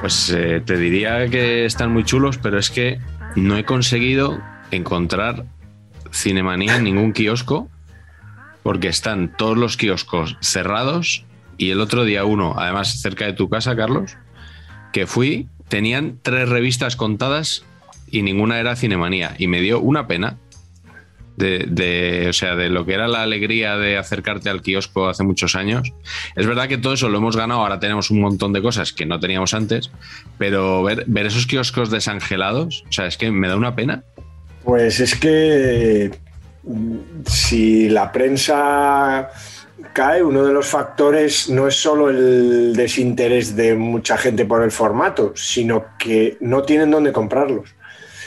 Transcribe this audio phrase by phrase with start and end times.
[0.00, 2.98] Pues eh, te diría que están muy chulos, pero es que
[3.36, 5.44] no he conseguido encontrar
[6.12, 7.68] Cinemanía en ningún kiosco
[8.62, 11.24] porque están todos los kioscos cerrados
[11.56, 14.16] y el otro día uno, además cerca de tu casa, Carlos,
[14.92, 17.64] que fui, tenían tres revistas contadas
[18.10, 19.34] y ninguna era Cinemanía.
[19.38, 20.36] Y me dio una pena
[21.40, 25.24] de, de, o sea, de lo que era la alegría de acercarte al kiosco hace
[25.24, 25.92] muchos años.
[26.36, 29.06] Es verdad que todo eso lo hemos ganado, ahora tenemos un montón de cosas que
[29.06, 29.90] no teníamos antes,
[30.38, 34.04] pero ver, ver esos kioscos desangelados, o sea, es que me da una pena.
[34.62, 36.10] Pues es que
[37.26, 39.30] si la prensa
[39.94, 44.70] cae, uno de los factores no es solo el desinterés de mucha gente por el
[44.70, 47.74] formato, sino que no tienen dónde comprarlos.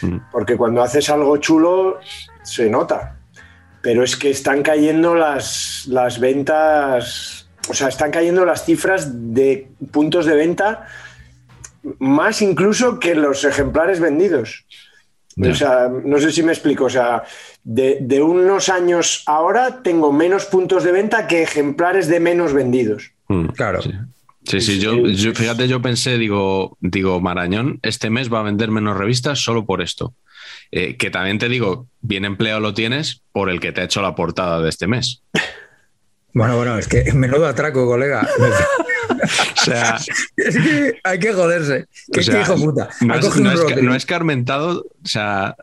[0.01, 0.17] Mm.
[0.31, 1.99] Porque cuando haces algo chulo,
[2.43, 3.17] se nota.
[3.81, 9.67] Pero es que están cayendo las, las ventas, o sea, están cayendo las cifras de
[9.91, 10.87] puntos de venta
[11.99, 14.65] más incluso que los ejemplares vendidos.
[15.35, 15.51] Yeah.
[15.51, 16.85] O sea, no sé si me explico.
[16.85, 17.23] O sea,
[17.63, 23.11] de, de, unos años ahora tengo menos puntos de venta que ejemplares de menos vendidos.
[23.27, 23.81] Mm, claro.
[23.81, 23.91] Sí.
[24.45, 28.71] Sí, sí, yo, yo, fíjate, yo pensé, digo, digo, Marañón, este mes va a vender
[28.71, 30.15] menos revistas solo por esto.
[30.75, 34.01] Eh, que también te digo, bien empleado lo tienes por el que te ha hecho
[34.01, 35.21] la portada de este mes.
[36.33, 38.27] Bueno, bueno, es que menudo atraco, colega.
[39.61, 39.97] o sea,
[40.35, 41.85] es que hay que joderse.
[42.11, 42.89] ¿Qué o sea, hijo puta?
[43.01, 45.55] No es, no, es, no es, Carmentado, o sea,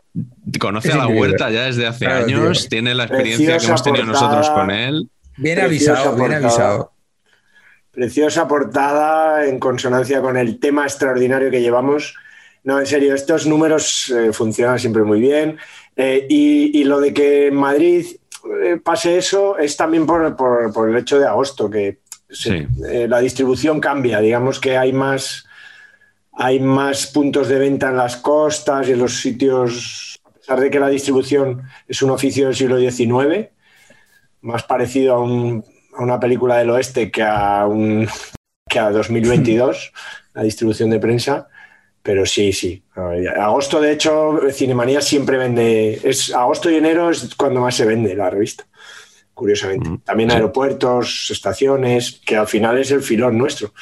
[0.61, 1.29] conoce Es a la increíble.
[1.31, 2.69] huerta ya desde hace Claro, años, tío.
[2.69, 4.27] tiene la experiencia que hemos tenido portada.
[4.29, 5.09] nosotros con él.
[5.35, 6.47] Bien Preciosa avisado, bien portada.
[6.47, 6.91] avisado.
[7.91, 12.15] Preciosa portada en consonancia con el tema extraordinario que llevamos.
[12.63, 15.57] No, en serio, estos números eh, funcionan siempre muy bien.
[15.95, 18.05] Eh, y, y lo de que en Madrid
[18.63, 22.67] eh, pase eso es también por, por- por el hecho de agosto, que se- Sí.
[22.89, 24.19] eh, la distribución cambia.
[24.21, 25.45] Digamos que hay más,
[26.33, 30.69] hay más puntos de venta en las costas y en los sitios, a pesar de
[30.69, 33.49] que la distribución es un oficio del siglo XIX,
[34.41, 35.63] más parecido a, un-
[35.97, 38.07] a una película del oeste que a, un,
[38.69, 39.91] que a 2022,
[40.35, 41.47] la distribución de prensa.
[42.03, 42.83] Pero sí, sí.
[43.39, 45.99] Agosto, de hecho, Cinemanía siempre vende.
[46.03, 48.65] Es, agosto y enero es cuando más se vende la revista,
[49.33, 49.89] curiosamente.
[49.89, 50.35] Mm, También sí.
[50.35, 53.73] aeropuertos, estaciones, que al final es el filón nuestro.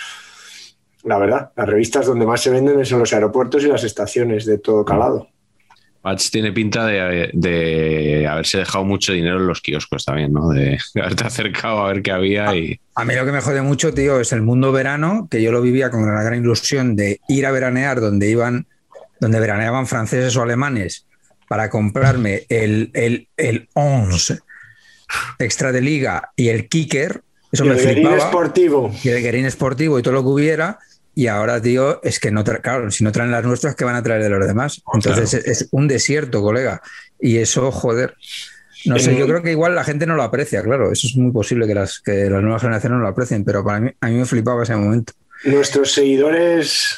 [1.04, 4.58] La verdad, las revistas donde más se venden son los aeropuertos y las estaciones de
[4.58, 5.30] todo calado.
[6.02, 10.50] Patch tiene pinta de, de haberse dejado mucho dinero en los kioscos también, ¿no?
[10.50, 12.80] De haberte acercado a ver qué había y.
[13.00, 15.62] A mí lo que me jode mucho, tío, es el mundo verano, que yo lo
[15.62, 18.68] vivía con la gran ilusión de ir a veranear donde iban,
[19.20, 21.06] donde veraneaban franceses o alemanes
[21.48, 24.40] para comprarme el, el, el 11
[25.40, 27.24] extra de liga y el kicker.
[27.52, 28.18] Eso Y me el flipaba.
[28.18, 28.94] esportivo.
[29.04, 30.78] y el Guerín Esportivo y todo lo que hubiera.
[31.16, 33.96] Y ahora, tío, es que no tra- claro, si no traen las nuestras, ¿qué van
[33.96, 34.82] a traer de los demás?
[34.94, 35.46] Entonces Claro.
[35.46, 36.82] es, es un desierto, colega.
[37.20, 38.16] Y eso, joder.
[38.86, 40.92] No sé, En- yo creo que igual la gente no lo aprecia, claro.
[40.92, 43.80] Eso es muy posible que las, que las nuevas generaciones no lo aprecien, pero para
[43.80, 45.14] mí, a mí me flipaba ese momento.
[45.46, 46.98] nuestros seguidores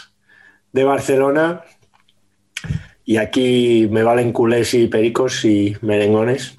[0.74, 1.62] de Barcelona,
[3.04, 6.56] y aquí me valen culés y pericos y merengones,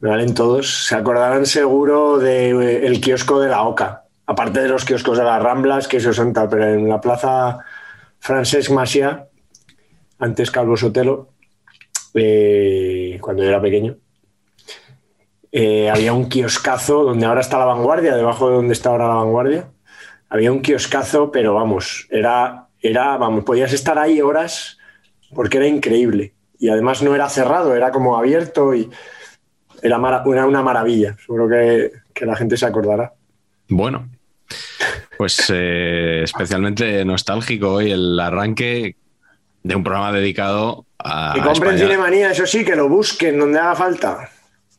[0.00, 0.86] me valen todos.
[0.86, 5.88] Se acordarán seguro del kiosco de la Oca, aparte de los kioscos de las Ramblas,
[5.88, 7.58] que eso son tal, pero en la plaza
[8.20, 9.26] Francesc Masia,
[10.18, 11.28] antes Calvo Sotelo,
[12.14, 13.96] eh, cuando yo era pequeño,
[15.54, 19.14] eh, había un kioscazo donde ahora está la vanguardia, debajo de donde está ahora la
[19.16, 19.68] vanguardia.
[20.30, 24.78] Había un kioscazo, pero vamos, era, era, vamos, podías estar ahí horas
[25.34, 26.32] porque era increíble.
[26.58, 28.88] Y además no era cerrado, era como abierto y
[29.82, 31.16] era, una maravilla.
[31.18, 31.92] Seguro que,
[32.24, 33.12] la gente se acordará.
[33.68, 34.08] Bueno,
[35.18, 38.96] pues eh, especialmente nostálgico hoy el arranque
[39.62, 41.32] de un programa dedicado a.
[41.34, 44.30] Que compren Cinemanía, eso sí, que lo busquen donde haga falta.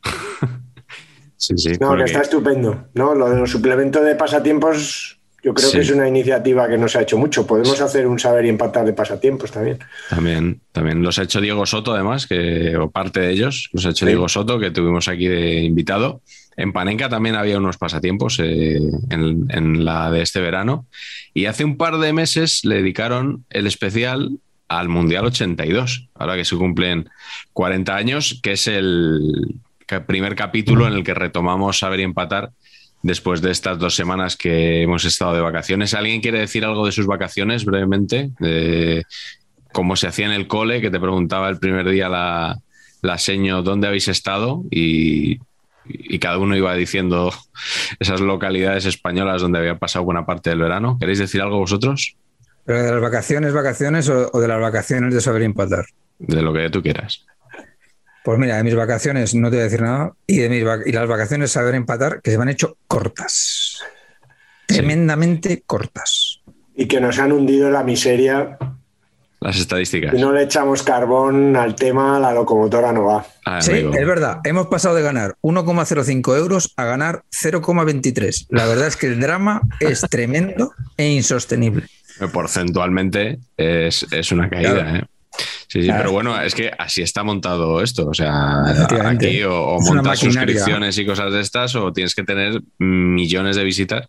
[1.45, 1.71] sí, sí.
[1.79, 2.87] No, que está estupendo.
[2.93, 3.15] ¿no?
[3.15, 6.97] Lo de los suplementos de pasatiempos yo creo que es una iniciativa que no se
[6.97, 7.45] ha hecho mucho.
[7.45, 9.77] Podemos hacer un saber y empatar de pasatiempos también.
[10.09, 13.89] También, también los ha hecho Diego Soto, además, que, o parte de ellos, los ha
[13.89, 16.21] hecho Diego Soto, que tuvimos aquí de invitado.
[16.55, 18.79] En Panenka también había unos pasatiempos eh,
[19.09, 20.85] en, la de este verano.
[21.33, 24.37] Y hace un par de meses le dedicaron el especial
[24.69, 27.09] al Mundial 82, ahora que se cumplen
[27.51, 29.55] 40 años, que es el
[30.05, 32.51] primer capítulo en el que retomamos saber y empatar
[33.03, 35.93] después de estas dos semanas que hemos estado de vacaciones.
[35.93, 38.31] ¿Alguien quiere decir algo de sus vacaciones brevemente?
[38.39, 39.03] De
[39.71, 42.57] cómo se hacía en el cole, que te preguntaba el primer día la,
[43.01, 45.39] la seño dónde habéis estado y,
[46.21, 47.33] cada uno iba diciendo
[47.99, 50.97] esas localidades españolas donde había pasado buena parte del verano.
[50.97, 52.15] ¿Queréis decir algo vosotros?
[52.63, 55.83] ¿Pero de las vacaciones, vacaciones o, o de las vacaciones de saber empatar?
[56.19, 57.25] De lo que tú quieras.
[58.23, 60.13] Pues mira, de mis vacaciones no te voy a decir nada.
[60.25, 63.79] Y de mis y las vacaciones saber empatar, que se me han hecho cortas.
[64.65, 66.41] Tremendamente cortas.
[66.75, 68.57] Y que nos han hundido en la miseria.
[69.41, 70.15] Las estadísticas.
[70.15, 73.25] Si no le echamos carbón al tema, la locomotora no va.
[73.45, 74.39] Ah, sí, es verdad.
[74.45, 78.47] Hemos pasado de ganar 1,05 euros a ganar 0,23.
[78.49, 81.87] La verdad es que el drama es tremendo e insostenible.
[82.31, 84.99] Porcentualmente es, una caída.
[84.99, 85.03] ¿eh?
[85.73, 88.05] Sí, sí, pero bueno, es que así está montado esto.
[88.07, 88.61] O sea,
[89.07, 94.07] aquí o, montas suscripciones y cosas de estas, o tienes que tener millones de visitas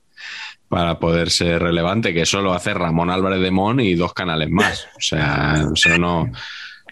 [0.68, 4.50] para poder ser relevante, que eso lo hace Ramón Álvarez de Mon y dos canales
[4.50, 4.88] más.
[4.98, 6.30] O sea, eso no,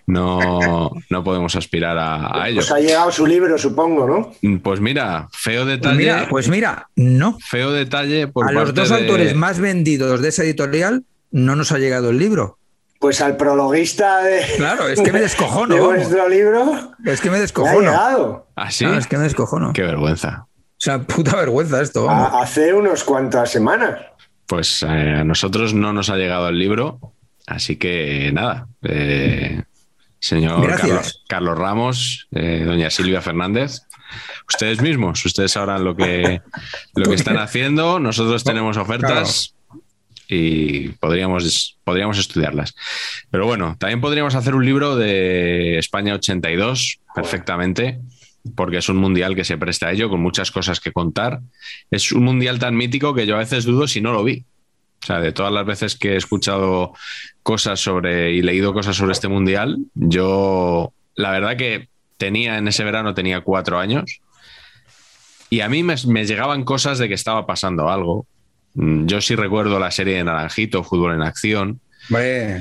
[0.07, 2.61] no, no podemos aspirar a, ello.
[2.61, 4.59] Pues ha llegado su libro, supongo, ¿no?
[4.63, 5.97] Pues mira, feo pues detalle.
[5.97, 7.37] Pues mira, pues mira no.
[7.47, 11.79] Feo detalle por A los dos autores más vendidos de esa editorial no nos ha
[11.79, 12.57] llegado el libro.
[13.03, 14.47] Pues al prologuista de.
[14.59, 15.75] Claro, es que me descojono.
[15.75, 16.95] De vuestro libro.
[17.05, 18.47] Es que me descojono.
[18.55, 18.85] ¿Ah, sí?
[18.85, 19.73] es que me descojono.
[19.73, 20.47] Qué vergüenza.
[20.47, 22.09] O sea, puta vergüenza esto.
[22.09, 23.99] Hace unos cuantas semanas.
[24.47, 27.01] Pues eh, a nosotros no nos ha llegado el libro,
[27.49, 28.69] así que nada.
[28.83, 29.65] Eh,
[30.21, 30.65] señor
[31.27, 33.81] Carlos, Ramos, eh, doña Silvia Fernández,
[34.49, 36.41] ustedes mismos, ustedes sabrán lo que,
[36.95, 37.99] lo que están haciendo.
[37.99, 39.57] Nosotros tenemos ofertas
[40.35, 42.75] y podríamos, podríamos estudiarlas.
[43.31, 48.01] Pero bueno, también podríamos hacer un libro de España 82 perfectamente,
[48.57, 51.41] porque es un mundial que se presta a ello, con muchas cosas que contar.
[51.91, 54.47] Es un mundial tan mítico que yo a veces dudo si no lo vi.
[55.03, 56.95] O sea, de todas las veces que he escuchado
[57.43, 62.85] cosas sobre y leído cosas sobre este mundial, yo la verdad que tenía en ese
[62.85, 64.21] verano tenía cuatro años
[65.51, 68.27] y a mí me, me llegaban cosas de que estaba pasando algo
[68.75, 71.81] yo sí recuerdo la serie de Naranjito, Fútbol en Acción.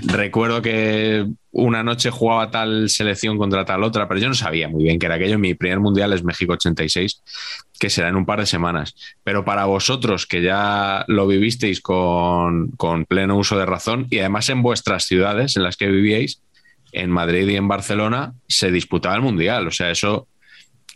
[0.04, 4.84] Recuerdo que una noche jugaba tal selección contra tal otra, pero yo no sabía muy
[4.84, 5.40] bien que era aquello.
[5.40, 7.22] Mi primer mundial es México 86,
[7.80, 8.96] que será en un par de semanas.
[9.24, 14.50] Pero para vosotros, que ya lo vivisteis con, con pleno uso de razón y además
[14.50, 16.42] en vuestras ciudades en las que vivíais,
[16.94, 19.68] en Madrid y en Barcelona, se disputaba el mundial.
[19.68, 20.28] O sea, eso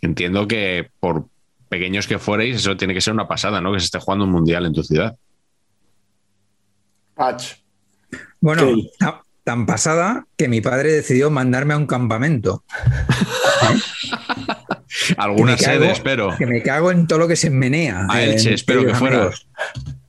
[0.02, 1.26] entiendo que por
[1.68, 3.72] pequeños que fuerais, eso tiene que ser una pasada, ¿no?
[3.72, 5.16] Que se esté jugando un mundial en tu ciudad.
[8.40, 8.74] Bueno,
[9.44, 12.64] tan, pasada que mi padre decidió mandarme a un campamento.
[15.16, 16.36] Alguna sede, espero.
[16.36, 18.06] Que me cago en todo lo que se menea.
[18.08, 19.30] A Elche, espero que fuera.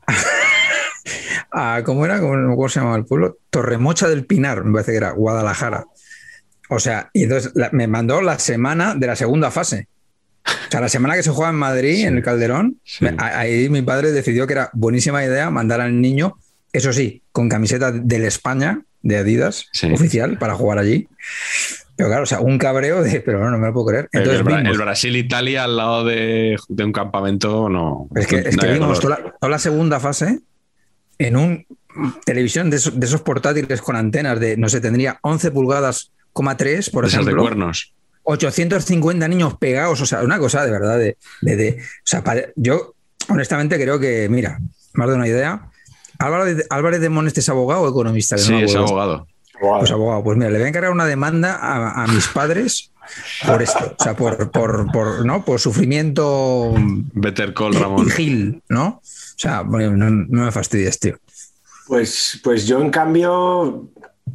[1.86, 2.20] ¿Cómo era?
[2.20, 3.38] ¿Cómo, se llamaba el pueblo?
[3.50, 5.86] Torremocha del Pinar, me parece que era, Guadalajara.
[6.70, 9.88] O sea, y entonces me mandó la semana de la segunda fase.
[10.68, 12.80] O sea, la semana que se juega en Madrid, en el Calderón,
[13.18, 16.38] ahí mi padre decidió que era buenísima idea mandar al niño,
[16.74, 21.08] eso sí, con camiseta del España, de Adidas, oficial, para jugar allí.
[21.96, 24.10] Pero claro, o sea, un cabreo de, pero no, no me lo puedo creer.
[24.12, 28.08] Entonces, el, Brasil-Italia al lado de, un campamento, no.
[28.16, 30.40] Es que, es que vimos toda la, segunda fase
[31.18, 31.66] en un
[32.26, 36.12] televisión de esos, portátiles con antenas de, no sé, tendría 11 pulgadas,
[36.58, 37.34] 3, por ejemplo.
[37.34, 37.94] de cuernos
[38.30, 41.18] 850 niños pegados, o sea, una cosa de verdad de...
[41.42, 42.24] de- de- o sea,
[42.56, 42.94] yo
[43.30, 44.60] honestamente creo que, mira,
[44.94, 45.70] más de una idea.
[46.20, 48.36] Álvarez, Álvarez de Moneste es abogado o economista.
[48.36, 49.28] Que Sí, es abogado.
[49.60, 52.92] Pues abogado, pues mira, le voy a encargar una demanda a, a mis padres
[53.46, 55.44] por esto, o sea, por, por, por, ¿no?
[55.46, 56.74] por sufrimiento
[57.14, 58.10] Better Call Ramón.
[58.10, 59.02] Gil, ¿no?
[59.02, 61.18] O sea, no, no me fastidies, tío.
[61.88, 63.88] Pues, pues yo, en cambio,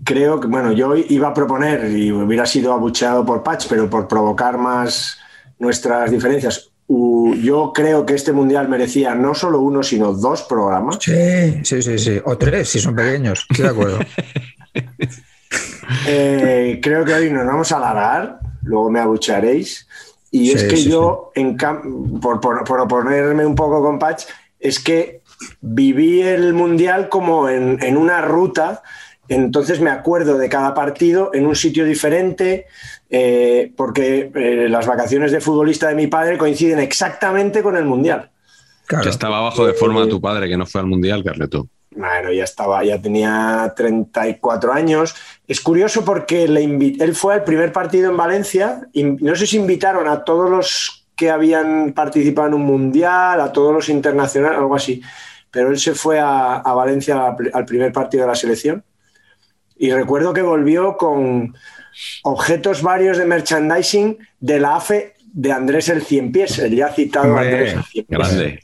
[0.05, 4.09] creo que, bueno, yo iba a proponer y hubiera sido abucheado por Patch, pero por
[4.09, 5.19] provocar más
[5.59, 6.71] nuestras diferencias.
[6.89, 10.99] Yo creo que este mundial merecía no solo uno, sino dos programas.
[11.01, 12.21] Sí, sí, sí, sí.
[12.25, 13.47] O tres, si son pequeños.
[13.49, 13.99] Estoy de acuerdo.
[16.07, 19.87] Eh, creo que hoy nos vamos a alargar, luego me abuchearéis.
[20.31, 21.57] Y Sí, es que sí, yo, en
[22.21, 24.25] por, por, por oponerme un poco con Patch,
[24.59, 25.21] es que
[25.61, 28.83] viví el Mundial como en, en una ruta,
[29.29, 32.67] entonces me acuerdo de cada partido en un sitio diferente,
[33.09, 38.31] eh, porque eh, las vacaciones de futbolista de mi padre coinciden exactamente con el Mundial.
[38.87, 39.05] Claro.
[39.05, 41.69] Que estaba abajo de forma tu padre, que no fue al mundial, Carleto.
[41.95, 45.15] Bueno, ya estaba, ya tenía 34 años.
[45.47, 48.89] Es curioso porque le él fue al primer partido en Valencia.
[48.93, 53.53] y no sé si invitaron a todos los que habían participado en un mundial, a
[53.53, 55.01] todos los internacionales, algo así.
[55.51, 58.83] Pero él se fue a, a Valencia al, al primer partido de la selección.
[59.83, 61.57] Y recuerdo que volvió con
[62.23, 67.35] objetos varios de merchandising de la AFE de Andrés el Cien Pies, el ya citado
[67.35, 68.19] Hombre, Andrés el Cien Pies.
[68.21, 68.61] Grande.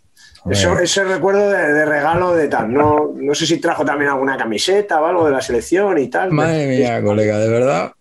[0.48, 2.72] Eso, ese recuerdo de, de regalo de tal.
[2.72, 6.30] No, no sé si trajo también alguna camiseta o algo de la selección y tal.
[6.30, 7.92] Madre mía, colega, de verdad.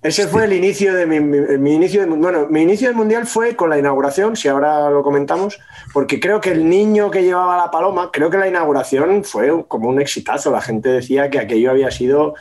[0.02, 3.28] Ese fue el inicio de mi, mi- mi inicio de, bueno, mi inicio del mundial
[3.28, 5.60] fue con la inauguración, si ahora lo comentamos,
[5.94, 9.90] porque creo que el niño que llevaba la paloma, creo que la inauguración fue como
[9.90, 10.52] un exitazo.
[10.52, 12.36] La gente decía que aquello había sido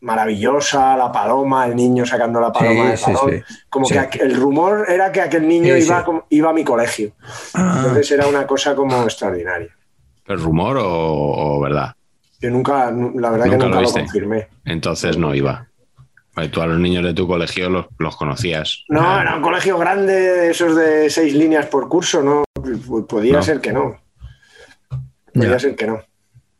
[0.00, 3.30] maravillosa, la paloma, el niño sacando la paloma Sí, del sí, balón.
[3.30, 3.54] sí.
[3.70, 3.94] Como Sí.
[4.10, 7.12] que el rumor era que aquel niño Sí, iba, iba a mi colegio.
[7.54, 9.68] Ah, Entonces era una cosa como extraordinaria.
[10.26, 11.94] ¿Es rumor o, o verdad?
[12.40, 14.00] Yo nunca, nu- la verdad Nunca que lo nunca lo, viste.
[14.00, 14.48] confirmé.
[14.64, 15.68] Entonces no iba.
[16.50, 18.84] Tú a los niños de tu colegio los, los conocías.
[18.88, 22.42] No, Ah, era un colegio grande, de esos de seis líneas por curso, ¿no?
[23.06, 23.42] Podía No.
[23.42, 24.00] ser que no.
[25.34, 25.58] Podía Ya.
[25.58, 26.00] ser que no.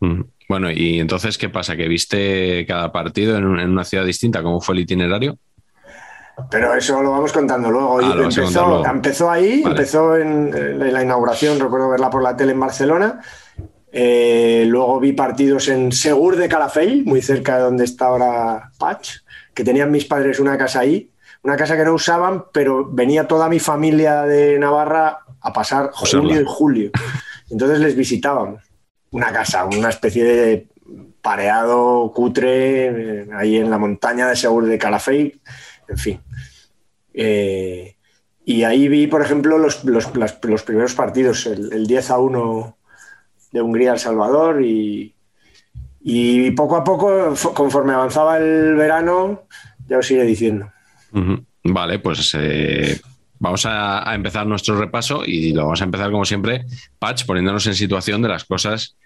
[0.00, 0.20] mm.
[0.48, 1.76] Bueno, y entonces, ¿qué pasa?
[1.76, 4.42] ¿Que viste cada partido en, un- en una ciudad distinta?
[4.42, 5.38] ¿Cómo fue el itinerario?
[6.50, 7.98] Pero eso lo vamos contando luego.
[8.00, 8.86] Ah, lo empezó, luego.
[8.86, 9.74] empezó ahí, Vale.
[9.74, 13.20] empezó en, en la inauguración, recuerdo verla por la tele en Barcelona.
[13.92, 19.18] Eh, luego vi partidos en Segur de Calafell, muy cerca de donde está ahora Patch,
[19.54, 21.10] que tenían mis padres una casa ahí,
[21.42, 26.20] una casa que no usaban, pero venía toda mi familia de Navarra a pasar Usarla.
[26.28, 26.90] junio y julio.
[27.50, 28.62] Entonces les visitábamos.
[29.10, 30.66] Una casa, una especie de
[31.20, 35.40] pareado cutre eh, ahí en la montaña de Segur de Calafell,
[35.88, 36.20] en fin.
[37.14, 37.96] Eh,
[38.44, 42.18] y ahí vi, por ejemplo, los, los- las- los primeros partidos, el, el 10 a
[42.18, 42.76] 1
[43.52, 45.14] de Hungría al Salvador y,
[46.04, 49.42] y poco a poco, fo- conforme avanzaba el verano,
[49.88, 50.70] ya os iré diciendo.
[51.64, 53.00] Vale, pues eh,
[53.38, 56.64] vamos a, a empezar nuestro repaso y lo vamos a empezar como siempre,
[56.98, 58.96] Patch, poniéndonos en situación de las cosas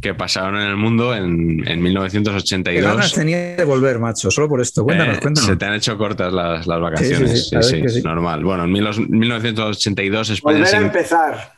[0.00, 2.82] que pasaron en el mundo en, en qué 1982.
[2.94, 4.84] ganas tenía de volver, macho, solo por esto.
[4.84, 5.48] Cuéntanos, Eh, cuéntanos.
[5.50, 7.48] Se te han hecho cortas las, las vacaciones.
[7.48, 8.44] Sí, sí, sí, normal.
[8.44, 11.52] Bueno, en mil- 1982 España Volver a se, empezar.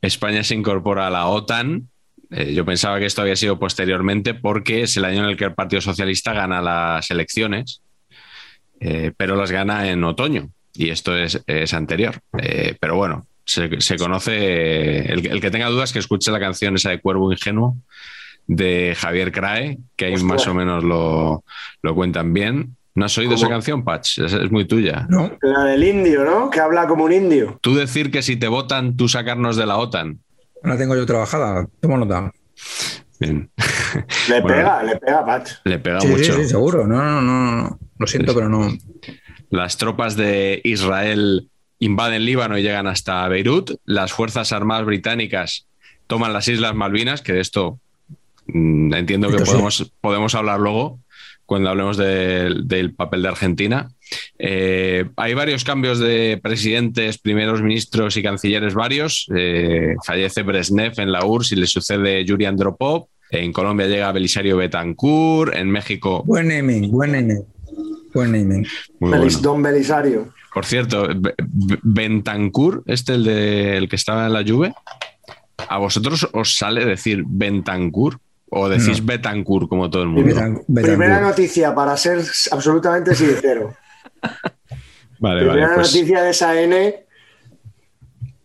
[0.00, 1.88] España se incorpora a la OTAN.
[2.30, 5.44] Eh, yo pensaba que esto había sido posteriormente porque es el año en el que
[5.44, 7.82] el Partido Socialista gana las elecciones,
[8.80, 12.16] eh, pero las gana en otoño y esto es, es anterior.
[12.42, 16.74] Eh, pero bueno, se, se conoce, el, el que tenga dudas que escuche la canción
[16.76, 17.76] esa de Cuervo Ingenuo
[18.48, 20.28] de Javier Crae, que ahí Hostia.
[20.28, 21.44] más o menos lo,
[21.82, 22.76] lo cuentan bien.
[22.94, 23.42] ¿No has oído ¿Cómo?
[23.42, 24.18] esa canción, Patch?
[24.20, 25.06] Es, es muy tuya.
[25.10, 26.48] No, La del indio, ¿no?
[26.48, 27.58] Que habla como un indio.
[27.60, 30.20] Tú decir que si te votan, tú sacarnos de la OTAN.
[30.66, 31.66] No la tengo yo trabajada.
[31.80, 32.32] Tomo nota.
[33.20, 33.50] Bien.
[34.28, 34.46] Le Bueno.
[34.56, 35.48] pega, le pega, Pat.
[35.64, 36.32] Le pega Sí, sí, mucho.
[36.34, 36.86] sí, seguro.
[36.86, 37.78] No, no, no.
[37.98, 38.76] Lo siento, pero no.
[39.50, 43.70] Las tropas de Israel invaden Líbano y llegan hasta Beirut.
[43.84, 45.66] Las Fuerzas Armadas británicas
[46.06, 47.78] toman las Islas Malvinas, que de esto
[48.48, 50.98] mm, entiendo que podemos, podemos hablar luego
[51.46, 53.88] cuando hablemos del papel de Argentina.
[54.38, 59.26] Eh, hay varios cambios de presidentes, primeros ministros y cancilleres varios.
[59.36, 63.06] Eh, fallece Brezhnev en la URSS y le sucede Yuri Andropov.
[63.30, 65.54] En Colombia llega Belisario Betancourt.
[65.54, 67.44] En México, Buen naming, buen naming.
[68.14, 68.66] Buen naming.
[69.00, 69.38] muy Belis- bueno.
[69.40, 70.28] Don Belisario.
[70.54, 74.72] Por cierto, Be- Be- Bentancur, este el de el que estaba en la Juve,
[75.68, 78.18] ¿a vosotros os sale decir Bentancur?
[78.48, 80.28] o decís Betancourt como todo el mundo.
[80.32, 80.66] Betancourt.
[80.72, 82.20] Primera noticia, para ser
[82.52, 83.74] absolutamente sincero.
[85.18, 86.94] Vale, Primera vale, pues noticia de esa N.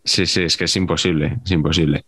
[0.06, 2.06] sí, sí, es que es imposible, es imposible.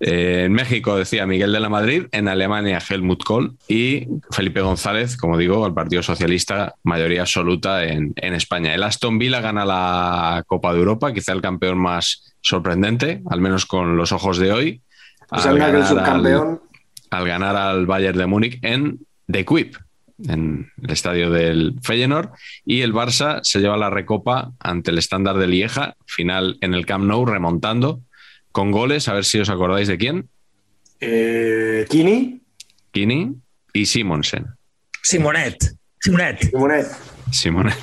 [0.00, 5.16] Eh, en México decía Miguel de la Madrid, en Alemania Helmut Kohl y Felipe González,
[5.16, 8.74] como digo, al Partido Socialista, mayoría absoluta en, en España.
[8.74, 13.64] El Aston Villa gana la Copa de Europa, quizá el campeón más sorprendente, al menos
[13.64, 14.82] con los ojos de hoy.
[15.28, 16.60] Pues al ganar al- subcampeón.
[17.10, 18.98] al ganar al Bayern de Múnich en
[19.30, 19.76] The Kuip,
[20.28, 22.30] en el estadio del Feyenoord,
[22.64, 26.86] y el Barça se lleva la recopa ante el estándar de Lieja, final en el
[26.86, 28.02] Camp Nou, remontando
[28.52, 30.28] con goles, a ver si os acordáis de quién,
[31.00, 32.42] Eh, Kini.
[32.92, 33.34] Kini
[33.72, 34.46] y Simonsen.
[35.02, 35.56] Simonet.
[35.98, 36.40] Simonet.
[36.40, 36.86] Simonet.
[37.30, 37.78] Simonet.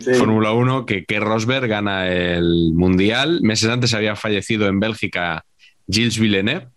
[0.00, 0.14] Sí.
[0.18, 3.40] Fórmula 1, que, que Rosberg gana el Mundial.
[3.42, 5.44] Meses antes había fallecido en Bélgica
[5.88, 6.68] Gilles Villeneuve,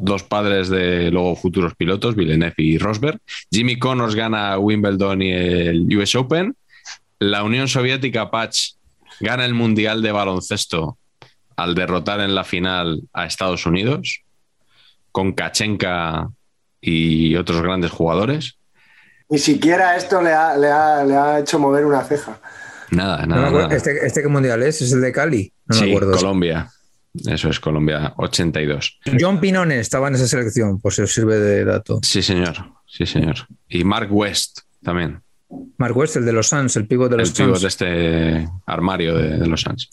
[0.00, 3.18] dos padres de luego futuros pilotos, Villeneuve y Rosberg.
[3.50, 6.54] Jimmy Connors gana Wimbledon y el US Open.
[7.18, 8.72] La Unión Soviética, Patch,
[9.20, 10.98] gana el Mundial de baloncesto
[11.56, 14.20] al derrotar en la final a Estados Unidos,
[15.12, 16.28] con Kachenka
[16.80, 18.58] y otros grandes jugadores.
[19.30, 22.38] Ni siquiera esto le ha, le ha- le ha hecho mover una ceja.
[22.90, 23.50] Nada, No me nada.
[23.62, 23.74] nada.
[23.74, 24.80] este, ¿Este qué mundial es?
[24.82, 25.52] ¿Es el de Cali?
[25.66, 26.12] No me sí, acuerdo.
[26.12, 26.70] Colombia.
[27.26, 28.98] Eso es Colombia 82.
[29.20, 32.00] John Pinone estaba en esa selección, por si os sirve de dato.
[32.02, 32.54] Sí, señor.
[32.86, 33.36] Sí, señor.
[33.68, 35.20] Y Mark West también.
[35.78, 37.62] Mark West, el de los Suns, el pívot de los el pívot Suns.
[37.62, 39.90] de este armario de, de los Suns.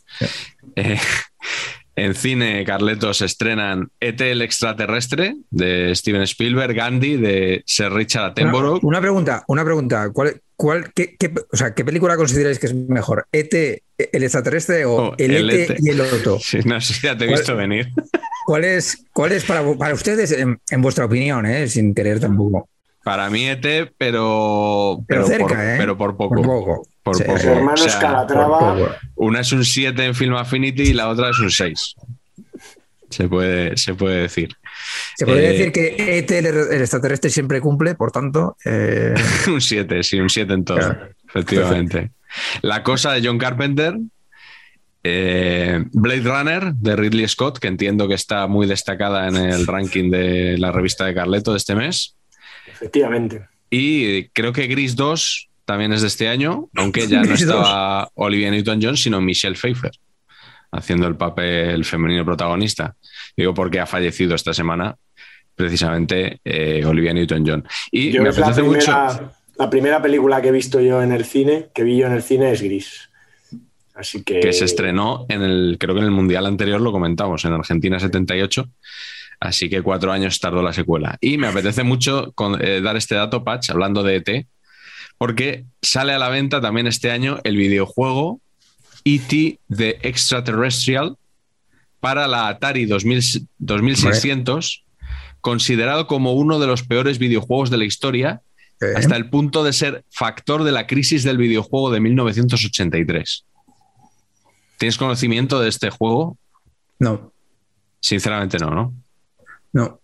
[0.75, 0.99] Eh,
[1.95, 8.31] en cine, Carletos estrenan ET el extraterrestre de Steven Spielberg, Gandhi de Sir Richard Una,
[8.31, 8.79] Attenborough.
[8.83, 10.09] una pregunta, una pregunta.
[10.11, 13.27] ¿Cuál, cuál, qué, qué- o sea, ¿Qué película consideráis que es mejor?
[13.31, 15.77] ¿ET, el extraterrestre o Oh, el, el ET, ET.
[15.81, 16.37] y el otro?
[16.43, 17.89] Sí, no sé si ya te he ¿Cuál- visto venir.
[18.45, 22.67] ¿Cuál es, cuál es para, para ustedes, en, en vuestra opinión, eh, sin querer tampoco?
[23.03, 23.65] Para mí ET,
[23.97, 25.75] pero, Pero, cerca, por, ¿eh?
[25.77, 26.35] pero por poco.
[26.35, 26.87] Por poco.
[27.03, 27.39] Por Sí, poco.
[27.39, 28.59] Hermanos O sea, Calatrava.
[28.59, 28.95] por poco.
[29.15, 31.95] Una es un 7 en Film Affinity y la otra es un 6.
[33.09, 34.55] Se puede, se puede decir.
[35.15, 38.57] Se podría Eh, decir que ET, el, el extraterrestre, siempre cumple, por tanto.
[38.65, 39.13] eh,
[39.47, 41.09] un 7, sí, un 7 en todo, Claro.
[41.27, 42.11] efectivamente.
[42.61, 43.95] La cosa de John Carpenter,
[45.03, 50.09] eh, Blade Runner de Ridley Scott, que entiendo que está muy destacada en el ranking
[50.09, 52.15] de la revista de Carleto de este mes.
[52.67, 53.45] Efectivamente.
[53.69, 58.49] Y creo que Gris 2 también es de este año, aunque ya no estaba Olivia
[58.51, 59.91] Newton-John, sino Michelle Pfeiffer
[60.73, 62.95] haciendo el papel femenino protagonista.
[63.37, 64.95] Digo porque ha fallecido esta semana
[65.55, 67.63] precisamente eh, Olivia Newton-John.
[67.91, 68.85] Y Yo me es la apetece mucho...
[68.85, 72.13] primera, la primera película que he visto yo en el cine, que vi yo en
[72.13, 73.09] el cine, es Gris.
[73.93, 74.39] Así que.
[74.39, 77.99] que se estrenó en el, creo que en el Mundial anterior lo comentamos, en Argentina
[77.99, 78.67] 78.
[79.39, 81.17] Así que cuatro años tardó la secuela.
[81.21, 84.47] Y me apetece mucho con- eh, dar este dato, Patch, hablando de ET,
[85.19, 88.39] porque sale a la venta también este año el videojuego
[89.05, 91.17] ET The Extraterrestrial
[91.99, 94.83] para la Atari 2000 2600,
[95.41, 98.41] considerado como uno de los peores videojuegos de la historia,
[98.81, 103.45] eh, hasta el punto de ser factor de la crisis del videojuego de 1983.
[104.77, 106.37] ¿Tienes conocimiento de este juego?
[106.99, 107.31] No,
[107.99, 108.93] Sinceramente no, ¿no?
[109.71, 109.99] no.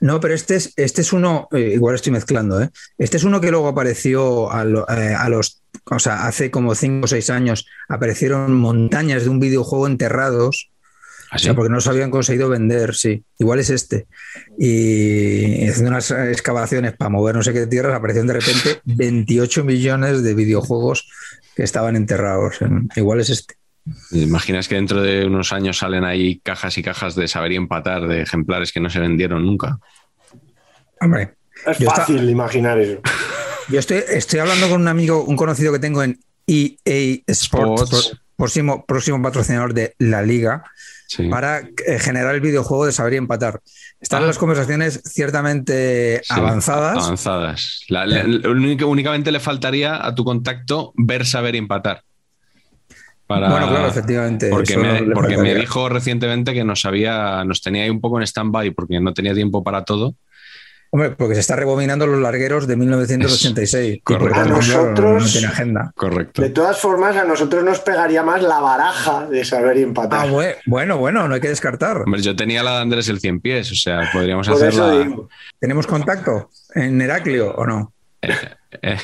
[0.00, 2.70] No, pero este es, este es uno, eh, igual estoy mezclando, ¿eh?
[2.96, 6.74] Este es uno que luego apareció a, lo- eh, a los, o sea, hace como
[6.74, 10.70] cinco o seis años, aparecieron montañas de un videojuego enterrados,
[11.38, 13.24] sea, porque no se habían conseguido vender, sí.
[13.38, 14.06] Igual es este.
[14.58, 20.22] Y haciendo unas excavaciones para mover no sé qué tierras, aparecieron de repente 28 millones
[20.22, 21.10] de videojuegos
[21.56, 22.58] que estaban enterrados.
[22.96, 23.54] Igual es este.
[24.12, 28.08] ¿Imaginas que dentro de unos años salen ahí cajas y cajas de saber y empatar
[28.08, 29.78] de ejemplares que no se vendieron nunca?
[31.00, 31.34] Hombre,
[31.66, 33.00] Es fácil imaginar eso.
[33.68, 38.84] yo estoy, estoy hablando con un amigo, un conocido que tengo en EA Sports, próximo,
[38.86, 40.64] próximo patrocinador de la liga,
[41.06, 41.28] Sí.
[41.28, 43.60] para eh, generar el videojuego de saber y empatar.
[44.00, 44.26] Están Ah.
[44.26, 47.04] las conversaciones ciertamente Sí, avanzadas.
[47.04, 47.82] Avanzadas.
[47.88, 52.02] La- la- la- único- únicamente le faltaría a tu contacto ver, saber y empatar.
[53.26, 54.48] Para- Bueno, claro, efectivamente.
[54.50, 58.26] Porque, me, porque me dijo recientemente que nos había, nos tenía ahí un poco en
[58.26, 60.14] stand-by porque no tenía tiempo para todo.
[60.96, 63.96] Hombre, porque se está rebobinando los largueros de 1986.
[63.96, 64.38] y por correcto.
[64.40, 65.92] tanto, A nosotros- no tiene agenda.
[65.96, 66.40] Correcto.
[66.40, 70.28] De todas formas, a nosotros nos pegaría más la baraja de saber y Ah, empatar.
[70.28, 72.02] bue- bueno, bueno, no hay que descartar.
[72.02, 75.04] Hombre, yo tenía la de Andrés el 100 pies, o sea, podríamos Por hacerla.
[75.58, 77.92] ¿Tenemos contacto en Heraclio o no?
[78.22, 78.96] eh,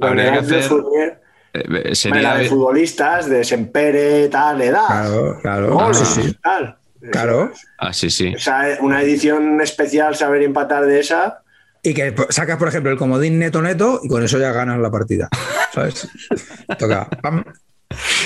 [0.00, 0.62] habría que de hacer.
[0.64, 1.20] Fournier,
[1.54, 2.20] eh, hombre, sería.
[2.22, 4.86] la de futbolistas, de Sempere, tal, edad.
[4.88, 5.80] Claro, claro.
[5.80, 6.36] Ah, sí, sí.
[6.42, 6.76] tal.
[7.12, 7.52] Claro.
[7.78, 8.34] Ah, sí, sí.
[8.34, 11.42] O sea, una edición especial, saber empatar de esa.
[11.82, 14.90] Y que sacas, por ejemplo, el comodín neto neto y con eso ya ganas la
[14.90, 15.28] partida.
[15.72, 16.08] ¿Sabes?
[16.78, 17.08] Toca.
[17.22, 17.44] pam.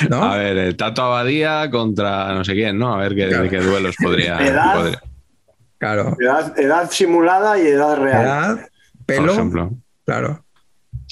[0.09, 0.23] ¿No?
[0.25, 2.95] A ver, el Tato Abadía contra no sé quién, ¿no?
[2.95, 3.49] A ver qué, Claro.
[3.51, 4.39] qué duelos podría.
[4.47, 4.75] Edad.
[4.75, 5.03] podría-
[5.79, 6.17] Claro.
[6.21, 8.23] Edad, edad simulada y edad real.
[8.25, 9.33] Edad, por pelo.
[9.33, 9.71] ejemplo.
[10.07, 10.42] Claro.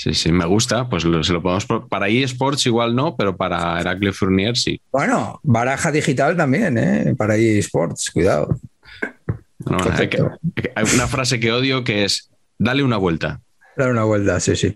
[0.02, 0.88] Sí, sí, me gusta.
[0.88, 1.66] Pues lo- se lo podemos.
[1.90, 4.80] Para eSports igual no, pero para Heracles Fournier sí.
[4.90, 7.14] Bueno, baraja digital también, ¿eh?
[7.18, 8.58] Para eSports, cuidado.
[9.66, 10.30] No, hay, que- Perfecto.
[10.74, 13.42] hay una frase que odio que es: dale una vuelta.
[13.76, 14.68] Dar una vuelta, sí, sí.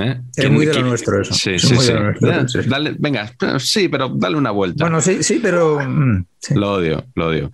[0.00, 0.20] ¿eh?
[0.36, 1.32] Es ¿Quién- muy de lo nuestro eso.
[1.32, 1.92] Sí, Es sí, sí.
[1.92, 2.62] nuestro.
[2.64, 4.82] Dale, venga, sí, pero dale una vuelta.
[4.84, 5.78] Bueno, sí, sí, pero.
[5.78, 6.54] mm, sí.
[6.54, 7.50] Lo odio, lo odio.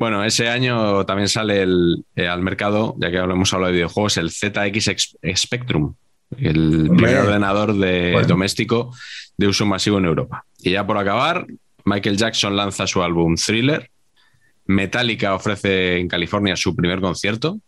[0.00, 4.16] Bueno, ese año también sale el- eh, al mercado, ya que hemos hablado de videojuegos,
[4.16, 4.90] el ZX
[5.36, 5.94] Spectrum,
[6.38, 6.96] el Hombre.
[6.96, 8.26] primer ordenador de, Bueno.
[8.28, 8.96] doméstico
[9.36, 10.46] de uso masivo en Europa.
[10.58, 11.46] Y ya por acabar,
[11.84, 13.90] Michael Jackson lanza su álbum Thriller,
[14.64, 17.58] Metallica ofrece en California su primer concierto,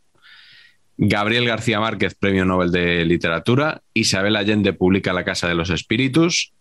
[0.96, 6.52] Gabriel García Márquez, Premio Nobel de Literatura, Isabel Allende publica La Casa de los Espíritus,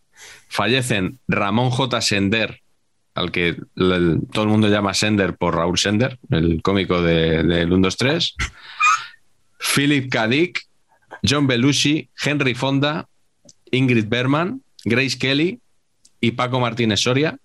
[0.50, 2.02] fallecen Ramón J.
[2.02, 2.60] Sender,
[3.14, 7.72] al que el- todo el mundo llama Sender por Raúl Sender, el cómico de, del
[7.74, 8.36] 1, 2, 3,
[9.76, 10.28] Philip K.
[10.28, 10.62] Dick,
[11.28, 13.08] John Belushi, Henry Fonda,
[13.72, 15.60] Ingrid Berman, Grace Kelly
[16.20, 17.38] y Paco Martínez Soria,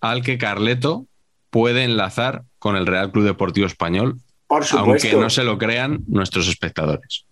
[0.00, 1.06] al que Carleto
[1.50, 6.48] puede enlazar con el Real Club Deportivo Español, Por aunque no se lo crean nuestros
[6.48, 7.26] espectadores.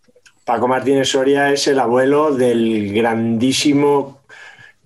[0.44, 4.20] Paco Martínez Soria es el abuelo del grandísimo,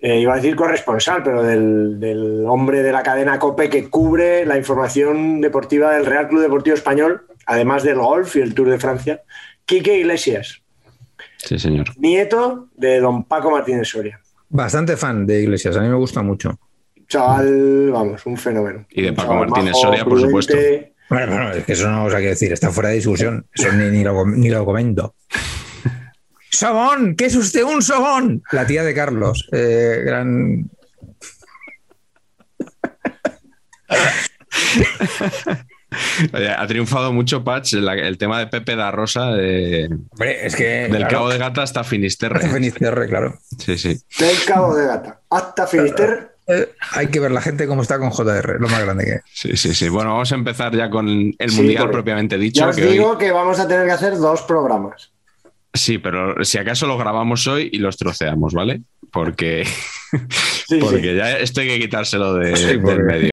[0.01, 4.45] eh, iba a decir corresponsal, pero del, del hombre de la cadena COPE que cubre
[4.47, 8.79] la información deportiva del Real Club Deportivo Español, además del golf y el Tour de
[8.79, 9.23] Francia,
[9.65, 10.63] Quique Iglesias,
[11.39, 11.87] Sí, señor.
[11.99, 14.21] nieto de don Paco Martínez Soria.
[14.49, 16.59] Bastante fan de Iglesias, a mí me gusta mucho.
[17.09, 18.85] Chaval, vamos, un fenómeno.
[18.91, 20.57] Y de Paco chaval Martínez majo, Soria, por supuesto.
[21.09, 23.47] Bueno, bueno, es que eso no os hay que decir, está fuera de discusión.
[23.55, 25.15] Eso ni, ni lo, ni lo comento.
[26.51, 27.15] ¡Sobón!
[27.17, 28.43] ¿Qué es usted un sobón?
[28.53, 30.71] La tía de Carlos, eh, gran.
[36.33, 40.55] Oye, ha triunfado mucho, Patch, la- el tema de Pepe da Rosa, de- Hombre, es
[40.57, 40.65] que.
[40.65, 42.39] del claro, Cabo de Gata hasta Finisterre.
[42.39, 43.39] hace Finisterre, claro.
[43.59, 43.99] Sí, sí.
[44.19, 46.29] Del Cabo de Gata hasta Finisterre.
[46.49, 49.21] Eh, hay que ver la gente cómo está con JR, lo más grande que es.
[49.33, 49.89] Sí, sí, sí.
[49.89, 52.61] Bueno, vamos a empezar ya con el Sí, Mundial propiamente dicho.
[52.61, 55.13] Ya os que hoy- digo que vamos a tener que hacer dos programas.
[55.77, 58.83] Sí, pero si acaso lo grabamos hoy y los troceamos, ¿vale?
[59.13, 59.65] Porque,
[60.69, 61.17] Sí, porque sí.
[61.17, 63.31] ya esto hay que quitárselo de- Sí, del medio.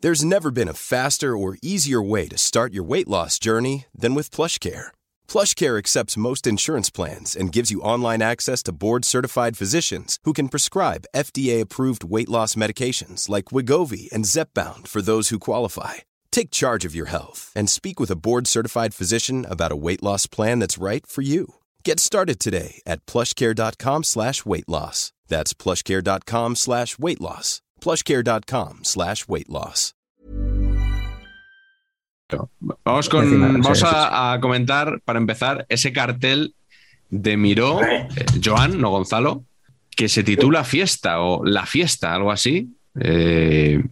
[0.00, 4.14] There's never been a faster or easier way to start your weight loss journey than
[4.14, 4.92] with PlushCare.
[5.26, 10.48] PlushCare accepts most insurance plans and gives you online access to board-certified physicians who can
[10.48, 15.94] prescribe FDA-approved weight loss medications like Wigovi and Zepbound for those who qualify.
[16.38, 20.28] Take charge of your health and speak with a board-certified physician about a weight loss
[20.28, 21.54] plan that's right for you.
[21.82, 25.10] Get started today at plushcare.com slash weight loss.
[25.26, 27.60] That's plushcare.com slash weight loss.
[27.80, 29.94] plushcare.com slash weight loss.
[32.84, 36.54] Vamos, con, vamos a, a comentar, para empezar, ese cartel
[37.10, 38.06] de Miró, eh,
[38.40, 39.44] Joan, no Gonzalo,
[39.90, 42.76] que se titula Fiesta o La Fiesta, algo así.
[42.94, 43.82] Eh,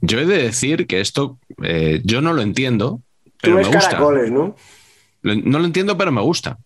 [0.00, 3.00] yo he de decir que esto eh, yo no lo entiendo,
[3.40, 3.90] pero Tú me ves gusta.
[3.90, 4.56] caracoles, ¿no?
[5.22, 6.58] Lo- No lo entiendo, pero me gusta.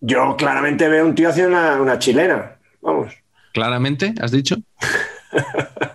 [0.00, 2.56] Yo claramente veo un tío haciendo una, una chilena.
[2.82, 3.14] Vamos.
[3.52, 4.56] Claramente, has dicho.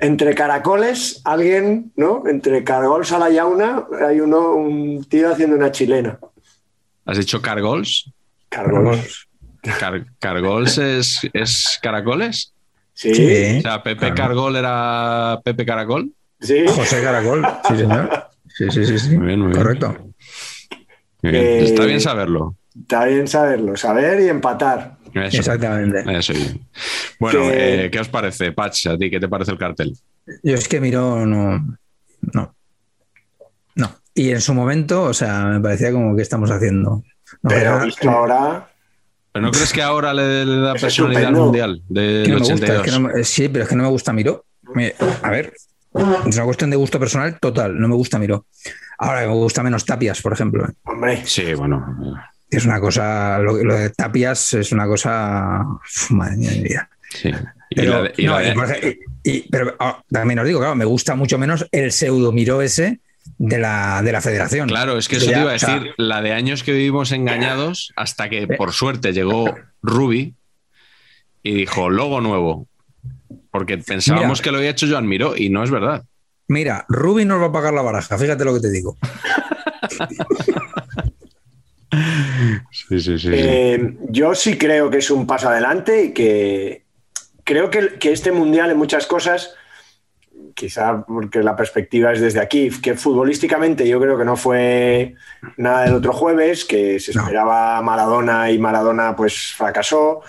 [0.00, 2.22] Entre caracoles, alguien, ¿no?
[2.28, 6.18] Entre cargol Salayauna, hay uno, un tío haciendo una chilena.
[7.04, 8.10] Has dicho cargols.
[8.48, 9.26] Cargols.
[9.80, 12.52] Car- ¿Cargols es, es caracoles?
[13.00, 13.26] Sí, Sí.
[13.52, 13.58] sí.
[13.58, 14.14] O sea, Pepe Claro.
[14.16, 16.12] Cargol era Pepe Caracol.
[16.40, 18.28] José Caracol, sí, señor.
[18.48, 19.16] Sí, sí, sí, sí.
[19.16, 19.62] Muy bien, muy bien.
[19.62, 19.96] Correcto.
[21.22, 21.44] Muy bien.
[21.44, 22.56] Eh, Está bien saberlo.
[22.76, 24.96] Está bien saberlo, saber y empatar.
[25.14, 26.04] Eso, Exactamente.
[26.18, 26.60] eso bien.
[27.20, 28.86] Bueno, Que- eh, ¿qué os parece, Patch?
[28.88, 29.96] ¿A ti qué te parece el cartel?
[30.42, 31.78] Yo es que miro, no.
[32.34, 32.54] No.
[33.76, 33.94] No.
[34.14, 37.02] Y en su momento, o sea, me parecía como que estamos haciendo.
[37.42, 38.68] No, Pero era- visto ahora,
[39.38, 42.54] ¿Pero no crees que ahora le, le da personalidad mundial que del no me gusta,
[42.54, 42.82] es 82?
[42.84, 44.44] que no me- sí, pero es que no me gusta Miró.
[44.74, 45.52] Me- A ver,
[46.26, 48.46] es una cuestión de gusto personal total, no me gusta Miró.
[48.98, 50.66] Ahora me gusta menos Tapias, por ejemplo.
[50.84, 51.86] hombre, Sí, bueno.
[52.50, 55.60] Es una cosa, lo, lo de Tapias es una cosa.
[55.84, 56.90] Uf, madre mía de vida.
[57.10, 57.30] Sí.
[57.30, 61.38] De- y la de- y y- pero ah, también os digo, claro, me gusta mucho
[61.38, 63.00] menos el pseudo Miró ese
[63.36, 64.68] de la, de la federación.
[64.68, 67.12] Claro, es que eso te iba a o sea, decir, la de años que vivimos
[67.12, 70.34] engañados hasta que por suerte llegó Ruby
[71.42, 72.66] y dijo logo nuevo.
[73.50, 74.42] porque pensábamos Mira.
[74.42, 76.04] que lo había hecho Joan Miró y no es verdad.
[76.48, 78.96] Mira, Rubi nos va a pagar la baraja, fíjate lo que te digo.
[82.70, 83.28] Sí, sí, sí.
[83.32, 86.84] Eh, yo sí creo que es un paso adelante y que
[87.44, 89.54] creo que, que este mundial en muchas cosas,
[90.58, 95.14] quizá porque la perspectiva es desde aquí, que futbolísticamente yo creo que no fue
[95.56, 100.20] nada del otro jueves, que se esperaba Maradona y Maradona pues fracasó,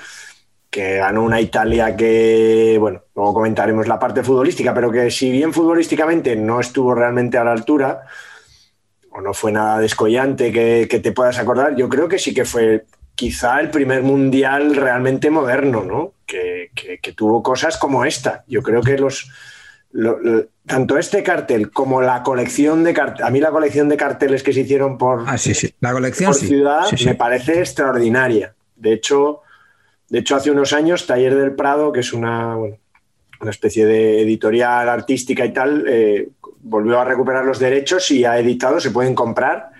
[0.69, 5.51] que ganó una Italia que, bueno, luego comentaremos la parte futbolística, pero que si bien
[5.51, 8.03] futbolísticamente no estuvo realmente a la altura,
[9.09, 12.45] o no fue nada descollante que, que te puedas acordar, yo creo que sí que
[12.45, 16.13] fue quizá el primer mundial realmente moderno, ¿no?
[16.27, 18.43] Que, que- que tuvo cosas como esta.
[18.47, 19.31] Yo creo que los
[19.91, 23.97] lo- lo- tanto este cartel como la colección de carteles, a mí la colección de
[23.97, 25.73] carteles que se hicieron por, Ah, sí, sí.
[25.79, 26.47] La colección por sí.
[26.47, 27.05] ciudad Sí, sí.
[27.05, 28.53] me parece extraordinaria.
[28.75, 29.41] De hecho,
[30.09, 32.77] de hecho, hace unos años, Taller del Prado, que es una, bueno,
[33.41, 36.29] una especie de editorial artística y tal, eh,
[36.61, 39.71] volvió a recuperar los derechos y ha editado, se pueden comprar,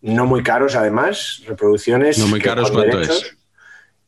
[0.00, 2.18] no muy caros además, reproducciones.
[2.18, 3.36] No muy caros, con ¿cuánto derechos, es?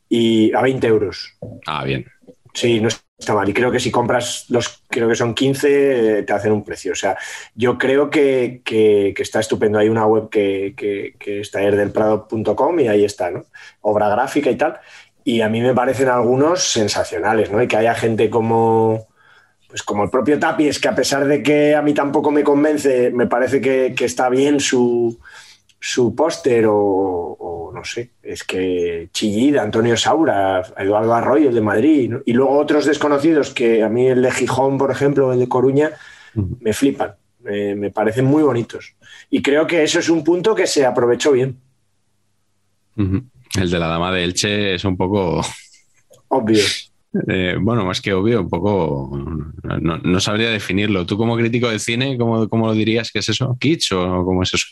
[0.09, 1.35] Y a 20 euros.
[1.65, 2.05] Ah, bien.
[2.53, 2.87] Sí, no
[3.33, 3.49] mal.
[3.49, 6.91] Y creo que si compras los, creo que son 15, eh, te hacen un precio.
[6.91, 7.17] O sea,
[7.55, 9.79] yo creo que, que- está estupendo.
[9.79, 13.45] Hay una web que, que, que es tallerdelprado.com y ahí está, ¿no?
[13.81, 14.79] Obra gráfica y tal.
[15.23, 17.61] Y a mí me parecen algunos sensacionales, ¿no?
[17.61, 19.07] Y que haya gente como,
[19.67, 23.11] pues como el propio Tapies, que a pesar de que a mí tampoco me convence,
[23.11, 25.19] me parece que, que está bien su,
[25.79, 31.61] su póster o, o no sé, es que Chillida, Antonio Saura, Eduardo Arroyo, el de
[31.61, 32.21] Madrid, ¿no?
[32.25, 35.91] y luego otros desconocidos que a mí el de Gijón, por ejemplo, el de Coruña,
[36.33, 38.95] me flipan, me, me parecen muy bonitos.
[39.29, 41.59] Y creo que eso es un punto que se aprovechó bien.
[42.97, 45.41] El de la dama de Elche es un poco,
[46.29, 46.63] obvio.
[47.27, 49.17] eh, bueno, más que obvio, un poco,
[49.81, 51.05] no, no sabría definirlo.
[51.05, 53.11] Tú como crítico de cine, ¿cómo, cómo lo dirías?
[53.11, 53.55] ¿Qué es eso?
[53.59, 54.67] ¿Kitsch o cómo es eso?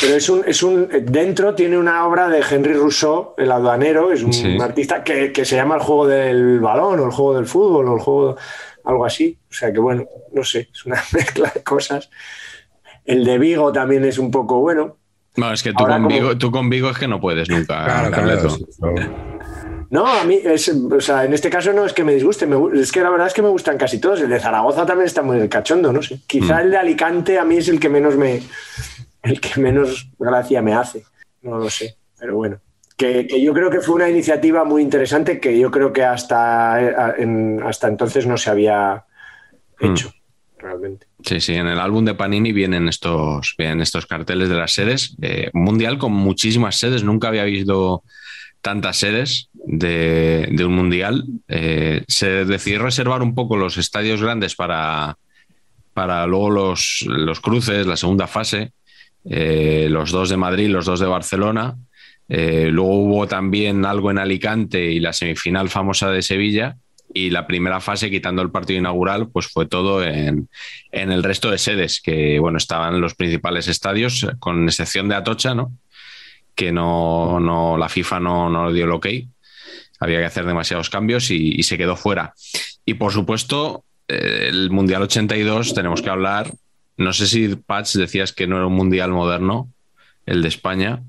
[0.00, 0.88] Pero es un, es un.
[1.06, 4.58] Dentro tiene una obra de Henry Rousseau, el aduanero, es un Sí.
[4.60, 7.94] artista que, que se llama el juego del balón, o el juego del fútbol, o
[7.96, 8.36] el juego.
[8.84, 9.36] algo así.
[9.50, 12.10] O sea que bueno, no sé, es una mezcla de cosas.
[13.04, 14.96] El de Vigo también es un poco bueno.
[15.36, 17.48] No, es que tú Ahora con, como- Vigo, tú con Vigo es que no puedes
[17.48, 18.50] nunca, Claro, claro.
[18.50, 18.66] sí.
[19.90, 22.78] No, a mí, es, o sea, en este caso no es que me disguste, me
[22.78, 24.20] es que la verdad es que me gustan casi todos.
[24.20, 26.20] El de Zaragoza también está muy cachondo, no sé.
[26.26, 26.60] Quizá Mm.
[26.60, 28.42] el de Alicante a mí es el que menos me,
[29.22, 31.04] el que menos gracia me hace.
[31.42, 32.60] No lo sé, pero bueno.
[32.96, 36.82] Que, que yo creo que fue una iniciativa muy interesante que yo creo que hasta,
[36.82, 39.04] eh, en- hasta entonces no se había
[39.80, 39.86] Mm.
[39.92, 40.12] hecho,
[40.58, 41.06] realmente.
[41.24, 45.16] Sí, sí, en el álbum de Panini vienen estos, vienen estos carteles de las sedes.
[45.22, 48.02] Eh, un mundial con muchísimas sedes, nunca había visto
[48.60, 51.24] tantas sedes de, de un mundial.
[51.46, 55.16] Eh, se decidió reservar un poco los estadios grandes para,
[55.94, 58.72] para luego los, los cruces, la segunda fase,
[59.28, 61.76] eh, los dos de Madrid, los dos de Barcelona.
[62.28, 66.76] Eh, luego hubo también algo en Alicante y la semifinal famosa de Sevilla.
[67.12, 70.48] Y la primera fase, quitando el partido inaugural, pues fue todo en,
[70.92, 75.54] en el resto de sedes, que bueno, estaban los principales estadios, con excepción de Atocha,
[75.54, 75.72] ¿no?
[76.54, 79.06] Que no, no la FIFA no, no dio el ok.
[80.00, 82.34] Había que hacer demasiados cambios y, y se quedó fuera.
[82.84, 86.50] Y por supuesto, eh, el Mundial 82 tenemos que hablar.
[86.98, 89.72] No sé si Patch decías que no era un mundial moderno,
[90.26, 91.02] el de España,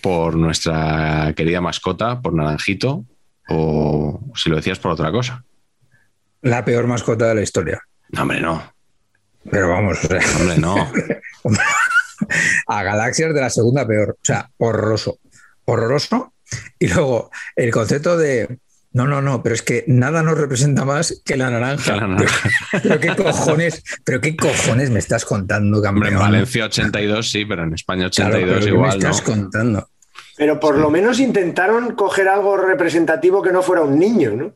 [0.00, 3.04] por nuestra querida mascota, por Naranjito,
[3.48, 5.44] o si lo decías por otra cosa.
[6.42, 7.80] La peor mascota de la historia.
[8.10, 8.62] No, hombre, no.
[9.50, 10.76] Pero vamos, o sea, Hombre, no.
[12.66, 14.10] a Galaxias de la segunda peor.
[14.10, 15.18] O sea, horroroso.
[15.64, 16.34] Horroroso.
[16.78, 18.58] Y luego el concepto de.
[18.94, 21.94] No, no, no, pero es que nada nos representa más que la naranja.
[21.94, 22.48] Que la naranja.
[22.82, 26.12] Pero qué cojones, pero qué cojones me estás contando, Hombre, campeón.
[26.12, 29.34] en Valencia 82 sí, pero en España Claro, 82 pero ¿qué igual, me estás ¿no?
[29.34, 29.88] contando?
[30.36, 34.52] Pero por lo menos intentaron coger algo representativo que no fuera un niño, ¿no?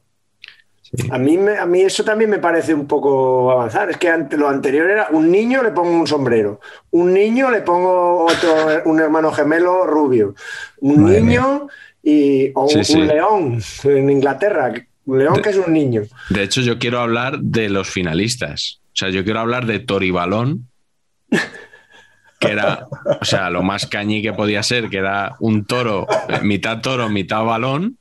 [1.10, 3.90] A mí, me- a mí eso también me parece un poco avanzar.
[3.90, 7.60] Es que ante, lo anterior era un niño le pongo un sombrero, un niño le
[7.62, 10.34] pongo otro, un hermano gemelo rubio,
[10.80, 11.68] un Madre niño
[12.06, 13.00] y, o Sí, un, sí.
[13.02, 14.72] león en Inglaterra,
[15.06, 16.02] un león que es un niño.
[16.30, 18.78] De hecho, yo quiero hablar de los finalistas.
[18.86, 20.68] O sea, yo quiero hablar de Toribalón,
[22.38, 22.86] que era,
[23.20, 27.08] o sea, lo más cañí que podía ser, que era un toro, eh, mitad toro,
[27.08, 27.98] mitad balón,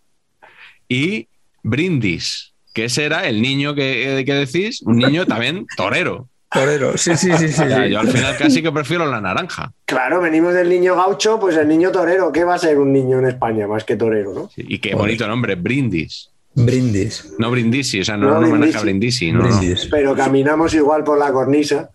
[0.87, 1.27] y
[1.63, 6.29] Brindis, que ese era el niño que, que decís, un niño también torero.
[6.55, 7.61] Torero, sí, sí, sí, sí.
[7.63, 7.91] O sea, sí.
[7.91, 9.71] yo al final casi que prefiero la naranja.
[9.85, 12.31] Claro, venimos del niño gaucho, pues el niño torero.
[12.31, 14.49] ¿Qué va a ser un niño en España más que torero, no?
[14.55, 16.29] Y qué bonito nombre, Brindis.
[16.55, 17.33] Brindis.
[17.37, 19.31] No Brindisi, o sea, no, No, no homenaje a Brindisi.
[19.31, 19.57] No, no.
[19.57, 19.87] Brindis.
[19.91, 21.89] Pero caminamos igual por la cornisa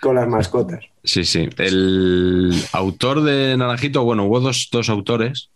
[0.00, 0.80] con las mascotas.
[1.02, 1.48] Sí, sí.
[1.56, 5.48] El autor de Naranjito, bueno, hubo dos, dos autores.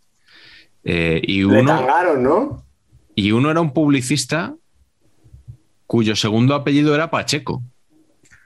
[0.84, 2.64] eh, y, Le uno, tangaron, ¿no?
[3.14, 4.54] y uno era un publicista
[5.90, 7.64] cuyo segundo apellido era Pacheco.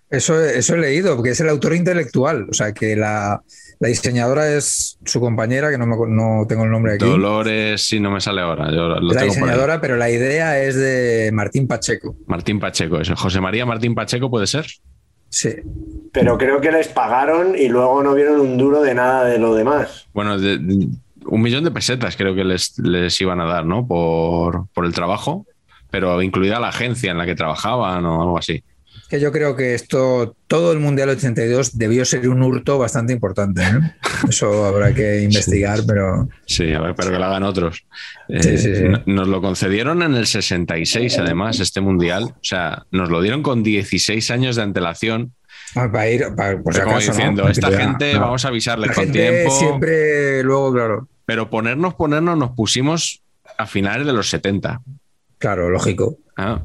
[0.08, 2.46] Eso, eso he leído, porque es el autor intelectual.
[2.48, 3.42] O sea, que la,
[3.80, 7.04] la diseñadora es su compañera, que no, me no tengo el nombre aquí.
[7.04, 8.70] Dolores, sí, no me sale ahora.
[8.70, 12.16] Yo lo la tengo diseñadora, pero la idea es de Martín Pacheco.
[12.26, 13.14] Martín Pacheco, eso.
[13.14, 14.64] José María Martín Pacheco puede ser.
[15.28, 15.50] Sí.
[16.12, 19.54] Pero creo que les pagaron y luego no vieron un duro de nada de lo
[19.54, 20.06] demás.
[20.14, 20.88] Bueno, de- de-
[21.26, 23.86] un millón de pesetas creo que les, les iban a dar, ¿no?
[23.86, 25.44] Por, por el trabajo,
[25.94, 28.64] pero incluida la agencia en la que trabajaban o algo así.
[29.08, 33.62] Que yo creo que esto, todo el Mundial 82 debió ser un hurto bastante importante.
[33.72, 33.92] ¿no?
[34.28, 37.86] Eso habrá que investigar, pero Sí, a ver, pero que lo hagan otros.
[38.28, 38.72] Eh, Sí, sí.
[39.06, 42.24] Nos lo concedieron en el 66, además, este mundial.
[42.24, 45.32] O sea, nos lo dieron con 16 años de antelación.
[45.76, 47.16] ah, para ir, para, por si como acaso, ¿no?
[47.18, 48.20] diciendo, esta gente no.
[48.20, 49.56] vamos a avisarle con tiempo.
[49.56, 53.22] siempre, luego, claro, Pero ponernos, ponernos, nos pusimos
[53.58, 54.80] a finales de los 70.
[55.44, 56.16] Claro, lógico.
[56.36, 56.62] Ah,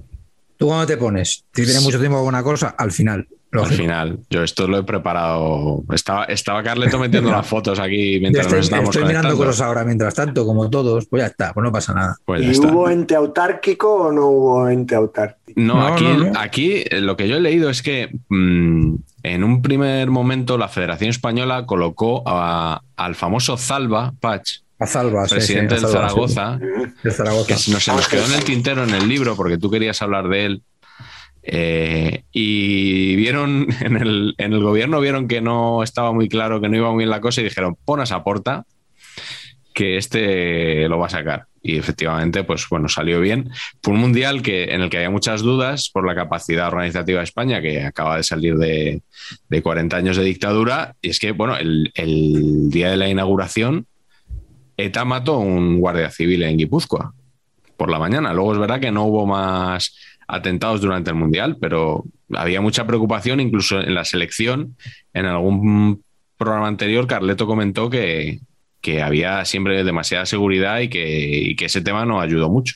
[0.58, 1.44] ¿Tú cuando te pones?
[1.54, 3.28] Si tienes mucho tiempo con una cosa, al final.
[3.52, 4.20] al final.
[4.30, 5.84] Yo esto lo he preparado.
[5.94, 9.84] Estaba, estaba Carleto metiendo las fotos aquí mientras estoy, nos estábamos estoy mirando cosas ahora
[9.86, 12.16] mientras tanto, como todos, pues ya está, pues no pasa nada.
[12.26, 12.68] Pues ¿Y está.
[12.72, 15.60] hubo ente autárquico o no hubo ente autárquico?
[15.60, 16.40] No, No, aquí, no, no.
[16.40, 20.68] aquí eh, lo que yo he leído es que mm, en un primer momento la
[20.68, 24.46] Federación Española colocó a- al famoso Zalba Pach,
[24.80, 25.88] A presidente sí, a.
[25.90, 26.58] Zaragoza,
[27.04, 27.48] Del Zaragoza.
[27.48, 30.02] que se nos, se nos quedó en el tintero en el libro porque tú querías
[30.02, 30.64] hablar de él.
[31.44, 36.70] eh, y vieron en el, en el gobierno vieron que no estaba muy claro, que
[36.70, 38.66] no iba muy bien la cosa y dijeron, pon a esa porta
[39.74, 41.46] que este lo va a sacar.
[41.62, 43.50] Y efectivamente, pues bueno, salió bien.
[43.84, 47.26] Fue un mundial que, en el que había muchas dudas por la capacidad organizativa de
[47.26, 49.02] España, que acaba de salir de,
[49.50, 50.96] de 40 años de dictadura.
[51.02, 53.88] Y es que, bueno, el, el día de la inauguración,
[54.86, 57.14] ETA mató un guardia civil en Guipúzcoa
[57.78, 58.34] por la mañana.
[58.34, 59.96] Luego es verdad que no hubo más
[60.28, 64.76] atentados durante el mundial, pero había mucha preocupación, incluso en la selección.
[65.14, 66.04] En algún
[66.38, 68.40] programa anterior, Carleto comentó que,
[68.82, 72.76] que había siempre demasiada seguridad y que, y que ese tema no ayudó mucho.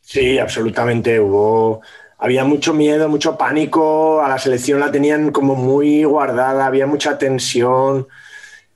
[0.00, 1.20] Sí, absolutamente.
[1.20, 1.82] Hubo,
[2.18, 4.22] había mucho miedo, mucho pánico.
[4.22, 8.06] A la selección la tenían como muy guardada, había mucha tensión.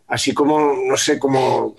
[0.06, 1.76] Así como, no sé, como.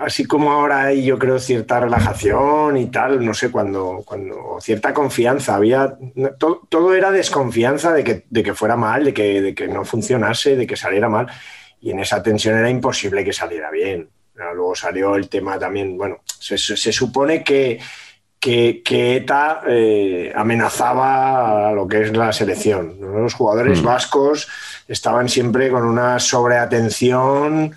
[0.00, 4.94] Así como ahora hay, yo creo, cierta relajación y tal, no sé, cuando, cuando cierta
[4.94, 5.56] confianza.
[5.56, 5.96] Había.
[6.38, 9.84] Todo, todo era desconfianza de que, de que fuera mal, de que, de que no
[9.84, 11.26] funcionase, de que saliera mal.
[11.80, 14.08] Y en esa tensión era imposible que saliera bien.
[14.34, 17.80] Luego salió el tema también, bueno, se, se- se supone que,
[18.38, 23.00] que, que ETA eh, amenazaba a lo que es la selección.
[23.00, 23.18] ¿no?
[23.18, 23.84] Los jugadores Mm.
[23.84, 24.48] vascos
[24.86, 27.74] estaban siempre con una sobreatención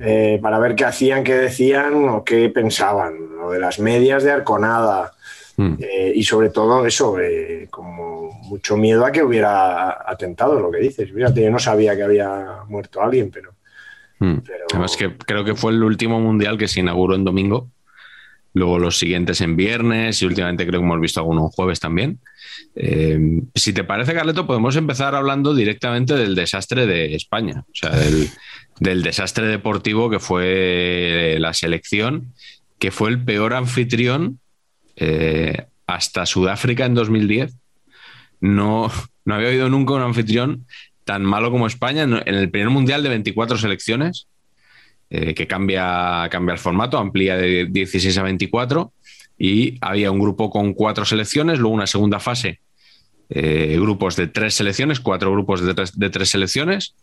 [0.00, 3.14] eh, para ver qué hacían, qué decían o qué pensaban.
[3.36, 5.12] Lo de las medias de Arconada.
[5.58, 5.76] Mm.
[5.80, 10.78] eh, y sobre todo eso, eh, como mucho miedo a que hubiera atentado, lo que
[10.80, 11.10] dices.
[11.10, 13.52] Fíjate, yo no sabía que había muerto alguien, pero
[14.18, 14.36] Mm.
[14.46, 17.70] Pero- Además que creo que fue el último mundial que se inauguró en domingo.
[18.54, 22.18] Luego los siguientes en viernes y últimamente creo que hemos visto algunos jueves también.
[22.74, 27.90] Eh, si te parece, Carleto, podemos empezar hablando directamente del desastre de España, o sea,
[27.90, 28.30] del,
[28.80, 32.32] del desastre deportivo que fue la selección,
[32.78, 34.40] que fue el peor anfitrión
[34.96, 37.54] eh, hasta Sudáfrica en 2010.
[38.40, 38.90] No,
[39.24, 40.66] no había habido nunca un anfitrión
[41.04, 44.26] tan malo como España en el primer mundial de 24 selecciones,
[45.08, 48.92] eh, que cambia, cambia el formato, amplía de 16 a 24,
[49.38, 52.58] y había un grupo con cuatro selecciones, luego una segunda fase,
[53.28, 56.96] eh, grupos de tres selecciones, cuatro grupos de tres, de tres selecciones,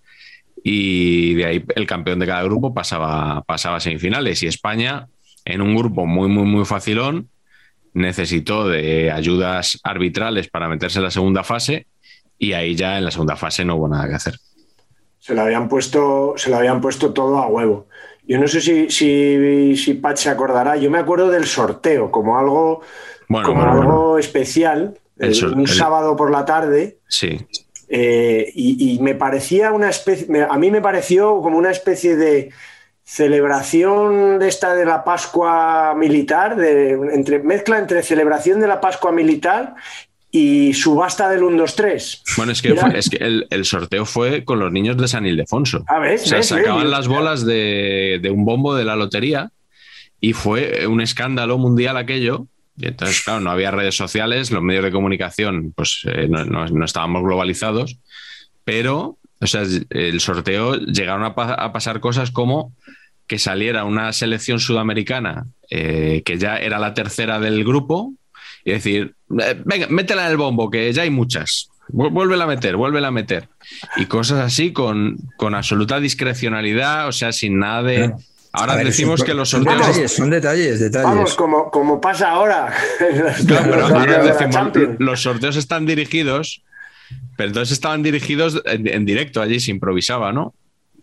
[0.64, 4.42] y de ahí el campeón de cada grupo pasaba, pasaba a semifinales.
[4.44, 5.08] Y España,
[5.46, 7.30] en un grupo muy, muy, muy facilón,
[7.94, 11.88] necesitó de ayudas arbitrales para meterse en la segunda fase
[12.40, 14.36] y ahí ya en la segunda fase no hubo nada que hacer.
[15.20, 17.88] se lo habían puesto, se lo habían puesto todo a huevo.
[18.26, 20.78] Yo no sé si, si, si Pat se acordará.
[20.78, 22.82] Yo me acuerdo del sorteo como algo,
[23.28, 24.18] Bueno, como bueno, algo bueno.
[24.18, 24.98] especial.
[25.18, 26.98] El un el- sábado por la tarde.
[27.08, 27.46] Sí,
[27.96, 32.50] eh, y, y me parecía una especie, a mí me pareció como una especie de
[33.06, 39.12] celebración de esta de la Pascua militar, de, entre, mezcla entre celebración de la Pascua
[39.12, 39.76] militar
[40.32, 42.24] y subasta del 1, 2, 3.
[42.38, 45.26] Bueno, es que, fue- es que el, el sorteo fue con los niños de San
[45.28, 45.84] Ildefonso.
[45.88, 46.24] Ah, ¿ves?
[46.24, 46.48] O sea, ¿Ves?
[46.48, 46.90] sacaban ¿Ves?
[46.90, 49.52] las bolas de, de un bombo de la lotería
[50.20, 52.48] y fue un escándalo mundial aquello.
[52.78, 57.24] Y entonces, claro, no había redes sociales, los medios de comunicación pues eh, no, estábamos
[57.24, 57.98] globalizados,
[58.64, 62.74] pero o sea, el sorteo llegaron a, pa- a pasar cosas como
[63.28, 68.14] que saliera una selección sudamericana eh, que ya era la tercera del grupo
[68.66, 71.70] y decir, "Eh, venga, métela en el bombo, que ya hay muchas.
[71.90, 73.50] Vu- Vuélvela a meter, vuélvela a meter.
[73.98, 78.14] Y cosas así con, con absoluta discrecionalidad, o sea, sin nada de...
[78.54, 79.88] Ahora ver, decimos son- que los son sorteos...
[79.88, 81.10] detalles, son detalles, detalles.
[81.10, 82.72] Vamos, como, como pasa ahora.
[83.48, 86.64] Claro, pero ahora decimos, los sorteos están dirigidos,
[87.36, 90.54] pero entonces estaban dirigidos en, en directo, allí se improvisaba, ¿no?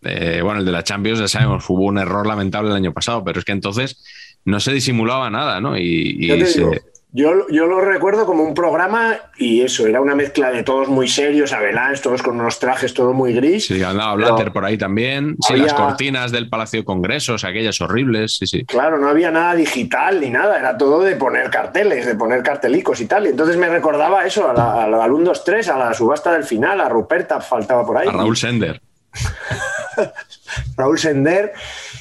[0.03, 3.23] Eh, bueno, el de la Champions, ya sabemos, hubo un error lamentable el año pasado,
[3.25, 4.03] pero es que entonces
[4.45, 5.77] no se disimulaba nada, ¿no?
[5.77, 6.73] Y, y se- digo,
[7.13, 11.09] yo, yo lo recuerdo como un programa y eso, era una mezcla de todos muy
[11.09, 13.67] serios, Avelans, todos con unos trajes, todo muy gris.
[13.67, 15.37] sí, andaba Blatter por ahí también.
[15.41, 18.65] Sí, las cortinas del Palacio de Congresos, aquellas horribles, sí, sí.
[18.65, 23.01] Claro, no había nada digital ni nada, era todo de poner carteles, de poner cartelicos
[23.01, 23.27] y tal.
[23.27, 26.33] Y entonces me recordaba eso, a la- al al 1, 2, 3, a la subasta
[26.33, 28.07] del final, a Ruperta faltaba por ahí.
[28.09, 28.81] A Raúl Sender.
[30.77, 31.53] Raúl Sender.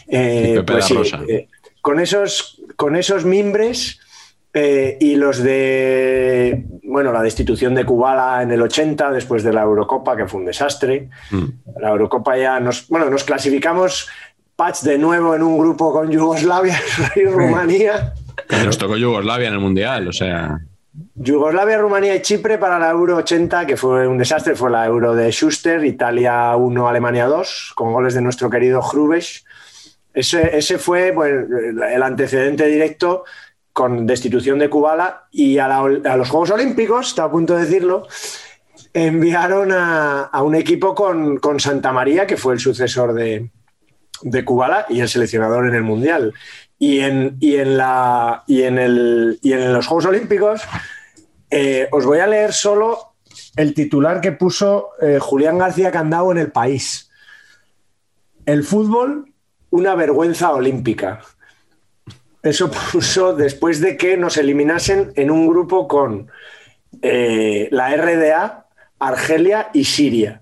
[0.07, 0.95] eh, Y Pepe pues sí,
[1.27, 1.47] eh,
[1.81, 3.99] con, esos, con esos mimbres
[4.53, 9.61] eh, y los de, bueno, la destitución de Kubala en el 80, después de la
[9.61, 11.09] Eurocopa, que fue un desastre.
[11.29, 11.45] Mm.
[11.79, 14.09] La Eurocopa ya nos, bueno, nos clasificamos
[14.55, 16.79] patch de nuevo en un grupo con Yugoslavia
[17.15, 18.13] y Rumanía.
[18.65, 20.59] Nos tocó Yugoslavia en el Mundial, o sea...
[21.15, 25.13] Yugoslavia, Rumanía y Chipre para la Euro 80, que fue un desastre, fue la Euro
[25.13, 29.45] de Schuster, Italia 1, Alemania 2, con goles de nuestro querido Hrubes.
[30.13, 31.45] Ese, ese fue bueno,
[31.87, 33.23] el antecedente directo
[33.73, 38.07] con destitución de Kubala y a, los Juegos Olímpicos, está a punto de decirlo,
[38.93, 43.49] enviaron a, a un equipo con, con Santa María, que fue el sucesor de,
[44.21, 46.33] de Kubala y el seleccionador en el Mundial.
[46.77, 50.61] Y en, y en, la, y en, el, y en los Juegos Olímpicos
[51.51, 53.15] eh, os voy a leer solo
[53.55, 57.11] el titular que puso eh, Julián García Candao en el país.
[58.45, 59.33] El fútbol,
[59.69, 61.21] una vergüenza olímpica.
[62.49, 66.29] Eso puso después de que nos eliminasen en un grupo con
[67.01, 68.65] eh, la RDA,
[68.99, 70.41] Argelia y Siria.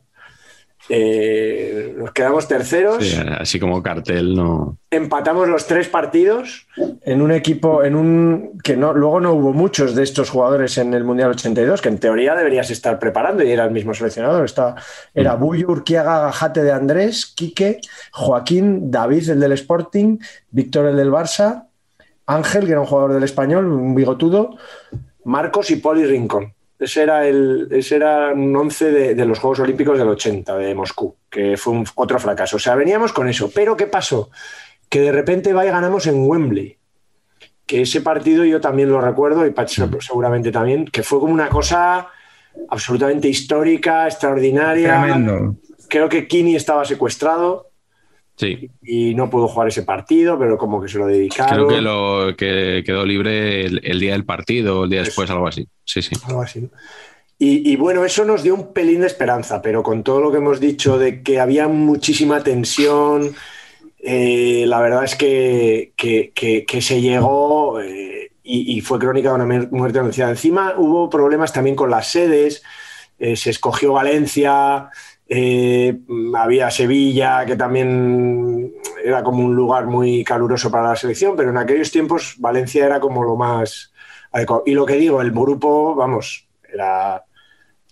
[0.90, 4.78] Eh, nos quedamos terceros sí, así como cartel, no...
[4.90, 6.66] empatamos los tres partidos
[7.02, 10.94] en un equipo, en un que no, luego no hubo muchos de estos jugadores en
[10.94, 14.46] el Mundial 82, que en teoría deberías estar preparando y era el mismo seleccionador.
[14.46, 14.76] Estaba,
[15.14, 17.82] era Bullo, Urquiaga, Gajate de Andrés, Quique,
[18.14, 20.20] Joaquín, David, el del Sporting,
[20.52, 21.67] Víctor, el del Barça,
[22.28, 24.58] Ángel, que era un jugador del español, un bigotudo,
[25.24, 26.54] Marcos y Poli Rincón.
[26.80, 30.76] Ese era, el, ese era un once de, de los Juegos Olímpicos del 80 de
[30.76, 32.58] Moscú, que fue un- otro fracaso.
[32.58, 33.50] O sea, veníamos con eso.
[33.54, 34.30] Pero ¿qué pasó?
[34.88, 36.78] Que de repente va y ganamos en Wembley.
[37.66, 41.50] Que ese partido yo también lo recuerdo, y Pacho seguramente también, que fue como una
[41.50, 42.08] cosa
[42.70, 45.02] absolutamente histórica, extraordinaria.
[45.02, 45.56] Tremendo.
[45.90, 47.67] Creo que Kini estaba secuestrado
[48.38, 51.66] Sí, y no pudo jugar ese partido, pero como que se lo dedicaron.
[51.66, 55.30] creo que, lo, que quedó libre el, el día del partido, o el día después,
[55.32, 55.68] algo así.
[55.84, 56.16] Sí, sí.
[56.28, 56.62] Algo así.
[56.62, 56.70] ¿no?
[57.40, 60.38] Y, y bueno, eso nos dio un pelín de esperanza, pero con todo lo que
[60.38, 63.36] hemos dicho de que había muchísima tensión,
[64.00, 69.30] eh, la verdad es que, que- que- que se llegó eh, y, y fue crónica
[69.36, 70.32] de una muerte anunciada.
[70.32, 72.62] Encima hubo problemas también con las sedes,
[73.20, 74.90] eh, se escogió Valencia,
[75.30, 75.98] eh,
[76.36, 78.74] había Sevilla, que también
[79.04, 83.00] era como un lugar muy caluroso para la selección, pero en aquellos tiempos Valencia era
[83.00, 83.92] como lo más
[84.32, 84.64] adecuado.
[84.66, 87.24] Y lo que digo, el grupo, vamos, era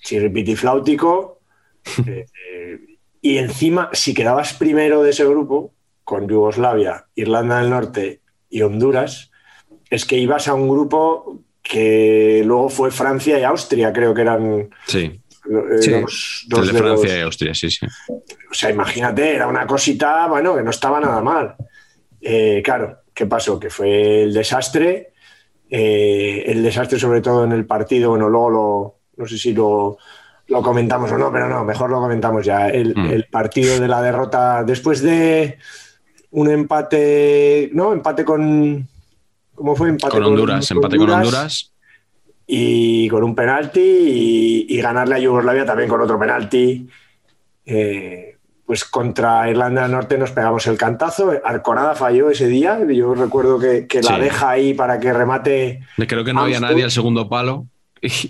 [0.02, 1.40] chiripitifláutico.
[2.08, 2.80] eh, eh,
[3.22, 5.74] y encima, si quedabas primero de ese grupo,
[6.04, 9.32] con Yugoslavia, Irlanda del Norte y Honduras,
[9.90, 14.70] es que ibas a un grupo que luego fue Francia y Austria, creo que eran
[14.86, 15.20] Sí,
[15.50, 15.92] eh, Sí.
[15.92, 17.86] los dos el de de los- Francia y Austria, sí, sí.
[18.10, 21.56] o sea, imagínate, era una cosita, bueno, que no estaba nada mal.
[22.22, 23.60] Eh, claro, ¿qué pasó?
[23.60, 25.14] Que fue el desastre,
[25.70, 29.98] eh, el desastre sobre todo en el partido, bueno, luego lo, no sé si lo,
[30.48, 32.70] lo comentamos o no, pero no, mejor lo comentamos ya.
[32.70, 33.06] El, Mm.
[33.12, 35.58] el partido de la derrota, después de
[36.32, 37.94] un empate, ¿no?
[37.94, 38.88] Empate con...
[39.54, 39.88] ¿Cómo fue?
[39.90, 41.72] Empate Con Honduras, empate con Honduras.
[42.48, 46.88] Y con un penalti y, y ganarle a Yugoslavia también con otro penalti.
[47.66, 51.34] Eh, pues contra Irlanda del Norte nos pegamos el cantazo.
[51.44, 52.80] Arconada falló ese día.
[52.92, 54.22] Yo recuerdo que, que la Sí.
[54.22, 55.82] deja ahí para que remate.
[56.08, 57.68] Creo que no había nadie al segundo palo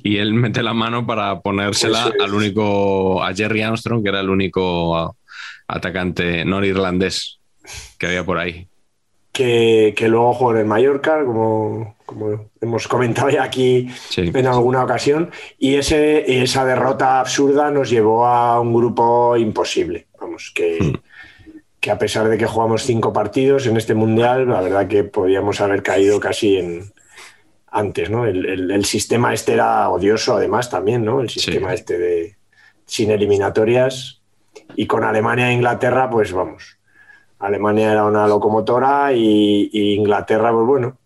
[0.04, 4.30] y, él mete la mano para ponérsela al único, a Jerry Armstrong, que era el
[4.30, 5.16] único
[5.68, 7.40] atacante norirlandés
[7.98, 8.68] que había por ahí.
[9.36, 14.32] Que, que luego jugó en el Mallorca, como, como hemos comentado ya aquí Sí.
[14.34, 15.30] en alguna ocasión,
[15.60, 20.08] y, ese, esa derrota absurda nos llevó a un grupo imposible.
[20.20, 20.94] Vamos, que, Hmm.
[21.82, 25.60] que a pesar de que jugamos cinco partidos en este mundial, la verdad que podíamos
[25.60, 26.94] haber caído casi en
[27.70, 28.26] antes, ¿no?
[28.26, 31.20] El, el- el sistema este era odioso, además, también, ¿no?
[31.20, 32.36] El sistema este de
[32.86, 34.22] sin eliminatorias
[34.78, 36.78] y con Alemania e Inglaterra, pues vamos.
[37.40, 40.98] Alemania era una locomotora y, y Inglaterra, pues bueno,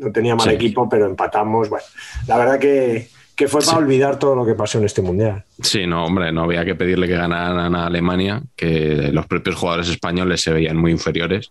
[0.00, 0.54] no tenía mal Sí.
[0.54, 1.68] equipo, pero empatamos.
[1.68, 1.84] Bueno,
[2.26, 3.78] la verdad que, que fue para Sí.
[3.78, 5.44] olvidar todo lo que pasó en este mundial.
[5.62, 9.88] Sí, no, hombre, no había que pedirle que ganaran a Alemania, que los propios jugadores
[9.88, 11.50] españoles se veían muy inferiores.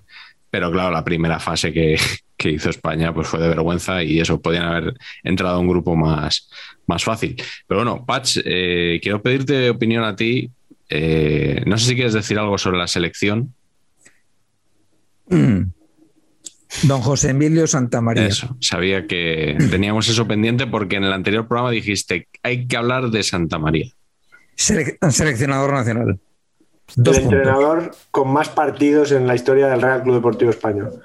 [0.50, 1.98] Pero claro, la primera fase que,
[2.38, 5.96] que hizo España pues fue de vergüenza y eso podían haber entrado a un grupo
[5.96, 6.50] más,
[6.86, 7.36] más fácil.
[7.68, 10.50] Pero bueno, Patch, eh, quiero pedirte opinión a ti.
[10.90, 13.54] Eh, no sé si quieres decir algo sobre la selección.
[15.30, 15.72] Mm.
[16.84, 18.28] Don José Emilio Santamaría.
[18.28, 23.10] Eso, sabía que teníamos eso pendiente porque en el anterior programa dijiste hay que hablar
[23.10, 23.92] de Santa María.
[24.58, 26.20] Selec- seleccionador nacional.
[26.96, 27.40] Dos el puntos.
[27.40, 31.02] entrenador con más partidos en la historia del Real Club Deportivo Español.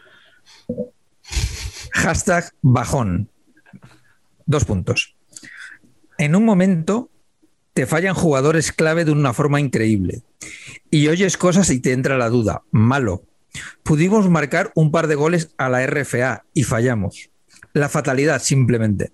[1.92, 3.28] Hashtag bajón.
[4.46, 5.16] Dos puntos.
[6.18, 7.10] En un momento
[7.72, 10.22] te fallan jugadores clave de una forma increíble.
[10.90, 12.62] Y oyes cosas y te entra la duda.
[12.70, 13.22] Malo.
[13.82, 17.30] Pudimos marcar un par de goles a la RFA y fallamos.
[17.72, 19.12] La fatalidad, simplemente.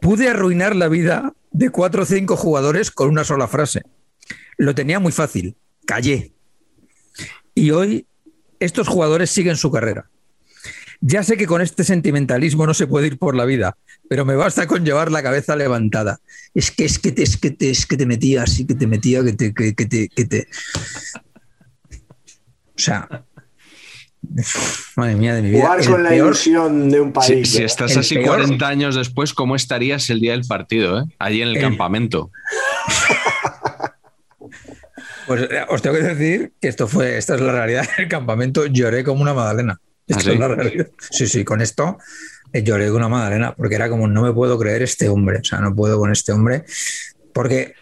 [0.00, 3.82] Pude arruinar la vida de cuatro o cinco jugadores con una sola frase.
[4.56, 5.56] Lo tenía muy fácil.
[5.86, 6.32] Callé.
[7.54, 8.06] Y hoy
[8.60, 10.08] estos jugadores siguen su carrera.
[11.02, 13.76] Ya sé que con este sentimentalismo no se puede ir por la vida,
[14.08, 16.20] pero me basta con llevar la cabeza levantada.
[16.54, 19.24] Es que es que te, es que es que te metía así, que te metía,
[19.24, 20.48] que te, que te, que te.
[22.76, 23.24] O sea.
[24.96, 25.62] Madre mía de mi vida.
[25.62, 27.50] Jugar el con la peor- ilusión de un país.
[27.50, 27.64] si ¿eh?
[27.64, 31.00] estás El así peor- 40 años después, ¿cómo estarías el día del partido?
[31.00, 31.04] eh?
[31.18, 32.30] Allí en el El- campamento.
[35.26, 38.66] Pues eh, os tengo que decir que esto fue, esta es la realidad del campamento.
[38.66, 39.80] Lloré como una magdalena.
[40.06, 40.30] Esto ¿Ah, sí?
[40.32, 40.88] es la realidad.
[41.10, 41.98] Sí, sí, con esto
[42.52, 45.44] eh, lloré como una magdalena, porque era como, no me puedo creer este hombre, o
[45.44, 46.64] sea, no puedo con este hombre,
[47.32, 47.74] porque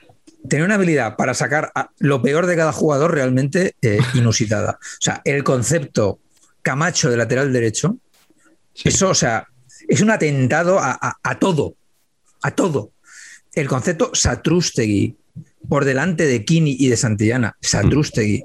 [0.47, 4.73] tenía una habilidad para sacar a- lo peor de cada jugador realmente eh, inusitada.
[4.73, 6.19] O sea, el concepto
[6.69, 7.97] Camacho de lateral derecho,
[8.75, 8.91] Sí.
[8.91, 9.47] eso, o sea,
[9.89, 11.77] es un atentado a, a- a todo,
[12.43, 12.91] a todo.
[13.55, 15.17] El concepto Satrústegui
[15.67, 18.45] por delante de Kini y de Santillana, Satrústegui,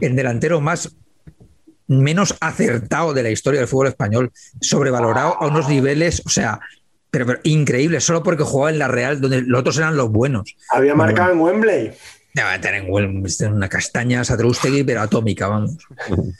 [0.00, 0.94] el delantero más
[1.88, 4.30] menos acertado de la historia del fútbol español,
[4.60, 6.60] sobrevalorado a unos niveles, o sea,
[7.10, 10.54] pero, pero increíble, solo porque jugaba en la Real, donde los otros eran los buenos.
[10.70, 11.92] Había marcado en Wembley.
[12.40, 15.76] A tener en Huel- una castaña Satrústegui, pero atómica, vamos.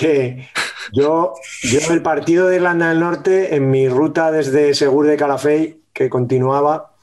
[0.00, 0.48] que
[0.94, 5.82] yo, yo el partido de Irlanda del Norte, en mi ruta desde Segur de Calafell,
[5.92, 6.94] que continuaba,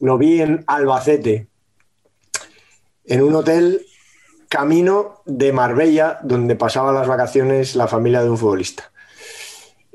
[0.00, 1.48] lo vi en Albacete,
[3.04, 3.82] en un hotel
[4.48, 8.90] camino de Marbella, donde pasaba las vacaciones la familia de un futbolista.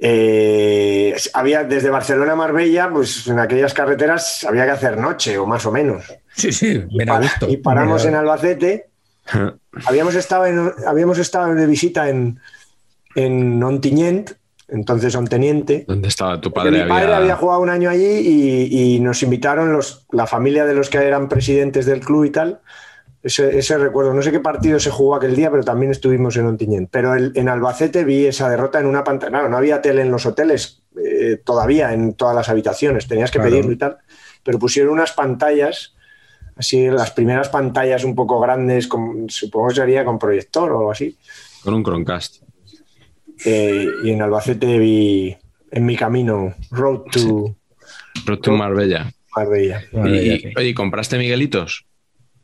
[0.03, 5.45] Eh, había desde Barcelona a Marbella, pues en aquellas carreteras había que hacer noche o
[5.47, 6.05] más o menos.
[6.35, 7.49] Sí, sí, Y, para- gusto.
[7.49, 8.90] y paramos en Albacete.
[9.85, 12.39] habíamos, estado en, habíamos estado de visita en,
[13.15, 14.31] en Ontinyent,
[14.67, 15.85] entonces Onteniente.
[15.87, 16.83] ¿Dónde estaba tu padre?
[16.83, 17.35] mi padre había...
[17.35, 21.27] jugado un año allí y, y nos invitaron los, la familia de los que eran
[21.27, 22.61] presidentes del club y tal.
[23.23, 26.45] Ese, ese recuerdo, no sé qué partido se jugó aquel día, pero también estuvimos en
[26.47, 26.89] Ontinyent.
[26.89, 29.29] Pero el- en Albacete vi esa derrota en una pantalla.
[29.31, 33.37] Claro, no había tele en los hoteles eh, todavía, en todas las habitaciones, tenías que
[33.37, 33.51] Claro.
[33.51, 33.97] pedirlo y tal.
[34.43, 35.93] Pero pusieron unas pantallas
[36.55, 40.91] así las primeras pantallas un poco grandes, con- supongo que sería con proyector o algo
[40.91, 41.17] así.
[41.63, 42.43] Con un Chromecast.
[43.45, 45.35] Eh, y en Albacete vi
[45.71, 47.55] en mi camino Road to
[48.25, 49.11] Road to Marbella.
[49.35, 50.53] Marbella, Marbella, Y, sí.
[50.57, 51.85] oye, ¿compraste Miguelitos?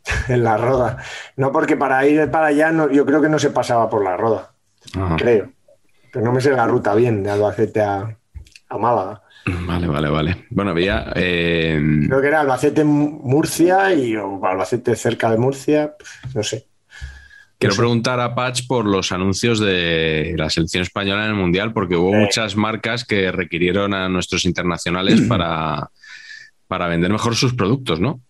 [0.29, 0.97] en la roda.
[1.35, 4.15] No, porque para ir para allá no, yo creo que no se pasaba por la
[4.17, 4.53] roda,
[4.95, 5.17] Ajá.
[5.17, 5.51] creo.
[6.11, 8.17] Pero no me sé la ruta bien de Albacete a,
[8.69, 9.21] a Málaga.
[9.65, 10.45] Vale, vale, vale.
[10.49, 11.11] Bueno, había.
[11.15, 15.93] eh, Creo que era Albacete Murcia y o Albacete cerca de Murcia,
[16.33, 16.65] no sé.
[17.59, 21.95] quiero preguntar a Patch por los anuncios de la selección española en el Mundial, porque
[21.95, 22.19] hubo Eh.
[22.19, 25.89] muchas marcas que requirieron a nuestros internacionales para,
[26.67, 28.21] para vender mejor sus productos, ¿no?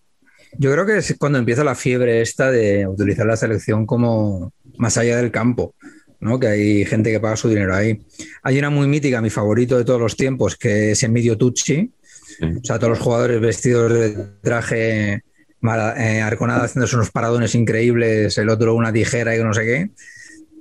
[0.59, 4.97] Yo creo que es cuando empieza la fiebre esta de utilizar la selección como más
[4.97, 5.75] allá del campo,
[6.19, 6.39] ¿no?
[6.39, 8.01] Que hay gente que paga su dinero ahí.
[8.43, 11.91] Hay una muy mítica, mi favorito de todos los tiempos, que es Emilio Tucci.
[12.39, 12.45] Sí.
[12.45, 15.23] O sea, todos los jugadores vestidos de traje
[15.63, 19.89] eh, arconada haciéndose unos paradones increíbles, el otro una tijera y no sé qué,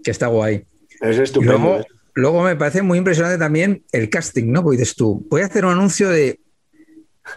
[0.03, 0.65] que está guay.
[1.01, 1.59] Es estupendo.
[1.59, 4.63] luego, luego me parece muy impresionante también el casting, ¿no?
[4.63, 6.41] Porque dices tú, voy a hacer un anuncio de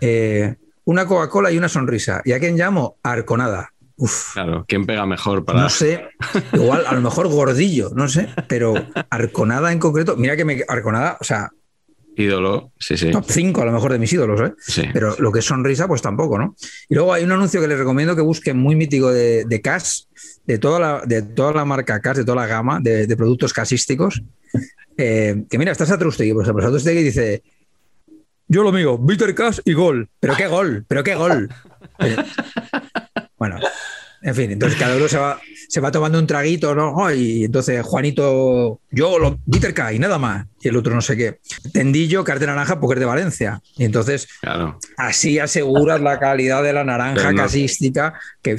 [0.02, 0.56] eh,
[0.86, 2.22] una Coca-Cola y una sonrisa.
[2.24, 2.98] ¿Y a quién llamo?
[3.04, 3.74] Arconada.
[4.00, 4.34] Uf.
[4.34, 5.62] Claro, ¿quién pega mejor para.?
[5.62, 6.08] No sé,
[6.54, 8.74] igual, a lo mejor gordillo, no sé, pero
[9.10, 10.64] Arconada en concreto, mira que me.
[10.68, 11.50] Arconada, o sea,
[12.16, 13.12] Ídolo, sí, sí.
[13.12, 14.54] top 5 a lo mejor de mis ídolos, ¿eh?
[14.60, 14.84] Sí.
[14.92, 16.56] Pero lo que es sonrisa, pues tampoco, ¿no?
[16.90, 20.02] Y luego hay un anuncio que les recomiendo que busquen muy mítico de, de Cash,
[20.46, 23.54] de toda, la, de toda la marca Cash, de toda la gama de, de productos
[23.54, 24.22] casísticos.
[24.98, 26.62] eh, que mira, está Satrustegui, por ejemplo.
[26.64, 27.42] Satrustegui dice:
[28.50, 30.10] Yo lo mío, Bitter Cash y gol.
[30.20, 30.86] ¿Pero qué gol?
[30.88, 31.50] ¿Pero qué gol?
[32.02, 32.16] Eh,
[33.38, 33.58] bueno,
[34.22, 37.12] en fin, entonces cada uno se va, se va tomando un traguito, ¿no?
[37.14, 39.40] Y entonces Juanito, yo lo
[39.74, 40.46] Cash y nada más.
[40.62, 41.40] Y el otro no sé qué.
[41.72, 43.62] Tendillo, cartera naranja, póker de Valencia.
[43.78, 44.78] Y entonces Claro.
[44.98, 48.14] Así aseguras la calidad de la naranja no- casística.
[48.42, 48.58] Que...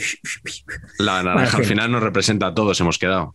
[0.98, 1.64] La naranja Bueno, en al fin.
[1.68, 3.34] final nos representa a todos, hemos quedado.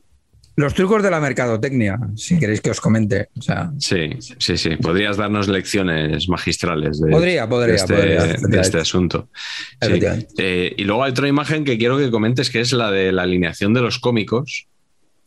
[0.58, 3.28] Los trucos de la mercadotecnia, si queréis que os comente.
[3.38, 4.78] O sea, Sí, sí, sí.
[4.78, 9.30] Podrías darnos lecciones magistrales de, Podría, podría, de este, podría, de este asunto.
[9.82, 10.00] Sí.
[10.38, 13.24] Eh, y luego hay otra imagen que quiero que comentes, que es la de la
[13.24, 14.68] alineación de los cómicos.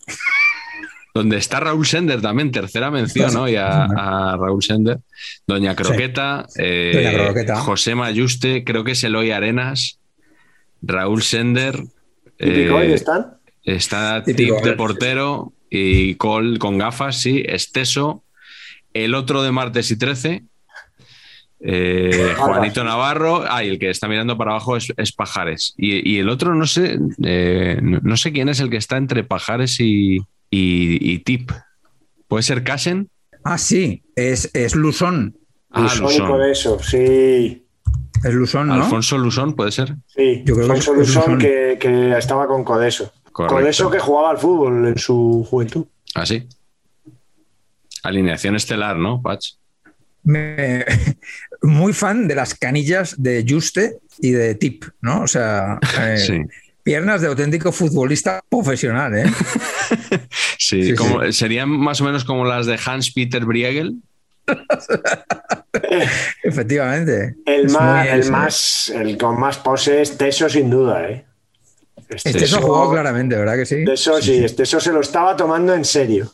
[1.15, 4.99] Donde está Raúl Sender también, tercera mención hoy a, a Raúl Sender.
[5.47, 7.57] Doña Croqueta, eh, Doña Croqueta.
[7.57, 9.99] José Mayuste, creo que es Eloy Arenas,
[10.81, 11.83] Raúl Sender.
[12.39, 13.38] Típico, eh, están.
[13.77, 18.25] Está Típico, Tip de portero y Cole con gafas, sí, Esteso.
[18.95, 20.43] El otro de martes y 13.
[21.61, 23.45] eh, Juanito Navarro.
[23.49, 25.75] Ah, y el que está mirando para abajo es, es Pajares.
[25.77, 29.25] Y, y el otro, no sé, eh, no, sé quién es el que está entre
[29.25, 30.17] Pajares y,
[30.51, 31.51] y- y Tip.
[32.29, 33.11] ¿Puede ser Casen?
[33.45, 35.37] ah, sí, es, es Luzón.
[35.71, 36.39] Ah, Luzón.
[36.41, 37.65] de eso, sí.
[38.25, 38.75] Es Luzón, ¿no?
[38.75, 39.95] Alfonso Luzón, ¿puede ser?
[40.07, 41.39] Sí, Yo creo que Alfonso es Lusón Lusón.
[41.39, 43.13] que, que estaba con Codeso.
[43.39, 43.55] Correcto.
[43.57, 45.87] Codeso que jugaba al fútbol en su juventud.
[46.17, 46.45] Ah, sí.
[48.03, 49.45] Alineación estelar, ¿no, Pach?
[50.25, 50.85] Me-
[51.63, 55.23] muy fan de las canillas de Juste y de Tip, ¿no?
[55.23, 56.43] O sea, eh, Sí.
[56.83, 59.27] piernas de auténtico futbolista profesional, ¿eh?
[60.59, 64.03] Sí, Sí, como- serían más o menos como las de Hans-Peter Briegel.
[66.43, 67.37] Efectivamente.
[67.47, 71.25] El más, el es- más, el con más poses, Teso sin duda, ¿eh?
[72.09, 73.85] Este se ha jugado claramente, ¿verdad que sí?
[73.85, 76.33] Teso sí, este eso se lo estaba tomando en serio.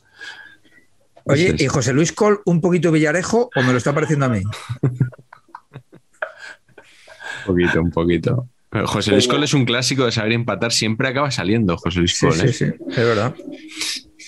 [1.25, 1.64] Oye, Sí, sí.
[1.64, 4.43] ¿y José Luis Col un poquito Villarejo o me lo está pareciendo a mí?
[7.47, 8.49] Un poquito, un poquito.
[8.87, 12.27] José Luis Cole es un clásico de saber empatar, siempre acaba saliendo José Luis Sí,
[12.27, 12.53] Cole.
[12.53, 13.35] sí, sí, es verdad.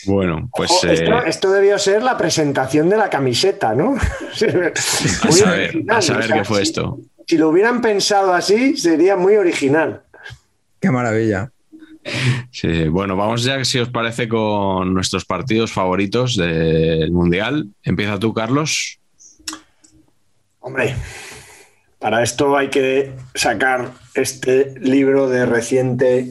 [0.07, 3.97] Bueno, pues Ojo, eh, esto, debió ser la presentación de la camiseta, ¿no?
[4.33, 6.99] a saber, original, a saber o sea, qué fue si- esto.
[7.27, 10.03] Si lo hubieran pensado así, sería muy original.
[10.87, 11.51] Qué maravilla.
[12.53, 17.71] Sí, bueno, vamos ya, si os parece, con nuestros partidos favoritos del Mundial.
[17.83, 19.01] Empieza tú, Carlos.
[20.61, 20.95] Hombre,
[21.99, 26.31] para esto hay que sacar este libro de reciente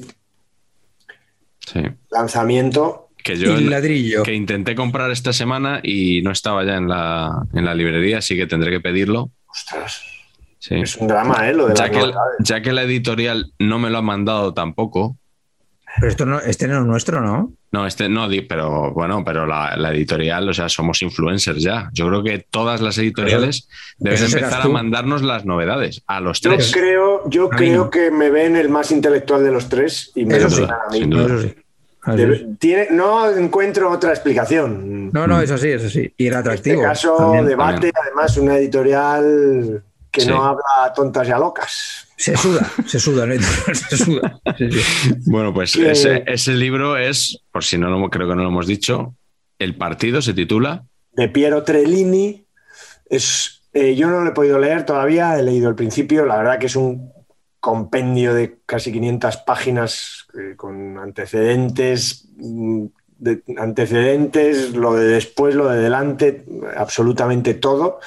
[1.60, 1.82] Sí.
[2.10, 3.10] lanzamiento.
[3.22, 4.24] Que yo ladrillo.
[4.24, 8.38] que intenté comprar esta semana y no estaba ya en la, en la librería, así
[8.38, 9.32] que tendré que pedirlo.
[9.47, 10.01] Ostras,
[10.60, 10.76] Sí.
[10.76, 11.53] es un drama, ¿eh?
[11.53, 12.36] Lo de Ya que, novedades.
[12.39, 15.18] ya que la editorial no me lo ha mandado tampoco.
[15.97, 17.53] Pero esto no, este no es nuestro, ¿no?
[17.72, 21.89] No, este no, pero bueno, pero la, la editorial, o sea, somos influencers ya.
[21.93, 26.41] Yo creo que todas las editoriales deben eso empezar a mandarnos las novedades a los
[26.41, 26.72] Yo tres.
[26.74, 27.89] creo, yo A mí creo no.
[27.89, 30.99] que me ven el más intelectual de los tres y me lo sí, a mí.
[31.16, 31.56] Eso sí.
[32.08, 35.10] Debe- tiene- no encuentro otra explicación.
[35.12, 36.14] No, no, eso sí, eso sí.
[36.18, 36.76] Y era En atractivo.
[36.76, 37.45] este caso, también.
[37.47, 37.93] debate, también.
[38.03, 39.84] además, una editorial
[40.16, 40.30] que Sí.
[40.30, 42.07] no habla a tontas y a locas.
[42.16, 43.34] Se suda, se suda, ¿no?
[43.89, 44.39] se suda.
[44.57, 45.13] Sí, sí.
[45.26, 48.68] Bueno, pues ese, ese libro es, por si no lo creo que no lo hemos
[48.68, 49.13] dicho,
[49.59, 50.86] El partido se titula.
[51.11, 52.45] De Piero Trellini.
[53.09, 56.26] Es, eh, yo no lo he podido leer todavía, he leído el principio.
[56.26, 57.11] La verdad que es un
[57.59, 62.86] compendio de casi 500 páginas eh, con antecedentes, mm,
[63.18, 66.45] de- antecedentes, lo de después, lo de delante,
[66.78, 67.99] absolutamente todo.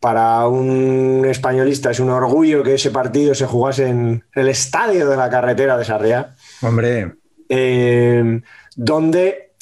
[0.00, 5.16] Para un españolista es un orgullo que ese partido se jugase en el estadio de
[5.16, 6.34] la carretera de Sarriá.
[6.62, 7.14] Hombre,
[7.48, 8.40] eh,
[8.76, 9.52] donde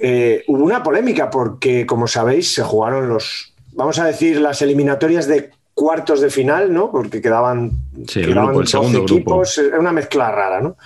[0.00, 5.26] eh, hubo una polémica porque, como sabéis, se jugaron los, vamos a decir, las eliminatorias
[5.26, 6.90] de cuartos de final, ¿no?
[6.90, 7.70] Porque quedaban,
[8.08, 9.14] Sí, el quedaban grupo, el 12 segundo grupo.
[9.14, 10.76] equipos, era una mezcla rara, ¿no?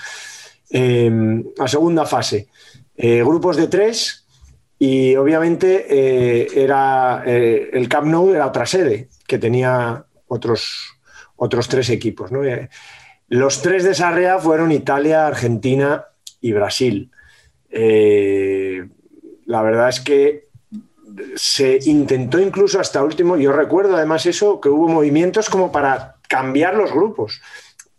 [0.70, 2.48] Eh, la segunda fase,
[2.96, 4.25] eh, grupos de tres
[4.78, 11.00] y obviamente eh, era eh, el Camp Nou era otra sede que tenía otros,
[11.36, 12.44] otros tres equipos, ¿no?
[12.44, 12.68] Eh,
[13.28, 16.04] los tres de Sarrea fueron Italia, Argentina
[16.40, 17.10] y Brasil.
[19.46, 20.48] La verdad es que
[21.34, 26.74] se intentó incluso hasta último, yo recuerdo además eso, que hubo movimientos como para cambiar
[26.76, 27.40] los grupos,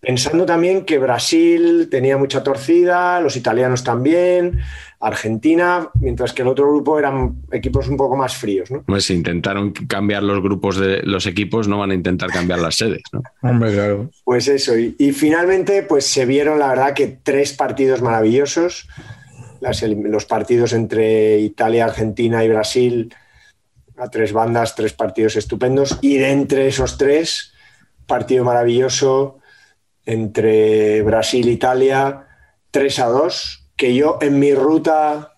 [0.07, 4.61] pensando también que Brasil tenía mucha torcida, los italianos también,
[5.01, 8.71] Argentina, mientras que el otro grupo eran equipos un poco más fríos.
[8.71, 8.83] ¿no?
[8.83, 12.75] Pues si intentaron cambiar los grupos de los equipos, no van a intentar cambiar las
[12.75, 13.01] sedes.
[13.11, 13.21] ¿no?
[13.41, 14.09] Hombre, claro.
[14.23, 18.87] Pues eso, y, y finalmente pues se vieron la verdad que tres partidos maravillosos
[19.59, 23.13] las, los partidos entre Italia, Argentina y Brasil
[23.97, 25.99] a tres bandas, tres partidos estupendos.
[26.01, 27.51] Y de entre esos tres,
[28.05, 29.39] partido maravilloso
[30.07, 32.25] entre Brasil e Italia,
[32.71, 35.35] 3 a 2, que yo en mi ruta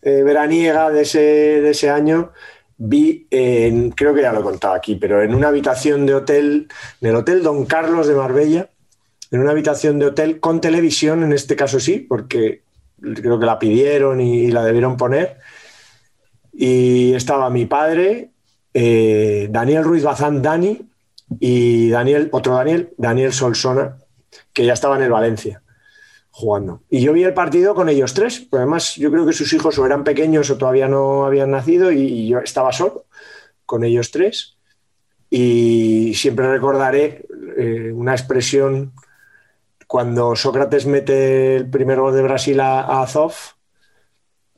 [0.00, 2.30] eh, veraniega de ese, de ese año
[2.78, 6.68] vi, en, creo que ya lo he contado aquí, pero en una habitación de hotel,
[7.00, 8.70] en el Hotel Don Carlos de Marbella,
[9.32, 12.62] en una habitación de hotel con televisión, en este caso sí, porque
[13.00, 15.38] creo que la pidieron y, la debieron poner.
[16.52, 18.30] Y estaba mi padre,
[18.72, 20.80] eh, Daniel Ruiz Bazán Dani
[21.40, 23.96] y Daniel, otro Daniel, Daniel Solsona,
[24.52, 25.62] que ya estaba en el Valencia
[26.30, 26.82] jugando.
[26.88, 29.78] Y yo vi el partido con ellos tres, pues además yo creo que sus hijos
[29.78, 33.04] o eran pequeños o todavía no habían nacido y, yo estaba solo
[33.66, 34.56] con ellos tres.
[35.28, 37.26] Y siempre recordaré
[37.56, 38.92] eh, una expresión
[39.86, 43.34] cuando Sócrates mete el primer gol de Brasil a, Azov,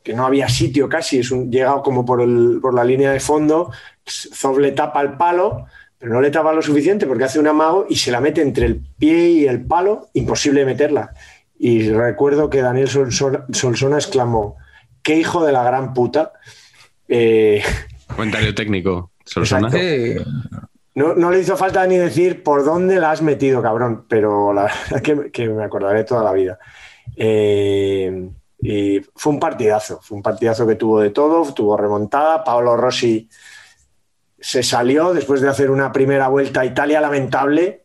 [0.01, 3.72] que no había sitio casi, es un, llegado como por, la línea de fondo,
[4.07, 5.66] Zov le tapa el palo,
[6.05, 8.67] pero no le tapa lo suficiente porque hace un amago y se la mete entre
[8.67, 11.15] el pie y el palo, imposible meterla.
[11.59, 14.59] Y recuerdo que Daniel Solsona, exclamó,
[15.03, 16.35] qué hijo de la gran puta.
[17.09, 17.63] Eh,
[18.07, 19.71] Comentario técnico, Solsona.
[20.95, 25.01] No, le hizo falta ni decir por dónde la has metido, cabrón, pero la verdad
[25.01, 26.59] que, que me acordaré toda la vida.
[27.17, 28.29] Eh,
[28.61, 32.45] y fue un partidazo, fue un partidazo que tuvo de todo, tuvo remontada.
[32.45, 33.27] Paolo Rossi
[34.45, 37.84] se salió después de hacer una primera vuelta a Italia lamentable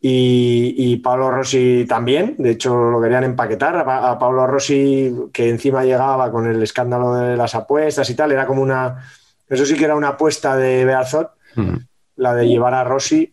[0.00, 2.34] y, y Paolo Rossi también.
[2.38, 3.76] De hecho, lo querían empaquetar.
[3.76, 8.32] A, a Paolo Rossi, que encima llegaba con el escándalo de las apuestas y tal,
[8.32, 9.06] era como una.
[9.46, 11.32] Eso sí que era una apuesta de Bearzot
[12.16, 13.30] la de llevar a Rossi,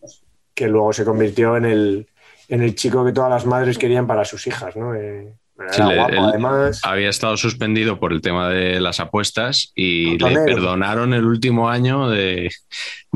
[0.52, 2.08] que luego se convirtió en el,
[2.48, 4.94] en el chico que todas las madres querían para sus hijas, ¿no?
[4.94, 5.32] Eh,
[5.68, 6.80] además.
[6.84, 12.08] Había estado suspendido por el tema de las apuestas y le perdonaron el último año
[12.08, 12.50] de,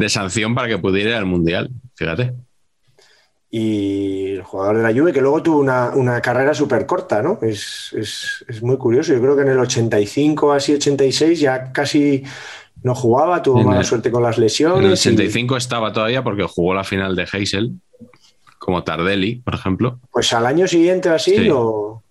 [0.08, 2.32] sanción para que pudiera ir al Mundial, fíjate.
[3.50, 7.38] Y el jugador de la Juve, que luego tuvo una, carrera súper corta, ¿no?
[7.40, 7.94] Es,
[8.48, 9.12] es, muy curioso.
[9.12, 12.24] Yo creo que en el 85, así 86, ya casi
[12.82, 14.84] no jugaba, tuvo mala suerte con las lesiones.
[14.84, 17.72] En el 65 estaba todavía porque jugó la final de Heysel,
[18.58, 20.00] como Tardelli, por ejemplo.
[20.10, 22.03] Pues al año siguiente así lo,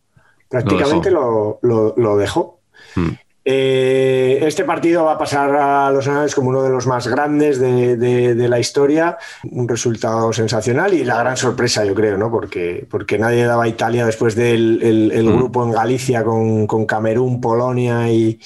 [0.53, 2.59] prácticamente lo dejó.
[2.95, 3.09] Hmm.
[3.45, 7.59] Eh, este partido va a pasar a los anales como uno de los más grandes
[7.59, 9.17] de, la historia,
[9.51, 12.31] un resultado sensacional y la gran sorpresa, yo creo, ¿no?
[12.31, 14.79] porque, porque nadie daba a Italia después del
[15.25, 15.35] hmm.
[15.35, 18.39] grupo en Galicia con, con Camerún, Polonia y,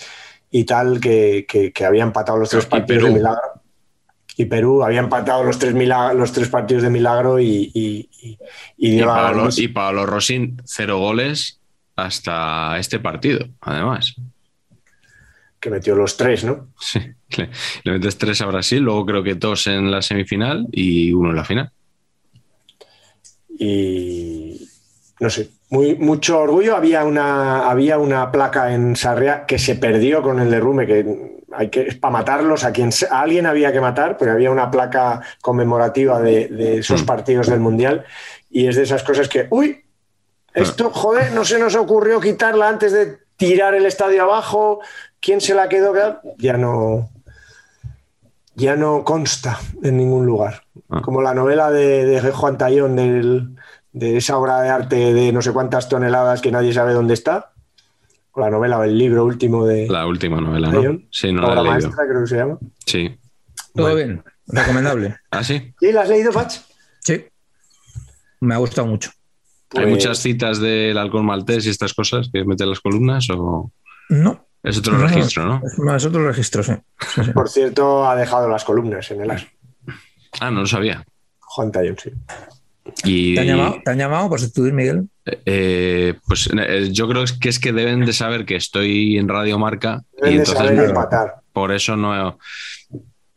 [0.50, 3.42] y tal, que, que, había empatado los tres partidos de milagro.
[4.40, 8.38] Y Perú había empatado los tres, los tres partidos de milagro y, y, y,
[8.78, 9.02] y,
[9.58, 11.58] y Pablo Rosin, cero goles
[11.98, 14.16] hasta este partido, además.
[15.60, 16.70] Que metió los tres, ¿no?
[16.80, 17.00] Sí,
[17.38, 17.50] le,
[17.84, 21.36] le metes tres a Brasil, luego creo que dos en la semifinal y uno en
[21.36, 21.72] la final.
[23.60, 24.70] Y
[25.20, 26.76] no sé, muy, mucho orgullo.
[26.76, 31.06] Había una, había una placa en Sarria que se perdió con el derrumbe, que
[31.54, 36.22] hay que, para matarlos, a quien alguien había que matar, pero había una placa conmemorativa
[36.22, 37.06] de, esos mm.
[37.06, 38.06] partidos del Mundial.
[38.50, 39.84] Y es de esas cosas que, uy,
[40.62, 40.98] esto, ah.
[40.98, 44.80] joder, no se nos ocurrió quitarla antes de tirar el estadio abajo.
[45.20, 45.94] ¿Quién se la quedó?
[46.38, 47.10] Ya no,
[48.56, 50.64] ya no consta en ningún lugar.
[50.90, 51.02] Ah.
[51.02, 53.58] Como la novela de, de Juan Tallón del
[53.98, 57.52] de esa obra de arte de no sé cuántas toneladas que nadie sabe dónde está.
[58.32, 59.88] O la novela o el libro último de.
[59.88, 61.02] La última novela, ¿no?
[61.10, 62.58] Sí, no la, maestra, creo que se llama.
[62.86, 63.18] Sí.
[63.74, 65.18] Todo bien, recomendable.
[65.32, 65.74] ¿Ah, sí?
[65.80, 65.92] ¿Sí?
[65.92, 66.54] ¿La has leído, Pach?
[67.00, 67.26] Sí.
[68.40, 69.12] Me ha gustado mucho.
[69.76, 73.72] ¿Hay pues- muchas citas del alcohol maltés y estas cosas que meten las columnas o.?
[74.10, 74.48] No.
[74.64, 75.62] Es otro registro, ¿no?
[75.96, 76.74] Es, otro registro, sí.
[77.34, 79.46] Por cierto, ha dejado las columnas en el as.
[80.40, 81.06] Ah, no lo sabía.
[81.40, 82.12] Juan Tallón, sí.
[83.04, 85.10] ¿Te, han llamado, ¿Te han llamado por sustituir, Miguel?
[85.46, 89.60] Eh, pues eh, yo creo que es que deben de saber que estoy en Radio
[89.60, 90.94] Marca y entonces
[91.54, 92.38] por eso no.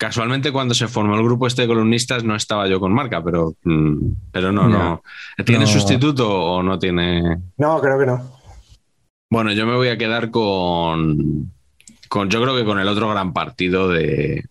[0.01, 3.53] Casualmente cuando se formó el grupo este de columnistas no estaba yo con Marca, pero,
[3.65, 3.99] mm,
[4.33, 5.03] pero no, no.
[5.45, 7.37] ¿Tiene sustituto o no tiene?
[7.59, 8.33] No, creo que no.
[9.29, 11.53] Bueno, yo me voy a quedar con,
[12.09, 14.43] con, yo creo que con el otro gran partido de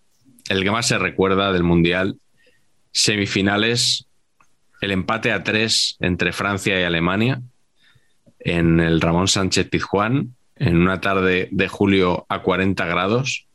[0.50, 2.20] el que más se recuerda del Mundial,
[2.92, 4.06] semifinales,
[4.82, 7.42] el empate a tres entre Francia y Alemania
[8.38, 13.48] en el Ramón Sánchez Pizjuán, en una tarde de julio a 40 grados.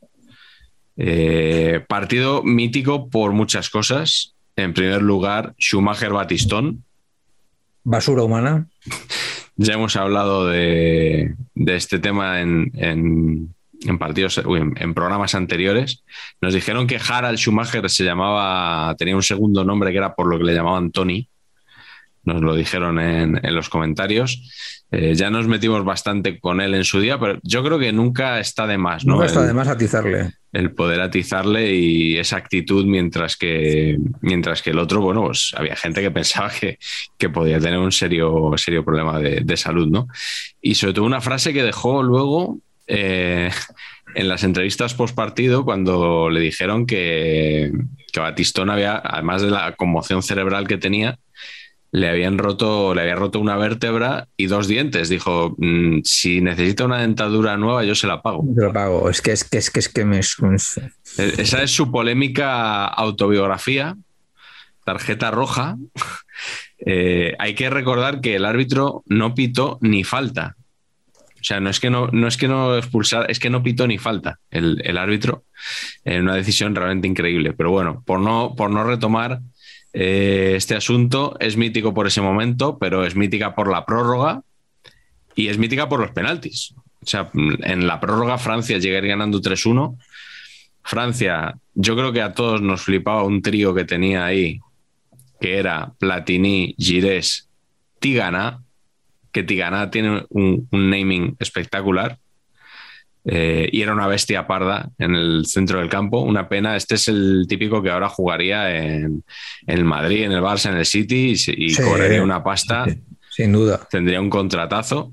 [0.96, 4.34] Eh, partido mítico por muchas cosas.
[4.56, 6.84] En primer lugar, Schumacher-Batistón.
[7.82, 8.68] Basura humana.
[9.56, 13.54] Ya hemos hablado de, este tema en,
[14.00, 16.02] partidos, en, programas anteriores.
[16.40, 20.38] Nos dijeron que Harald Schumacher se llamaba, tenía un segundo nombre que era por lo
[20.38, 21.28] que le llamaban Tony.
[22.24, 24.73] Nos lo dijeron en, los comentarios.
[24.90, 28.38] Eh, ya nos metimos bastante con él en su día, pero yo creo que nunca
[28.38, 29.14] está de más, ¿no?
[29.14, 34.70] Nunca está de más atizarle el poder atizarle y esa actitud, mientras que, mientras que
[34.70, 36.78] el otro, bueno, pues había gente que pensaba que,
[37.18, 40.06] que podía tener un serio, serio problema de, salud, ¿no?
[40.62, 43.50] Y sobre todo una frase que dejó luego eh,
[44.14, 47.72] en las entrevistas post partido cuando le dijeron que,
[48.12, 51.18] que Batistón había, además de la conmoción cerebral que tenía,
[51.94, 55.08] le habían roto, le había roto una vértebra y dos dientes.
[55.08, 58.44] Dijo, mm, si necesita una dentadura nueva, yo se la pago.
[58.48, 59.08] Yo la pago.
[59.08, 60.18] Es que es que es que es que me.
[60.18, 63.96] E-, esa es su polémica autobiografía,
[64.84, 65.76] tarjeta roja.
[66.86, 70.56] Eh, hay que recordar que el árbitro no pitó ni falta.
[71.16, 73.86] O sea, no es que no, no es que no expulsar, es que no pitó
[73.86, 75.44] ni falta el, el árbitro
[76.04, 77.54] en una decisión realmente increíble.
[77.54, 79.40] Pero bueno, por no, por no retomar
[79.96, 84.42] eh, este asunto es mítico por ese momento, pero es mítica por la prórroga
[85.36, 86.74] y es mítica por los penaltis.
[87.00, 89.96] O sea, en la prórroga Francia llegaría ganando 3-1.
[90.82, 94.58] Francia, yo creo que a todos nos flipaba un trío que tenía ahí,
[95.40, 97.48] que era Platini, Gires,
[98.00, 98.62] Tigana,
[99.30, 102.18] que Tigana tiene un naming espectacular.
[103.26, 106.20] Eh, y era una bestia parda en el centro del campo.
[106.20, 106.76] Una pena.
[106.76, 109.24] Este es el típico que ahora jugaría en,
[109.66, 112.86] el Madrid, en el Barça, en el City y, cobraría una pasta.
[113.30, 113.80] Sin duda.
[113.90, 115.12] Tendría un contratazo.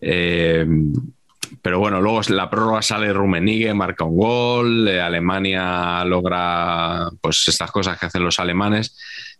[0.00, 0.66] Eh,
[1.62, 7.70] pero bueno, luego la prórroga sale Rumenigue, marca un gol, eh, Alemania logra pues estas
[7.70, 8.96] cosas que hacen los alemanes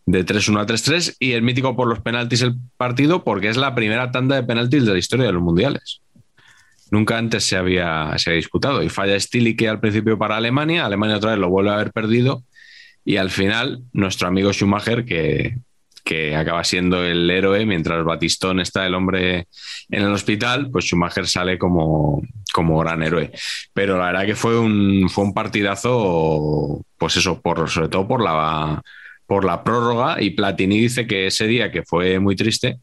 [0.06, 3.74] de 3-1 a 3-3 y el mítico por los penaltis el partido porque es la
[3.74, 6.00] primera tanda de penaltis de la historia de los mundiales.
[6.90, 8.82] Nunca antes se había, se había disputado.
[8.82, 9.16] Y falla
[9.56, 12.44] que al principio para Alemania, Alemania otra vez lo vuelve a haber perdido.
[13.04, 15.58] Y al final, nuestro amigo Schumacher, que,
[16.04, 19.48] que acaba siendo el héroe, mientras Batistón está el hombre
[19.90, 22.22] en el hospital, pues Schumacher sale como,
[22.52, 23.32] como gran héroe.
[23.72, 28.22] Pero la verdad que fue un, fue un partidazo, pues eso, por, sobre todo por
[28.22, 28.80] la,
[29.26, 30.22] por la prórroga.
[30.22, 32.78] Y Platini dice que ese día, que fue muy triste,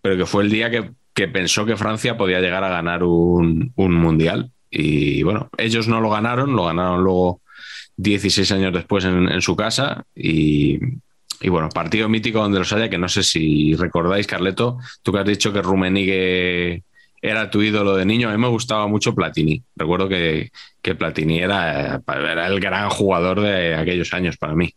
[0.00, 3.72] pero que fue el día que que pensó que Francia podía llegar a ganar un,
[3.76, 4.52] mundial.
[4.70, 7.40] Y bueno, ellos no lo ganaron, lo ganaron luego
[7.96, 10.04] 16 años después en, su casa.
[10.14, 10.78] Y,
[11.48, 15.26] bueno, partido mítico donde los haya, que no sé si recordáis, Carleto, tú que has
[15.26, 16.84] dicho que Rumenigue
[17.22, 19.62] era tu ídolo de niño, a mí me gustaba mucho Platini.
[19.76, 20.50] Recuerdo que,
[20.80, 24.72] que Platini era, era el gran jugador de aquellos años para mí.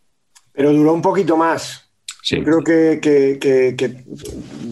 [0.52, 1.83] Pero duró un poquito más.
[2.24, 4.04] Yo creo que,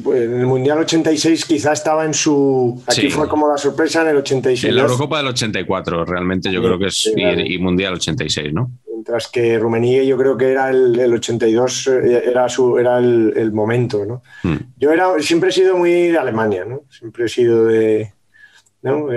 [0.02, 2.82] pues, en el Mundial 86 quizá estaba en su...
[2.86, 4.70] Aquí fue como la sorpresa en el 86.
[4.70, 7.12] En la Eurocopa del 84, realmente yo creo que es...
[7.14, 8.70] Y, Mundial 86, ¿no?
[8.86, 14.06] Mientras que Rumanía yo creo que era el, 82, eh, era, su, era el, momento,
[14.06, 14.22] ¿no?
[14.42, 14.56] Hmm.
[14.78, 16.84] Yo era, siempre he sido muy de Alemania, ¿no?
[16.88, 18.14] Siempre he sido de...
[18.82, 19.08] ¿no?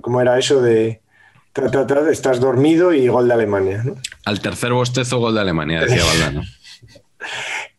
[0.00, 1.00] ¿Cómo era eso de...?
[2.10, 3.82] estás dormido y gol de Alemania.
[3.84, 3.94] ¿no?
[4.24, 6.42] Al tercer bostezo, gol de Alemania, decía Valdano.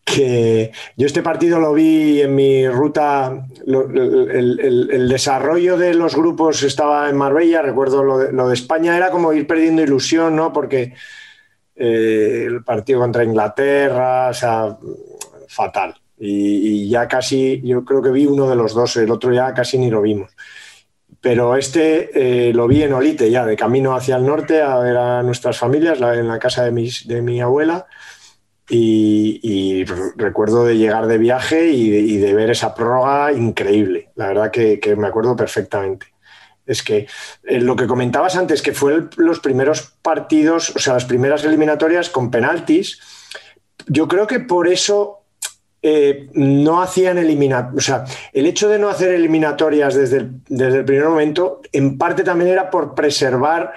[0.06, 7.10] Que yo este partido lo vi en mi ruta, el, desarrollo de los grupos estaba
[7.10, 10.52] en Marbella, recuerdo lo de, España, era como ir perdiendo ilusión, ¿no?
[10.52, 10.94] Porque
[11.74, 14.78] eh, el partido contra Inglaterra, o sea,
[15.48, 15.96] fatal.
[16.18, 19.76] Y, ya casi, yo creo que vi uno de los dos, el otro ya casi
[19.76, 20.30] ni lo vimos.
[21.20, 24.96] Pero este eh, lo vi en Olite, ya de camino hacia el norte a ver
[24.96, 27.86] a nuestras familias, en la casa de, mis, de mi abuela
[28.68, 29.84] y,
[30.16, 34.10] recuerdo de llegar de viaje y de, ver esa prórroga increíble.
[34.16, 36.06] La verdad que, me acuerdo perfectamente.
[36.66, 37.06] Es que
[37.44, 42.10] eh, lo que comentabas antes, que fue los primeros partidos, o sea, las primeras eliminatorias
[42.10, 43.00] con penaltis,
[43.86, 45.20] yo creo que por eso
[45.80, 47.76] eh, no hacían eliminatorias.
[47.76, 52.24] O sea, el hecho de no hacer eliminatorias desde desde el primer momento, en parte
[52.24, 53.72] también era por preservar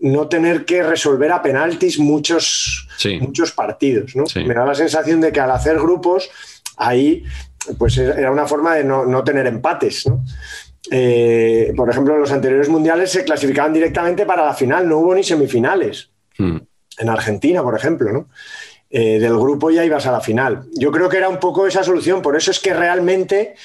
[0.00, 2.83] no tener que resolver a penaltis muchos,
[3.20, 4.14] muchos partidos.
[4.16, 4.24] ¿no?
[4.44, 6.30] Me da la sensación de que al hacer grupos,
[6.76, 7.24] ahí
[7.78, 10.04] pues era una forma de no, tener empates.
[10.90, 15.14] eh, por ejemplo, en los anteriores mundiales se clasificaban directamente para la final, no hubo
[15.14, 16.10] ni semifinales.
[16.38, 16.58] Hmm.
[16.98, 18.28] En Argentina, por ejemplo, ¿no?
[18.96, 20.66] Eh, del grupo ya ibas a la final.
[20.72, 23.56] Yo creo que era un poco esa solución, por eso es que realmente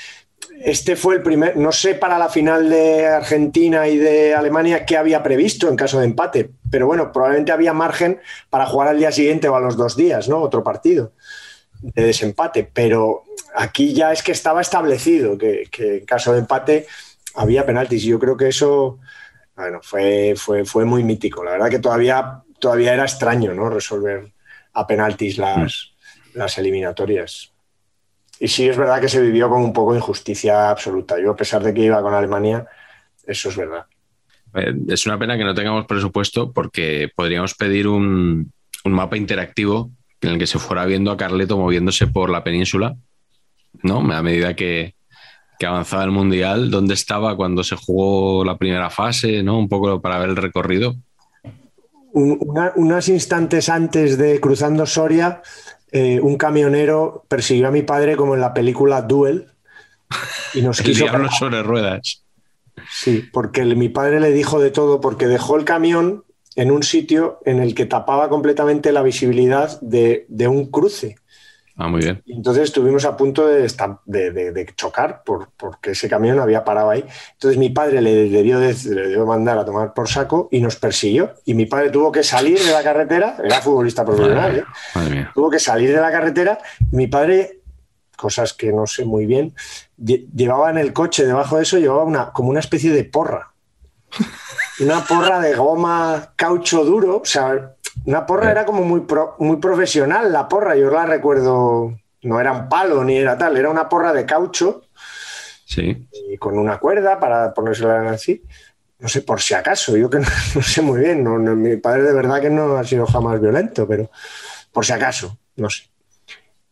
[0.62, 4.98] este fue el primer, no sé para la final de Argentina y de Alemania qué
[4.98, 8.20] había previsto en caso de empate, pero bueno, probablemente había margen
[8.50, 10.40] para jugar al día siguiente o a los dos días, ¿no?
[10.40, 11.14] Otro partido
[11.82, 13.24] de desempate, pero
[13.56, 16.88] aquí ya es que estaba establecido que, que en caso de empate
[17.36, 19.00] había penaltis y yo creo que eso,
[19.56, 21.44] bueno, fue, fue, fue muy mítico.
[21.44, 23.70] La verdad que todavía, todavía era extraño, ¿no?
[23.70, 24.32] Resolver
[24.74, 25.94] a penaltis las,
[26.34, 27.49] las eliminatorias.
[28.40, 31.20] Y sí, es verdad que se vivió con un poco de injusticia absoluta.
[31.20, 32.66] Yo, a pesar de que iba con Alemania,
[33.28, 33.86] eso es verdad.
[34.56, 38.52] Eh, Es una pena que no tengamos presupuesto porque podríamos pedir un,
[38.86, 42.96] un mapa interactivo en el que se fuera viendo a Carleto moviéndose por la península,
[43.84, 44.00] ¿no?
[44.00, 44.96] A medida que,
[45.60, 49.60] que avanzaba el Mundial, dónde estaba cuando se jugó la primera fase, ¿no?
[49.60, 50.96] Un poco para ver el recorrido.
[52.12, 55.42] Un- una- unos instantes antes de cruzando Soria,
[55.92, 59.48] eh, un camionero persiguió a mi padre como en la película Duel
[60.54, 62.24] y nos El quiso diablo sobre ruedas.
[62.92, 66.24] Sí, porque el- mi padre le dijo de todo, porque dejó el camión
[66.56, 71.16] en un sitio en el que tapaba completamente la visibilidad de, de un cruce.
[71.82, 72.22] Ah, muy bien.
[72.26, 76.38] Y entonces estuvimos a punto de, esta- de- de- de chocar por, porque ese camión
[76.40, 77.06] había parado ahí.
[77.34, 80.76] Entonces mi padre le debió, de- le debió mandar a tomar por saco y nos
[80.76, 81.36] persiguió.
[81.46, 84.64] Y mi padre tuvo que salir de la carretera, era futbolista profesional, ¿eh?
[84.94, 85.32] Madre mía.
[85.34, 86.60] tuvo que salir de la carretera.
[86.92, 87.62] y Mi padre,
[88.18, 89.54] cosas que no sé muy bien,
[89.98, 93.54] lle- llevaba en el coche, debajo de eso, llevaba una, como una especie de porra.
[94.82, 97.18] Una porra de goma caucho duro.
[97.18, 97.76] O sea,
[98.06, 100.76] una porra era como muy, pro- muy profesional, la porra.
[100.76, 104.84] Yo la recuerdo, no era un palo ni era tal, era una porra de caucho
[105.66, 106.08] Sí.
[106.30, 108.44] y con una cuerda para ponérsela así.
[109.00, 111.24] No sé, por si acaso, yo que no, no sé muy bien.
[111.24, 114.10] no- no, mi padre de verdad que no ha sido jamás violento, pero
[114.72, 115.84] por si acaso, no sé.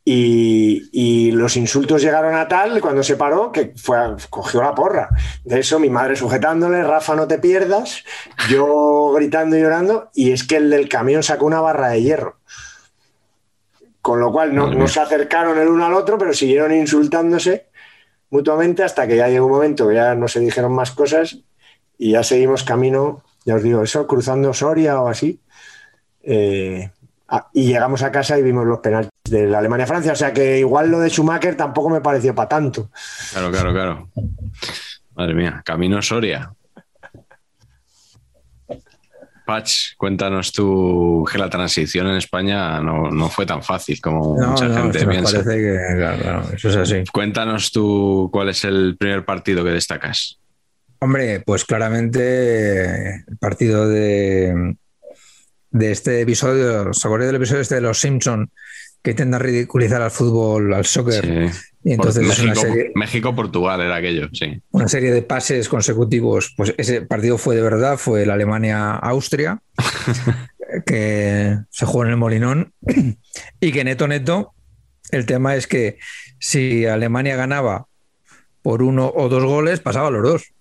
[0.09, 4.73] Y, y los insultos llegaron a tal cuando se paró que fue a- cogió la
[4.73, 5.09] porra.
[5.43, 8.05] De eso mi madre sujetándole, Rafa, no te pierdas,
[8.49, 12.37] yo gritando y llorando, y es que el del camión sacó una barra de hierro.
[14.01, 17.67] Con lo cual no, se acercaron el uno al otro, pero siguieron insultándose
[18.29, 21.39] mutuamente hasta que ya llegó un momento que ya no se dijeron más cosas
[21.97, 25.41] y ya seguimos camino, ya os digo, eso, cruzando Soria o así.
[26.23, 26.91] Eh,
[27.51, 30.13] y llegamos a casa y vimos los penaltis de la Alemania-Francia.
[30.13, 32.89] O sea que igual lo de Schumacher tampoco me pareció para tanto.
[33.31, 34.09] Claro, claro, claro.
[35.15, 36.51] Madre mía, Camino Soria.
[39.45, 44.49] Patch, cuéntanos tú que la transición en España no, no fue tan fácil como No,
[44.51, 45.41] mucha no, gente piensa.
[45.41, 47.03] parece que, claro, claro, eso es así.
[47.13, 50.37] Cuéntanos tú cuál es el primer partido que destacas.
[50.99, 54.75] Hombre, pues claramente el partido de,
[55.71, 58.51] de este episodio, ¿os acordáis del episodio este de los Simpson
[59.01, 61.51] que intentan ridiculizar al fútbol, al soccer?
[61.51, 61.59] Sí.
[61.83, 64.61] Y entonces es una México, serie, México-Portugal era aquello, sí.
[64.71, 66.53] una serie de pases consecutivos.
[66.57, 69.61] Pues ese partido fue de verdad, fue el Alemania-Austria,
[70.85, 72.73] que se jugó en el Molinón,
[73.61, 74.53] y que neto, neto,
[75.11, 75.97] el tema es que
[76.39, 77.87] si Alemania ganaba
[78.61, 80.53] por uno o dos goles, pasaba a los dos.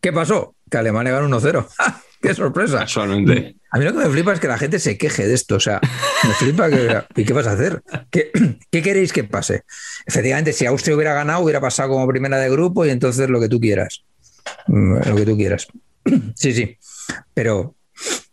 [0.00, 0.56] ¿Qué pasó?
[0.68, 1.68] Que Alemania ganó 1-0.
[2.22, 2.78] ¡Qué sorpresa!
[2.78, 3.56] Casualmente.
[3.72, 5.56] A mí lo que me flipa es que la gente se queje de esto.
[5.56, 5.80] O sea,
[6.24, 7.02] me flipa que.
[7.16, 7.82] ¿Y qué vas a hacer?
[8.10, 8.30] ¿Qué,
[8.70, 9.62] qué queréis que pase?
[10.06, 13.48] Efectivamente, si Austria hubiera ganado, hubiera pasado como primera de grupo y entonces lo que
[13.48, 14.04] tú quieras.
[14.68, 15.66] Mm, Lo que tú quieras.
[16.34, 16.76] Sí, sí.
[17.34, 17.74] Pero.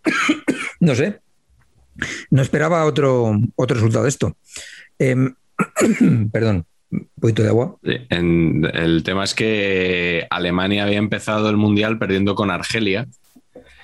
[0.81, 1.19] No sé.
[2.31, 4.37] No esperaba otro, otro resultado de esto.
[4.97, 5.35] Em,
[6.31, 7.75] perdón, un poquito de agua.
[7.83, 13.07] Sí, en- el tema es que Alemania había empezado el Mundial perdiendo con Argelia,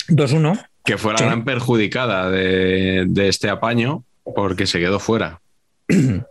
[0.08, 0.60] 2-1.
[0.84, 1.26] que fue la Sí.
[1.26, 5.42] gran perjudicada de, de este apaño porque se quedó fuera.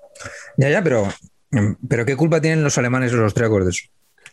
[0.56, 1.12] Ya, ya, pero,
[1.88, 3.84] pero ¿qué culpa tienen los alemanes o los austriacos de eso?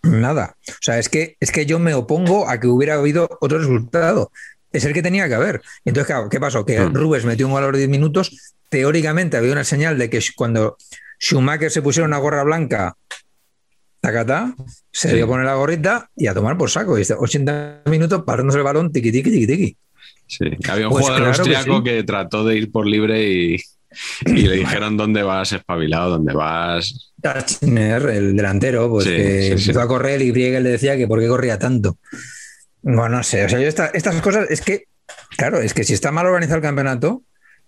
[0.04, 0.56] Nada.
[0.70, 4.32] O sea, es que, es que yo me opongo a que hubiera habido otro resultado.
[4.72, 5.62] Es el que tenía que haber.
[5.84, 6.64] Entonces, claro, ¿qué pasó?
[6.66, 6.94] Que Mm.
[6.94, 8.54] Rubens metió un gol a los 10 minutos.
[8.70, 10.78] Teóricamente había una señal de que cuando
[11.20, 12.96] Schumacher se pusiera una gorra blanca,
[14.02, 14.54] tacatá,
[14.92, 15.16] se Sí.
[15.16, 16.98] dio a poner la gorrita y a tomar por saco.
[16.98, 19.78] Y está 80 minutos parándose el balón, tiqui, tiqui, tiqui, tiqui.
[20.28, 20.46] Sí.
[20.70, 21.84] Había un Pues jugador claro que austriaco sí.
[21.84, 23.56] que, trató de ir por libre y,
[24.26, 27.12] y le dijeron dónde vas, espabilado, dónde vas.
[27.22, 31.20] Tachner, el delantero, pues Sí, que empezó a correr y Briegel le decía que por
[31.20, 31.98] qué corría tanto.
[32.82, 34.86] Bueno, no sé, o sea, yo esta- estas cosas es que,
[35.38, 37.22] claro, es que si está mal organizado el campeonato,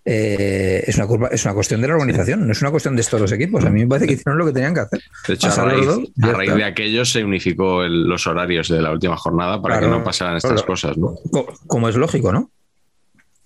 [0.06, 3.00] eh, es, una culpa, es una cuestión de la organización, no es una cuestión de
[3.02, 3.64] estos dos equipos.
[3.64, 5.00] A mí me parece que hicieron lo que tenían que hacer.
[5.26, 6.58] De hecho, a raíz, los dos, ya a raíz está.
[6.58, 10.04] de aquello se unificó el- los horarios de la última jornada para Claro, que no
[10.04, 10.66] pasaran estas claro.
[10.66, 11.14] cosas, ¿no?
[11.30, 12.50] Co- Como es lógico, ¿no?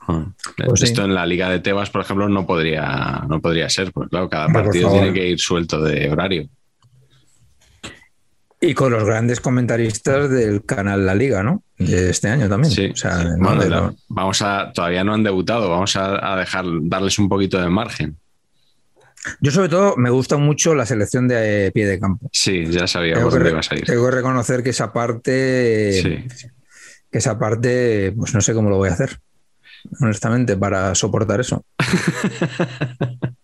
[0.06, 0.32] Hmm.
[0.56, 0.86] Pues sí.
[0.86, 4.28] Esto en la Liga de Tebas, por ejemplo, no podría, no podría ser, porque claro,
[4.28, 6.48] cada partido tiene que ir suelto de horario.
[8.60, 11.62] Y con los grandes comentaristas del canal La Liga, ¿no?
[11.78, 12.72] De este año también.
[12.72, 12.86] Sí.
[12.92, 13.36] O sea, ¿no?
[13.38, 17.18] Bueno, De la- lo- vamos a, todavía no han debutado, vamos a, a dejar, darles
[17.20, 18.16] un poquito de margen.
[19.40, 22.28] Yo sobre todo me gusta mucho la selección de eh, pie de campo.
[22.32, 23.84] Sí, ya sabía Tengo por dónde ibas a ir.
[23.84, 26.48] tengo que reconocer que esa parte, Sí.
[27.12, 29.18] que esa parte, pues no sé cómo lo voy a hacer,
[30.00, 31.64] honestamente, para soportar eso.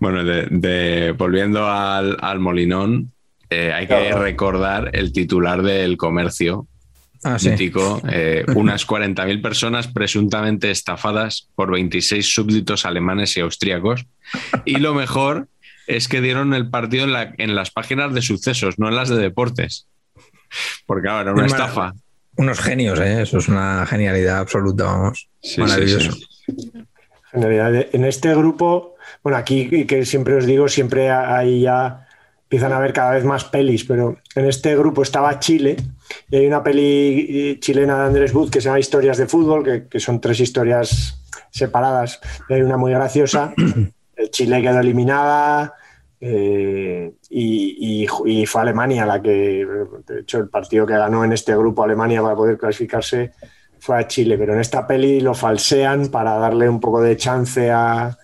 [0.00, 3.12] Bueno, de, de- volviendo al, al Molinón,
[3.50, 4.22] eh, hay que Claro.
[4.22, 6.66] recordar el titular del comercio
[7.24, 7.50] Ah, sí.
[8.10, 14.06] eh, unas 40.000 personas presuntamente estafadas por 26 súbditos alemanes y austríacos.
[14.64, 15.48] Y lo mejor
[15.86, 19.08] es que dieron el partido en, la- en las páginas de sucesos, no en las
[19.08, 19.86] de deportes.
[20.86, 21.94] Porque ahora era una estafa.
[22.36, 23.22] Unos genios, ¿eh?
[23.22, 25.28] eso es una genialidad absoluta, vamos.
[25.42, 26.12] Sí, Maravilloso.
[26.12, 26.26] sí,
[26.58, 26.72] sí.
[27.32, 32.05] En este grupo, bueno, aquí que siempre os digo, siempre hay ya
[32.56, 35.76] empiezan a haber cada vez más pelis, pero en este grupo estaba Chile
[36.30, 39.62] y hay una peli eh, chilena de Andrés Booth que se llama Historias de Fútbol,
[39.62, 42.18] que, que son tres historias separadas.
[42.48, 43.52] Hay una muy graciosa.
[44.18, 45.74] Eh, Chile quedó eliminada
[46.22, 49.66] eh, y, y- y fue Alemania la que,
[50.06, 53.32] de hecho, el partido que ganó en este grupo Alemania para poder clasificarse
[53.78, 57.70] fue a Chile, pero en esta peli lo falsean para darle un poco de chance
[57.70, 58.16] a,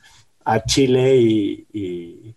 [0.47, 2.35] a Chile y,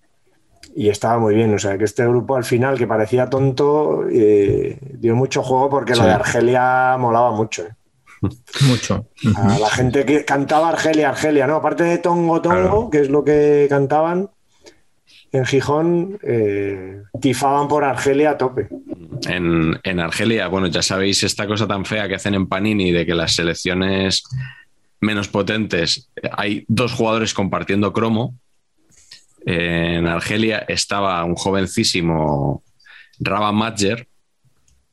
[0.76, 1.54] y- estaba muy bien.
[1.54, 5.94] O sea, que este grupo al final, que parecía tonto, eh, dio mucho juego porque
[5.96, 6.02] Sí.
[6.02, 7.64] lo de Argelia molaba mucho.
[7.64, 7.74] ¿eh?
[8.68, 9.08] Mucho.
[9.36, 11.56] A la gente que cantaba Argelia, Argelia, ¿no?
[11.58, 12.90] Aparte de Tongo Tongo, Claro.
[12.90, 14.30] que es lo que cantaban
[15.32, 18.70] en Gijón, eh, tifaban por Argelia a tope.
[19.28, 23.06] En, en Argelia, bueno, ya sabéis esta cosa tan fea que hacen en Panini de
[23.06, 24.24] que las selecciones
[25.02, 28.34] menos potentes hay dos jugadores compartiendo cromo.
[29.46, 32.64] En Argelia estaba un jovencísimo
[33.20, 34.08] Raba Madjer,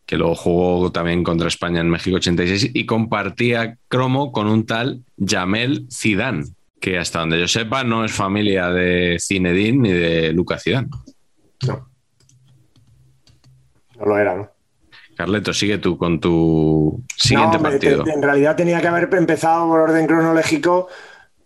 [0.05, 5.03] que luego jugó también contra España en México 86 y compartía cromo con un tal
[5.19, 6.45] Jamel Zidane,
[6.81, 10.89] que hasta donde yo sepa no es familia de Zinedine ni de Lucas Zidane.
[11.67, 11.89] No.
[13.99, 14.51] No lo era, ¿no?
[15.17, 18.05] Carleto, sigue tú con tu siguiente No, partido.
[18.07, 20.89] en realidad tenía que haber empezado por orden cronológico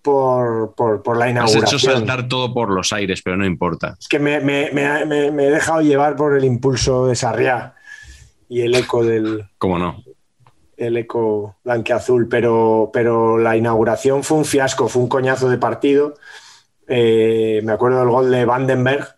[0.06, 1.64] por, por- por la Has inauguración.
[1.64, 3.96] hecho saltar todo por los aires, pero no importa.
[4.00, 7.74] Es que me, me- me- me- me he dejado llevar por el impulso de Sarriá
[8.48, 10.02] y el eco del ¿Cómo no?
[10.76, 16.14] el eco blanqueazul, pero, pero la inauguración fue un fiasco, fue un coñazo de partido.
[16.86, 19.08] Eh, me acuerdo del gol de Vandenberg,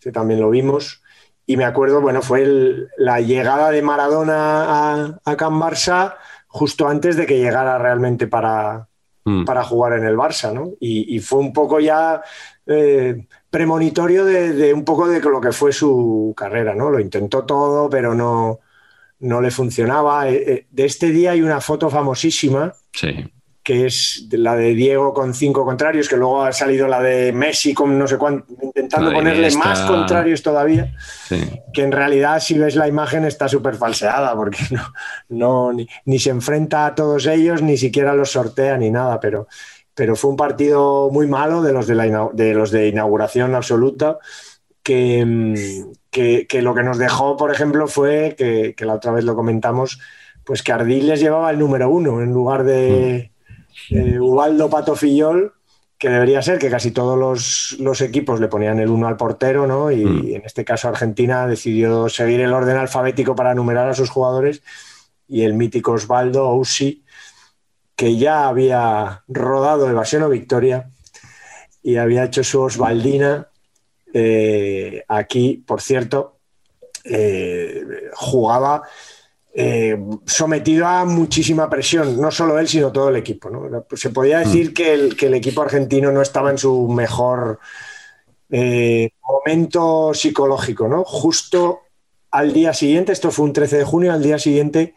[0.00, 1.02] que también lo vimos.
[1.46, 6.16] Y me acuerdo, bueno, fue el- la llegada de Maradona a, a Can Barça
[6.48, 8.88] justo antes de que llegara realmente para,
[9.24, 9.44] Mm.
[9.44, 10.72] para jugar en el Barça, ¿no?
[10.80, 12.22] Y, y fue un poco ya
[12.66, 16.90] eh, premonitorio de, de un poco de lo que fue su carrera, ¿no?
[16.90, 18.60] Lo intentó todo, pero no,
[19.20, 20.28] no le funcionaba.
[20.28, 23.33] Eh, eh, De este día hay una foto famosísima Sí.
[23.64, 27.72] Que es la de Diego con cinco contrarios, que luego ha salido la de Messi
[27.72, 30.94] con no sé cuánto, intentando ponerle más contrarios todavía
[31.26, 31.40] sí.
[31.72, 34.92] que en realidad si ves la imagen está súper falseada porque no,
[35.30, 39.48] no ni, ni se enfrenta a todos ellos, ni siquiera los sortea ni nada, pero,
[39.94, 44.18] pero fue un partido muy malo de los de, la, de, los de inauguración absoluta.
[44.82, 49.12] Que, mm, que, que lo que nos dejó, por ejemplo, fue que, que la otra
[49.12, 49.98] vez lo comentamos,
[50.44, 53.32] pues que Ardiles llevaba el número uno en lugar de
[53.90, 55.52] eh, Ubaldo Pato Fillol,
[55.98, 59.66] que debería ser que casi todos los, los equipos le ponían el uno al portero,
[59.66, 59.90] ¿no?
[59.90, 60.34] Y Mm.
[60.36, 64.62] en este caso Argentina decidió seguir el orden alfabético para numerar a sus jugadores
[65.28, 67.04] y el mítico Osvaldo Ousi,
[67.96, 70.90] que ya había rodado Evasión o Victoria
[71.82, 73.48] y había hecho su Osvaldina
[74.12, 76.38] eh, aquí, por cierto,
[77.04, 78.82] eh, jugaba
[79.56, 83.50] eh, sometido a muchísima presión, no solo él, sino todo el equipo.
[83.50, 83.86] ¿no?
[83.94, 87.60] Se podía decir que, el, que, el, equipo argentino no estaba en su mejor
[88.50, 90.88] eh, momento psicológico.
[90.88, 91.04] ¿no?
[91.04, 91.82] Justo
[92.32, 94.96] al día siguiente, esto fue un 13 de junio, al día siguiente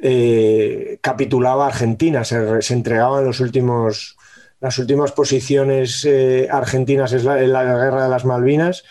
[0.00, 4.16] eh, capitulaba Argentina, se, se entregaban los últimos,
[4.60, 6.06] las últimas posiciones
[6.48, 8.84] argentinas en la, en la, guerra de las Malvinas.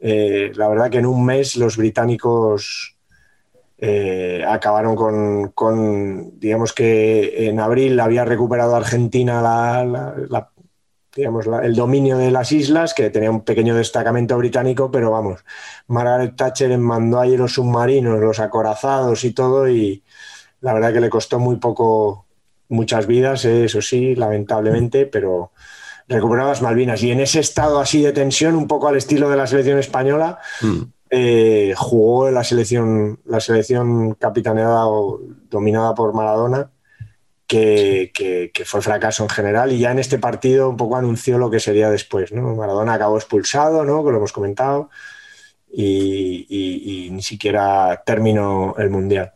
[0.00, 2.93] La verdad que en un mes los británicos
[3.78, 4.94] eh, acabaron
[5.54, 9.42] con, digamos que en abril había recuperado Argentina
[11.16, 15.44] el dominio de las islas, que tenía un pequeño destacamento británico, pero vamos,
[15.88, 20.02] Margaret Thatcher mandó allí los submarinos, los acorazados y todo, y
[20.60, 22.26] la verdad que le costó muy poco,
[22.68, 25.52] muchas vidas, eh, eso sí, lamentablemente, pero
[26.08, 27.02] recuperó las Malvinas.
[27.02, 30.38] Y en ese estado así de tensión, un poco al estilo de la selección española,
[30.62, 30.82] Mm.
[31.16, 36.70] Eh, jugó la selección, la selección capitaneada o dominada por Maradona,
[37.46, 41.50] que, que- fue fracaso en general, y ya en este partido un poco anunció lo
[41.50, 42.32] que sería después.
[42.32, 42.54] ¿no?
[42.56, 44.04] Maradona acabó expulsado, ¿no?
[44.04, 44.90] que lo hemos comentado,
[45.72, 49.32] y, y- ni siquiera terminó el Mundial.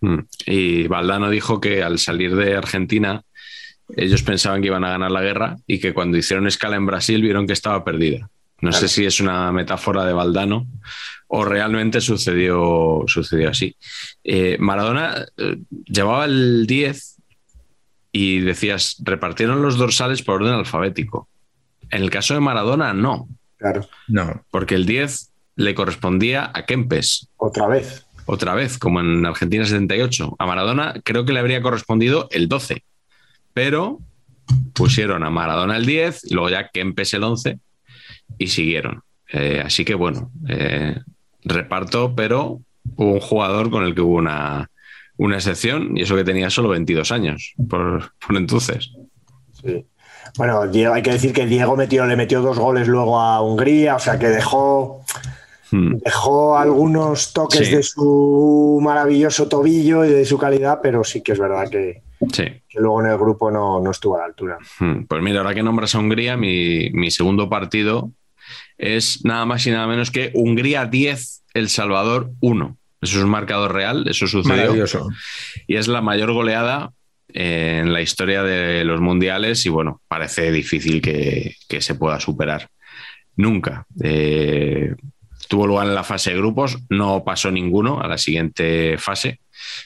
[0.00, 0.18] Mm.
[0.46, 3.22] Y Valdano dijo que al salir de Argentina
[3.96, 7.22] ellos pensaban que iban a ganar la guerra y que cuando hicieron escala en Brasil
[7.22, 8.28] vieron que estaba perdida.
[8.60, 10.66] No sé si es una metáfora de Valdano
[11.28, 13.76] o realmente sucedió, sucedió así.
[14.24, 17.16] Eh, Maradona eh, llevaba el 10
[18.10, 21.28] y decías, repartieron los dorsales por orden alfabético.
[21.90, 23.28] En el caso de Maradona, no,
[23.58, 24.42] Claro, No.
[24.50, 28.06] porque el 10 le correspondía a Kempes, otra vez.
[28.26, 30.36] otra vez, como en Argentina 78.
[30.38, 32.84] A Maradona creo que le habría correspondido el 12,
[33.52, 33.98] pero
[34.74, 37.58] pusieron a Maradona el 10 y luego ya Kempes el 11
[38.36, 39.02] y siguieron.
[39.32, 40.96] Eh, así que bueno, eh,
[41.44, 42.60] reparto, pero
[42.96, 44.70] hubo un jugador con el que hubo una,
[45.16, 48.90] una excepción y eso que tenía solo 22 años por, por entonces.
[49.62, 49.86] Sí.
[50.36, 53.96] Bueno, Diego- hay que decir que Diego metió, le metió dos goles luego a Hungría,
[53.96, 55.04] o sea que dejó,
[55.70, 55.96] Hmm.
[56.02, 57.76] dejó algunos toques Sí.
[57.76, 62.00] de su maravilloso tobillo y de su calidad, pero sí que es verdad que,
[62.32, 62.44] Sí.
[62.68, 64.56] que luego en el grupo no, no estuvo a la altura.
[64.80, 68.12] Hmm, Pues mira, ahora que nombras a Hungría, mi, mi segundo partido
[68.78, 72.76] es nada más y nada menos que Hungría 10, El Salvador 1.
[73.00, 74.56] Eso es un marcador real, eso sucedió.
[74.56, 75.08] Maravilloso.
[75.66, 76.92] Y es la mayor goleada
[77.32, 82.18] eh, en la historia de los mundiales y bueno, parece difícil que, que se pueda
[82.18, 82.68] superar.
[83.36, 83.86] Nunca.
[84.02, 84.94] Eh,
[85.48, 89.40] tuvo lugar en la fase de grupos, no pasó ninguno a la siguiente fase,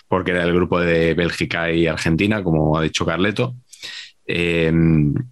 [0.08, 3.54] porque era el grupo de Bélgica y Argentina, como ha dicho Carleto.
[4.34, 4.72] Eh,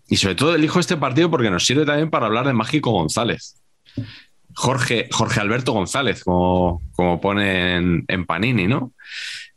[0.09, 3.57] y sobre todo elijo este partido porque nos sirve también para hablar de Mágico González.
[4.55, 8.93] Jorge, Jorge Alberto González, como, como pone en, Panini, ¿no?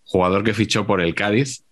[0.06, 1.66] Jugador que fichó por el Cádiz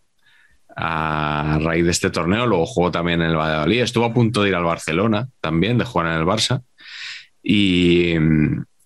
[0.76, 4.49] a raíz de este torneo, luego jugó también en el Valladolid, estuvo a punto de
[4.49, 6.64] ir al Barcelona también, de jugar en el Barça,
[7.41, 8.15] y,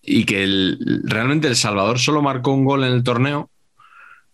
[0.03, 3.49] y que realmente El Salvador solo marcó un gol en el torneo,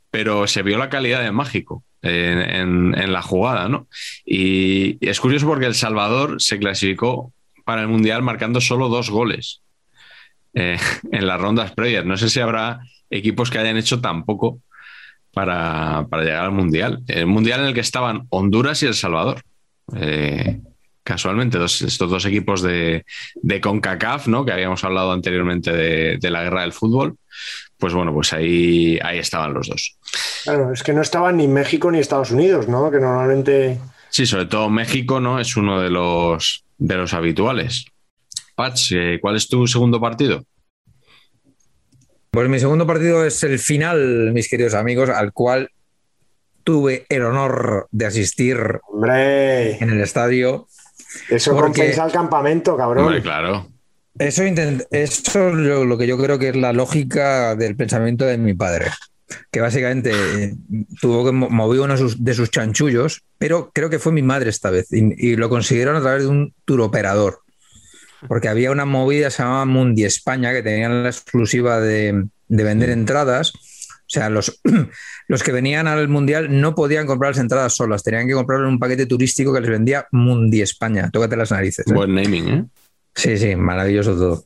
[0.09, 3.87] pero se vio la calidad de Mágico en, la jugada, ¿no?
[4.25, 7.33] Y, es curioso porque El Salvador se clasificó
[7.65, 9.61] para el Mundial marcando solo dos goles
[10.53, 10.77] eh,
[11.11, 12.05] en las rondas previas.
[12.05, 12.79] No sé si habrá
[13.09, 14.59] equipos que hayan hecho tan poco
[15.33, 17.03] para, para llegar al Mundial.
[17.07, 19.41] El Mundial en el que estaban Honduras y El Salvador.
[19.95, 20.59] Eh,
[21.03, 23.05] casualmente, estos dos equipos de,
[23.35, 24.45] de CONCACAF, ¿no?
[24.45, 27.17] que habíamos hablado anteriormente de la guerra del fútbol,
[27.81, 29.97] pues bueno, pues ahí, ahí estaban los dos.
[30.43, 32.91] Claro, es que no estaban ni México ni Estados Unidos, ¿no?
[32.91, 33.79] Que normalmente.
[34.09, 35.39] Sí, sobre todo México, ¿no?
[35.39, 37.85] Es uno de los, de los habituales.
[38.55, 40.43] Patch, eh, ¿cuál es tu segundo partido?
[42.29, 45.69] Pues mi segundo partido es el final, mis queridos amigos, al cual
[46.63, 50.67] tuve el honor de asistir Hombre, en el estadio.
[51.29, 53.05] eso Porque- compensa el campamento, cabrón.
[53.05, 53.67] Hombre, claro.
[54.21, 54.43] Eso,
[54.91, 58.85] es lo, lo que yo creo que es la lógica del pensamiento de mi padre,
[59.51, 60.53] que básicamente eh,
[60.99, 64.69] tuvo que mo- mover uno de sus, chanchullos, pero creo que fue mi madre esta
[64.69, 67.39] vez y, lo consiguieron a través de un turoperador,
[68.27, 72.63] porque había una movida que se llamaba Mundi España que tenían la exclusiva de, de
[72.63, 73.53] vender entradas.
[73.55, 74.61] O sea, los,
[75.29, 78.73] los que venían al Mundial no podían comprar las entradas solas, tenían que comprarlo en
[78.73, 81.09] un paquete turístico que les vendía Mundi España.
[81.11, 81.87] Tócate las narices.
[81.87, 81.93] ¿eh?
[81.93, 82.65] Buen naming, ¿eh?
[83.15, 84.45] Sí, sí, maravilloso todo.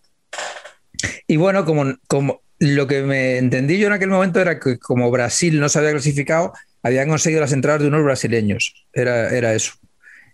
[1.28, 5.12] Y bueno, como, como lo que me entendí yo en aquel momento era que como
[5.12, 8.86] Brasil no se había clasificado, habían conseguido las entradas de unos brasileños.
[8.94, 9.74] Era, era eso.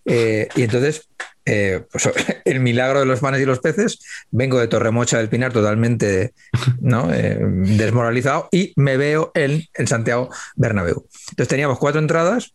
[0.05, 1.07] Eh, y entonces,
[1.45, 2.09] eh, pues,
[2.45, 3.99] el milagro de los panes y los peces,
[4.31, 6.33] vengo de Torremocha del Pinar totalmente
[6.79, 7.11] ¿no?
[7.13, 11.07] Eh, desmoralizado y me veo en, en Santiago Bernabéu.
[11.29, 12.53] Entonces teníamos cuatro entradas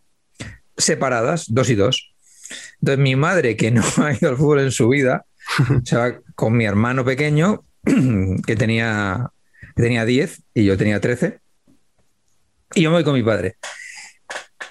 [0.77, 2.15] separadas, dos y dos.
[2.81, 5.25] Entonces mi madre, que no ha ido al fútbol en su vida,
[5.97, 7.65] va con mi hermano pequeño,
[8.47, 9.31] que tenía,
[9.75, 11.41] que tenía 10 y yo tenía 13.
[12.75, 13.57] Y yo me voy con mi padre.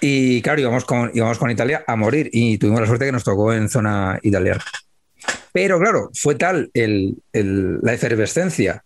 [0.00, 3.24] Y claro, íbamos con, íbamos con Italia a morir y tuvimos la suerte que nos
[3.24, 4.62] tocó en zona italiana.
[5.52, 8.84] Pero claro, fue tal el- el- la efervescencia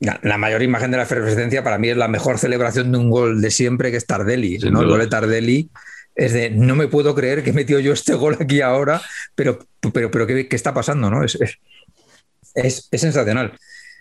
[0.00, 3.40] la mayor imagen de la efervescencia para mí es la mejor celebración de un gol
[3.40, 4.56] de siempre que es Tardelli.
[4.70, 4.80] ¿no?
[4.82, 5.70] El gol de Tardelli
[6.18, 9.00] es de no me puedo creer que he metido yo este gol aquí ahora,
[9.36, 9.60] pero,
[9.92, 11.10] pero, pero ¿qué, qué está pasando?
[11.10, 11.24] ¿no?
[11.24, 11.38] Es,
[12.54, 13.56] es, es, sensacional.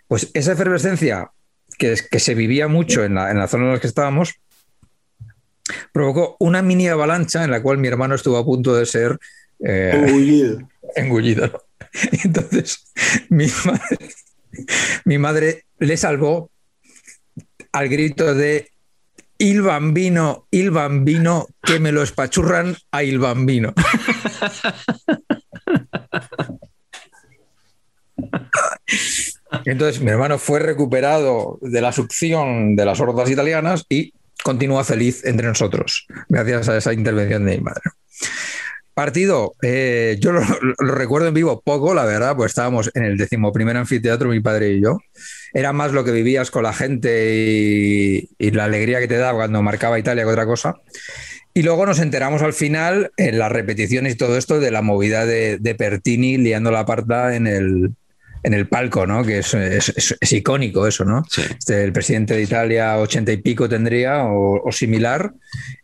[0.07, 1.29] Pues esa efervescencia
[1.77, 4.33] que, que se vivía mucho en la, en la zona en la que estábamos
[5.93, 9.19] provocó una mini avalancha en la cual mi hermano estuvo a punto de ser
[9.63, 10.69] eh, engullido.
[10.95, 11.65] engullido.
[12.23, 12.91] Entonces,
[13.29, 13.97] mi madre,
[15.05, 16.49] mi madre le salvó
[17.73, 18.71] al grito de
[19.39, 23.73] Il bambino, il bambino, que me lo espachurran a il bambino.
[29.65, 35.25] Entonces mi hermano fue recuperado de la succión de las hordas italianas y continúa feliz
[35.25, 37.81] entre nosotros, gracias a esa intervención de mi madre.
[38.97, 40.41] Partido, eh, yo lo,
[40.79, 44.81] recuerdo en vivo poco, la verdad, pues estábamos en el decimoprimer anfiteatro, mi padre y
[44.81, 44.97] yo.
[45.53, 49.61] Era más lo que vivías con la gente y, la alegría que te daba cuando
[49.61, 50.77] marcaba Italia que otra cosa.
[51.53, 55.27] Y luego nos enteramos al final, en las repeticiones y todo esto, de la movida
[55.27, 57.91] de, Pertini liando la parta en el,
[58.41, 59.23] en el palco, ¿no?
[59.23, 61.23] Que es, es, icónico eso, ¿no?
[61.37, 65.33] Este, el presidente de Italia, ochenta y pico tendría, o, similar.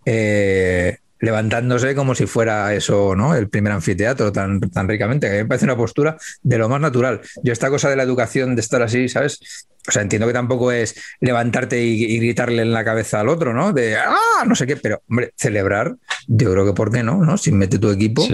[0.03, 3.33] Eh, levantándose como si fuera eso, ¿no?
[3.33, 6.67] El primer anfiteatro tan, tan ricamente, que a mí me parece una postura de lo
[6.67, 7.21] más natural.
[7.41, 9.39] Yo esta cosa de la educación, de estar así, ¿sabes?
[9.87, 13.71] O sea, entiendo que tampoco es levantarte y, gritarle en la cabeza al otro, ¿no?
[13.71, 15.95] De, ah, no sé qué, pero, hombre, celebrar,
[16.27, 17.37] yo creo que por qué no, ¿no?
[17.37, 18.25] Si mete tu equipo,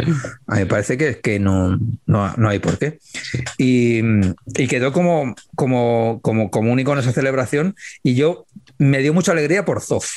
[0.48, 2.98] a mí me parece que, que no, no, hay por qué.
[3.60, 4.02] Y,
[4.58, 8.48] y, quedó como, como, como, como único en esa celebración y yo
[8.80, 10.10] me dio mucha alegría por Zoff.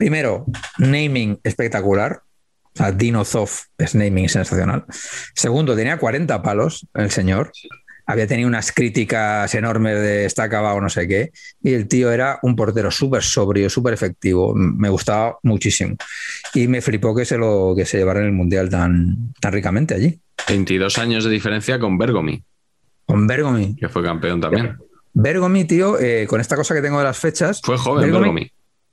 [0.00, 0.46] Primero,
[0.78, 2.22] naming espectacular.
[2.64, 4.86] O sea, Dino Zoff es naming sensacional.
[5.34, 7.52] Segundo, tenía 40 palos el señor.
[8.06, 11.32] Había tenido unas críticas enormes de está acabado no sé qué.
[11.62, 14.54] Y el tío era un portero súper sobrio, súper efectivo.
[14.54, 15.96] Me gustaba muchísimo.
[16.54, 19.92] Y me flipó que se lo que se llevara en el mundial tan, tan ricamente
[19.94, 20.18] allí.
[20.48, 22.42] 22 años de diferencia con Bergomi.
[23.04, 23.76] Con Bergomi.
[23.76, 24.78] Que fue campeón también.
[25.12, 27.60] Bergomi, tío, eh, con esta cosa que tengo de las fechas.
[27.62, 28.50] Fue joven Bergomi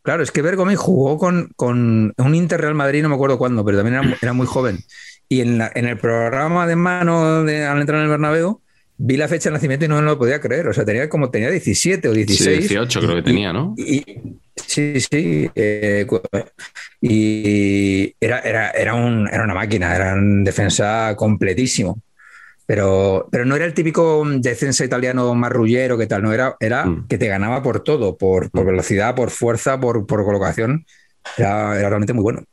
[0.08, 3.66] Claro, es que Bergomi jugó con, con un Inter Real Madrid, no me acuerdo cuándo,
[3.66, 4.80] pero también era, muy joven.
[5.28, 8.62] Y en, en, el programa de mano de, al entrar en el Bernabéu,
[8.96, 10.70] vi la fecha de nacimiento y no me lo podía creer.
[10.70, 12.56] O sea, tenía como tenía 17 o 16.
[12.56, 13.76] Sí, 18 creo que tenía, ¿no?
[14.56, 15.52] sí, sí.
[15.54, 16.08] Eh,
[17.02, 22.00] y era, era, era, un, era una máquina, era un defensa completísimo.
[22.68, 27.08] Pero, pero no era el típico defensa italiano marrullero que tal, no era, era mm.
[27.08, 28.68] que te ganaba por todo, por, por mm.
[28.68, 30.86] velocidad, por fuerza, por, por colocación.
[31.38, 32.44] Era, era, realmente muy bueno.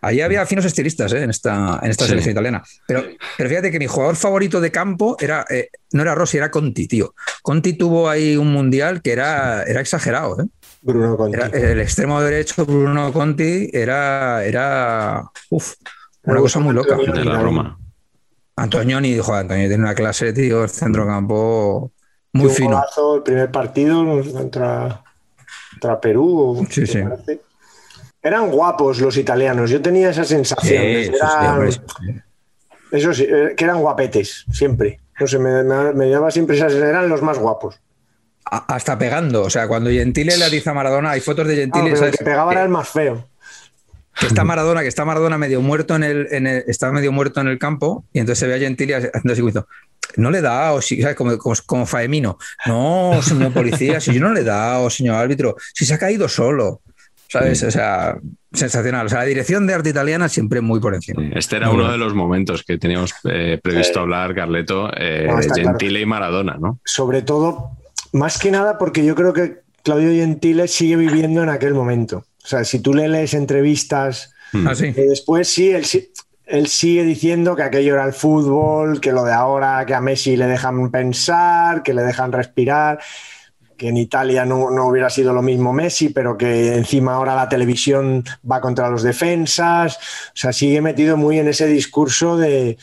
[0.00, 1.22] Ahí había finos estilistas ¿eh?
[1.22, 2.62] en esta, en esta selección italiana.
[2.86, 3.04] Pero,
[3.36, 6.88] pero fíjate que mi jugador favorito de campo era, eh, no era Rossi, era Conti,
[6.88, 7.14] tío.
[7.42, 10.40] Conti tuvo ahí un mundial que era, era exagerado.
[10.40, 10.46] ¿eh?
[10.80, 11.38] Bruno Conti.
[11.52, 15.74] el extremo derecho, Bruno Conti, era, era uf,
[16.22, 16.96] una cosa muy loca.
[16.96, 17.78] De la Roma.
[18.58, 21.92] Antoñoni, dijo Antonio tiene una clase, tío, el centrocampo
[22.32, 22.82] muy fino.
[23.14, 25.02] el primer partido contra,
[25.70, 26.66] contra Perú.
[26.70, 27.00] Sí, sí.
[28.22, 30.82] Eran guapos los italianos, yo tenía esa sensación.
[32.90, 35.00] eso sí, eh, que eran guapetes, siempre.
[35.20, 37.80] No sé, me, me, siempre esas, eran los más guapos.
[38.44, 41.90] hasta pegando, o sea, cuando Gentile le dice a Maradona, hay fotos de Gentile.
[41.92, 43.24] el que pegaba era el más feo
[44.20, 47.48] que está Maradona, que está Maradona medio muerto en el, en está medio muerto en
[47.48, 49.42] el campo, y entonces se ve a Gentili haciendo así,
[50.16, 51.16] no le da, o si, ¿sabes?
[51.16, 51.36] Como,
[51.66, 55.94] como, Faemino, no, señor policía, si yo no le da, o señor árbitro, si se
[55.94, 56.80] ha caído solo.
[57.30, 57.62] ¿Sabes?
[57.62, 58.16] O sea,
[58.54, 59.04] sensacional.
[59.04, 61.22] O sea, la dirección de arte italiana siempre muy por encima.
[61.34, 66.06] Este era uno de los momentos que teníamos eh, previsto hablar, Carleto, eh, Gentile y
[66.06, 66.80] Maradona, ¿no?
[66.86, 67.72] Sobre todo,
[68.14, 72.24] más que nada porque yo creo que Claudio Gentile sigue viviendo en aquel momento.
[72.48, 74.66] O sea, si tú le lees entrevistas, mm.
[74.66, 75.84] ah, después sí él,
[76.46, 80.34] él sigue diciendo que aquello era el fútbol, que lo de ahora, que a Messi
[80.34, 83.00] le dejan pensar, que le dejan respirar,
[83.78, 88.24] que en Italia no, hubiera sido lo mismo Messi, pero que encima ahora la televisión
[88.50, 89.96] va contra los defensas.
[89.96, 92.76] O sea, sigue metido muy en ese discurso de,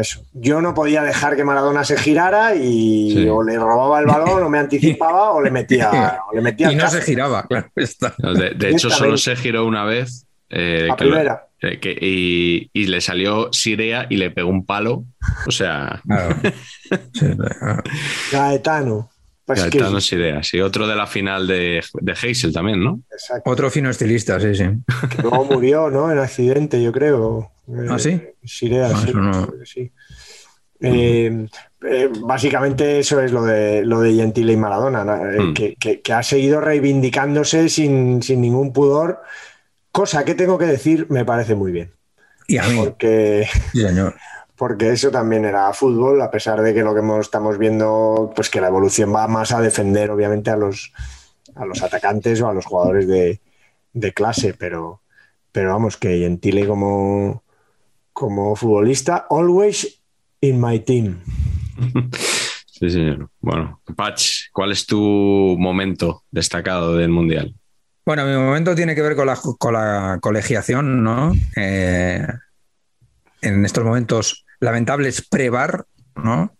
[0.00, 0.22] eso.
[0.32, 4.48] Yo no podía dejar que Maradona se girara y o le robaba el balón o
[4.48, 6.18] me anticipaba o le metía.
[6.30, 7.70] O le metía y no se giraba, claro.
[7.76, 10.26] de, hecho, solo se giró una vez.
[10.48, 11.46] Eh, la primera.
[11.60, 15.04] Eh, y, le salió Sirea y le pegó un palo.
[15.46, 16.00] O sea.
[18.32, 19.10] Gaetano.
[19.46, 19.60] Pues
[20.04, 20.60] Sirea, sí.
[20.60, 23.00] Otro de la final de, de Heysel también, ¿no?
[23.12, 23.50] Exacto.
[23.50, 24.64] Otro fino estilista, sí, sí.
[25.10, 26.10] Que luego murió, ¿no?
[26.10, 27.50] En accidente, yo creo.
[27.88, 28.20] ¿Ah, sí?
[28.44, 29.92] Sirea, ah, sí,
[30.80, 31.46] Eh,
[31.82, 35.30] eh, básicamente eso es lo de lo de Gentile y Maradona, ¿no?
[35.30, 35.54] Eh, Mm.
[35.54, 39.20] que, que- que ha seguido reivindicándose sin, sin ningún pudor,
[39.92, 41.92] cosa que tengo que decir me parece muy bien,
[42.48, 44.14] Y a mí, porque, sí, señor.
[44.56, 48.50] Porque eso también era fútbol, a pesar de que lo que hemos- estamos viendo, pues
[48.50, 50.92] que la evolución va más a defender obviamente a los,
[51.54, 53.40] a los atacantes o a los jugadores de,
[53.92, 55.00] de clase, pero,
[55.52, 57.42] pero vamos, que Gentile como,
[58.12, 60.00] como futbolista, always
[60.40, 61.20] in my team.
[62.76, 63.30] Sí, señor.
[63.40, 64.98] Bueno, Patch, ¿cuál es tu
[65.56, 67.54] momento destacado del Mundial?
[68.04, 71.32] Bueno, mi momento tiene que ver con la, con la colegiación, ¿no?
[71.54, 72.26] Eh,
[73.42, 75.84] en estos momentos lamentables pre-VAR,
[76.16, 76.56] ¿no?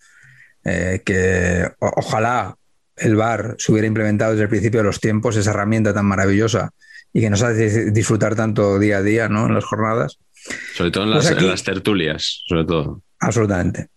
[0.64, 2.56] Eh, que ojalá
[2.96, 6.70] el VAR se hubiera implementado desde el principio de los tiempos, esa herramienta tan maravillosa
[7.12, 9.46] y que nos hace disfrutar tanto día a día, ¿no?
[9.46, 10.18] En las jornadas.
[10.74, 13.02] Sobre todo en Pues las, aquí- en las tertulias, sobre todo.
[13.20, 13.88] Absolutamente.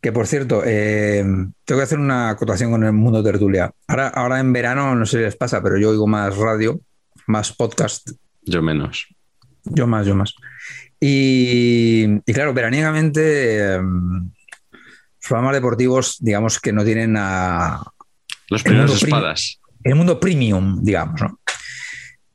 [0.00, 1.24] Que por cierto, eh,
[1.64, 3.72] tengo que hacer una acotación con el mundo tertulia.
[3.88, 6.80] Ahora, ahora en verano, no sé si les pasa, pero yo oigo más radio,
[7.26, 8.10] más podcast,
[8.42, 9.06] Yo menos.
[9.64, 10.34] yo más, yo más.
[11.00, 17.82] Y, y claro, veraniegamente, eh, los programas deportivos, digamos que no tienen a,
[18.48, 19.60] Los primeros espadas.
[19.84, 21.40] el mundo premium, digamos, ¿no?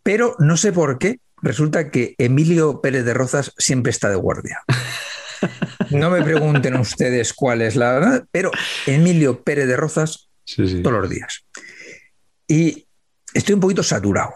[0.04, 4.62] Pero no sé por qué, resulta que Emilio Pérez de Rozas siempre está de guardia.
[5.90, 8.52] No me pregunten ustedes cuál es la verdad, pero
[8.86, 10.84] Emilio Pérez de Rozas Sí, sí.
[10.84, 11.44] todos los días.
[12.48, 12.88] Y
[13.34, 14.34] estoy un poquito saturado.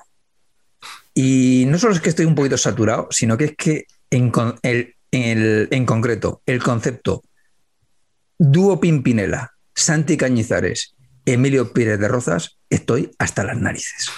[1.14, 3.86] Y no solo es que estoy un poquito saturado, sino que es que
[4.16, 7.24] en, con- el- el- en concreto el concepto
[8.38, 14.10] dúo Pimpinela, Santi Cañizares, Emilio Pérez de Rozas, estoy hasta las narices.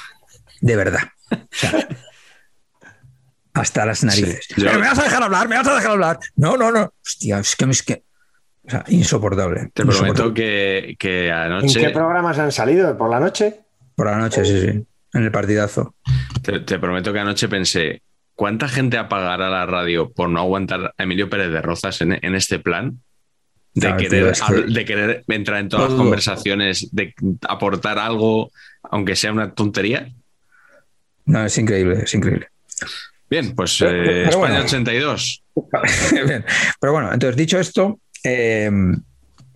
[0.61, 1.01] De verdad.
[1.31, 1.87] O sea,
[3.53, 4.45] hasta las narices.
[4.47, 6.19] Sí, yo- Pero me vas a dejar hablar, me vas a dejar hablar.
[6.35, 6.93] No, no, no.
[7.05, 8.03] Hostia, es que, es que
[8.65, 9.69] o sea, insoportable.
[9.73, 11.79] Te prometo que, que ¿En anoche.
[11.79, 12.97] qué programas han salido?
[12.97, 13.61] ¿Por la noche?
[13.95, 14.67] Por la noche, sí, sí.
[15.13, 15.95] En el partidazo.
[16.43, 18.01] Te, te prometo que anoche pensé,
[18.37, 22.35] ¿cuánta gente apagará la radio por no aguantar a Emilio Pérez de Rozas en, en
[22.35, 23.01] este plan?
[23.73, 27.13] De, querer, que- de querer entrar en todas las conversaciones, de
[27.49, 28.51] aportar algo,
[28.83, 30.09] aunque sea una tontería.
[31.25, 32.47] No, es increíble, es increíble.
[33.29, 34.65] Bien, pues Pero- eh, pero España bueno.
[34.65, 35.43] 82.
[36.25, 36.45] Bien.
[36.79, 38.71] Pero bueno, entonces dicho esto, eh,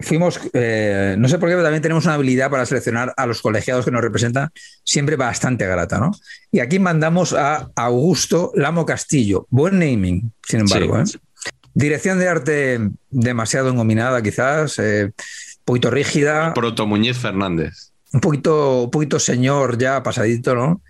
[0.01, 3.41] fuimos, eh, no sé por qué, pero también tenemos una habilidad para seleccionar a los
[3.41, 4.49] colegiados que nos representan,
[4.83, 6.11] siempre bastante grata, ¿no?
[6.51, 11.05] Y aquí mandamos a Augusto Lamo Castillo, buen naming, sin embargo.
[11.05, 11.17] Sí.
[11.17, 11.19] ¿eh?
[11.73, 12.79] Dirección de arte
[13.09, 17.91] demasiado engominada, quizás, eh, un poquito rígida, Proto Muñiz Fernández.
[18.13, 20.81] un poquito, un poquito señor ya pasadito, ¿no?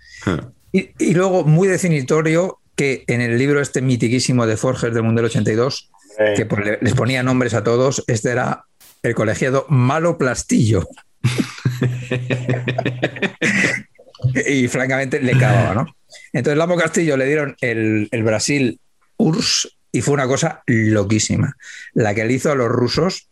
[0.72, 5.26] Y, y luego, muy definitorio, que en el libro este mitiquísimo de Forges del Mundial
[5.26, 8.64] 82, Eh, que pues, le- les ponía nombres a todos, este era
[9.02, 10.86] el colegiado Malo Plastillo.
[14.46, 15.86] y francamente le clavaba, ¿no?
[16.32, 18.80] Entonces, Lamo Castillo le dieron el, el Brasil
[19.16, 21.56] URSS y fue una cosa loquísima.
[21.92, 23.28] La que le hizo a los rusos,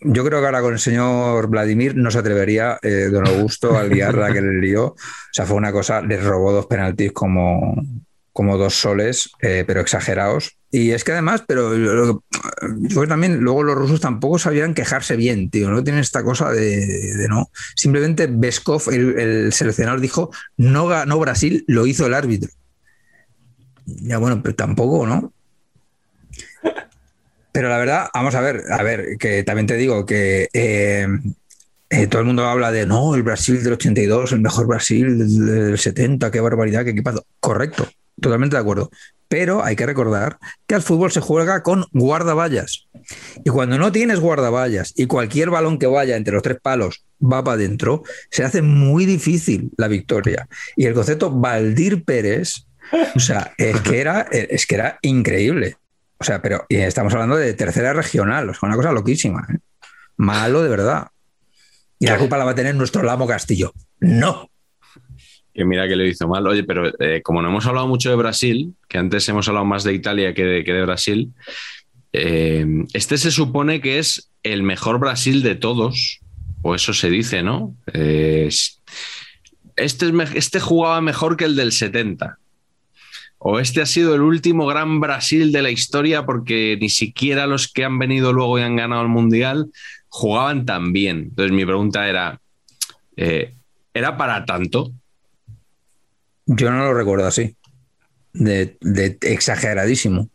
[0.00, 3.84] yo creo que ahora con el señor Vladimir no se atrevería, eh, don Augusto, a
[3.84, 4.86] liar la que le lió.
[4.86, 4.96] O
[5.32, 7.74] sea, fue una cosa, les robó dos penaltis como,
[8.32, 10.56] como dos soles, eh, pero exagerados.
[10.74, 15.70] Y es que además, pero yo también luego los rusos tampoco sabían quejarse bien, tío.
[15.70, 17.50] No tienen esta cosa de, no.
[17.76, 22.50] Simplemente Beskov, el, el seleccionador, dijo: no ganó Brasil, lo hizo el árbitro.
[23.84, 25.30] Ya bueno, pero tampoco, ¿no?
[27.52, 31.06] Pero la verdad, vamos a ver, a ver, que también te digo que eh,
[31.90, 35.78] eh, todo el mundo habla de no, el Brasil del 82, el mejor Brasil del
[35.78, 37.26] 70, qué barbaridad, qué equipazo.
[37.40, 37.86] Correcto,
[38.18, 38.90] totalmente de acuerdo.
[39.32, 42.86] Pero hay que recordar que al fútbol se juega con guardaballas.
[43.42, 47.42] Y cuando no tienes guardaballas y cualquier balón que vaya entre los tres palos va
[47.42, 50.46] para adentro, se hace muy difícil la victoria.
[50.76, 52.66] Y el concepto Valdir Pérez,
[53.16, 55.78] o sea, es que era, es que era increíble.
[56.18, 59.48] O sea, pero estamos hablando de tercera regional, o sea, una cosa loquísima.
[59.50, 59.56] ¿eh?
[60.18, 61.06] Malo de verdad.
[61.98, 63.72] Y la culpa la va a tener nuestro Lamo Castillo.
[63.98, 64.50] No.
[65.54, 66.46] Que mira que lo hizo mal.
[66.46, 69.84] Oye, pero eh, como no hemos hablado mucho de Brasil, que antes hemos hablado más
[69.84, 71.32] de Italia que de, que de Brasil,
[72.12, 76.20] eh, este se supone que es el mejor Brasil de todos,
[76.62, 77.74] o eso se dice, ¿no?
[77.92, 78.48] Eh,
[79.76, 82.38] este, es este jugaba mejor que el del 70.
[83.44, 87.70] O este ha sido el último gran Brasil de la historia porque ni siquiera los
[87.70, 89.70] que han venido luego y han ganado el Mundial
[90.08, 91.30] jugaban tan bien.
[91.30, 92.40] Entonces mi pregunta era,
[93.16, 94.92] ¿era para tanto?
[96.46, 97.56] Yo no lo recuerdo así.
[98.32, 100.28] De, de exageradísimo.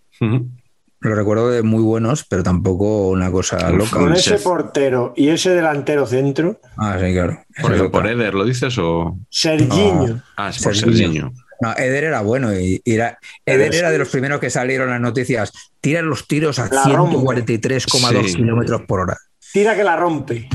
[0.99, 3.91] Lo recuerdo de muy buenos, pero tampoco una cosa loca.
[3.91, 6.59] Con ese portero y ese delantero centro.
[6.75, 7.39] Ah, sí, claro.
[7.61, 9.17] Por, por Eder, ¿lo dices o...?
[9.29, 10.23] Serginho.
[10.35, 11.33] Ah, es por Serginho.
[11.59, 15.51] No, Eder era bueno y, era, Eder era de los primeros que salieron las noticias.
[15.81, 19.17] Tira los tiros a 143,2 kilómetros por hora.
[19.53, 20.47] Tira que la rompe.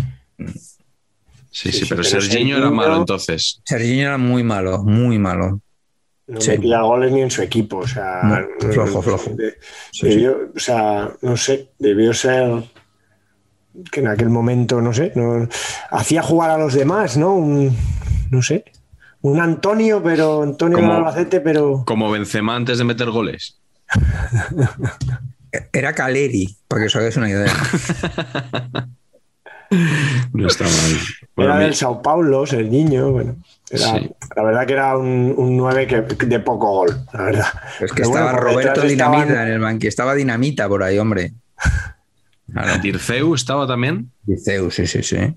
[1.53, 3.61] Sí, sí, pero, Serginho era malo entonces.
[3.65, 5.61] Serginho era muy malo, muy malo.
[6.27, 8.47] No metía goles ni en su equipo, o sea.
[8.59, 9.31] flojo, flojo.
[9.33, 12.65] o sea, no sé, debió ser
[13.91, 15.47] que en aquel momento, no sé, no,
[15.91, 17.35] hacía jugar a los demás, ¿no?
[17.35, 17.77] Un,
[18.31, 18.65] no sé,
[19.21, 21.85] un Antonio, pero Antonio como, Albacete, pero.
[21.87, 23.61] Como Benzema antes de meter goles.
[25.73, 27.53] Era Caleri, para que os hagáis una idea.
[30.33, 31.47] no está mal.
[31.47, 33.37] era del Sao Paulo, el niño, bueno.
[34.37, 37.47] La verdad que era un, un 9 que, de poco gol, la verdad.
[37.81, 41.33] Es que estaba Roberto Dinamita en el banquillo, estaba Dinamita por ahí, hombre.
[42.83, 44.11] ¿Dirceu estaba también?
[44.25, 45.37] Dirceu, sí, sí, sí.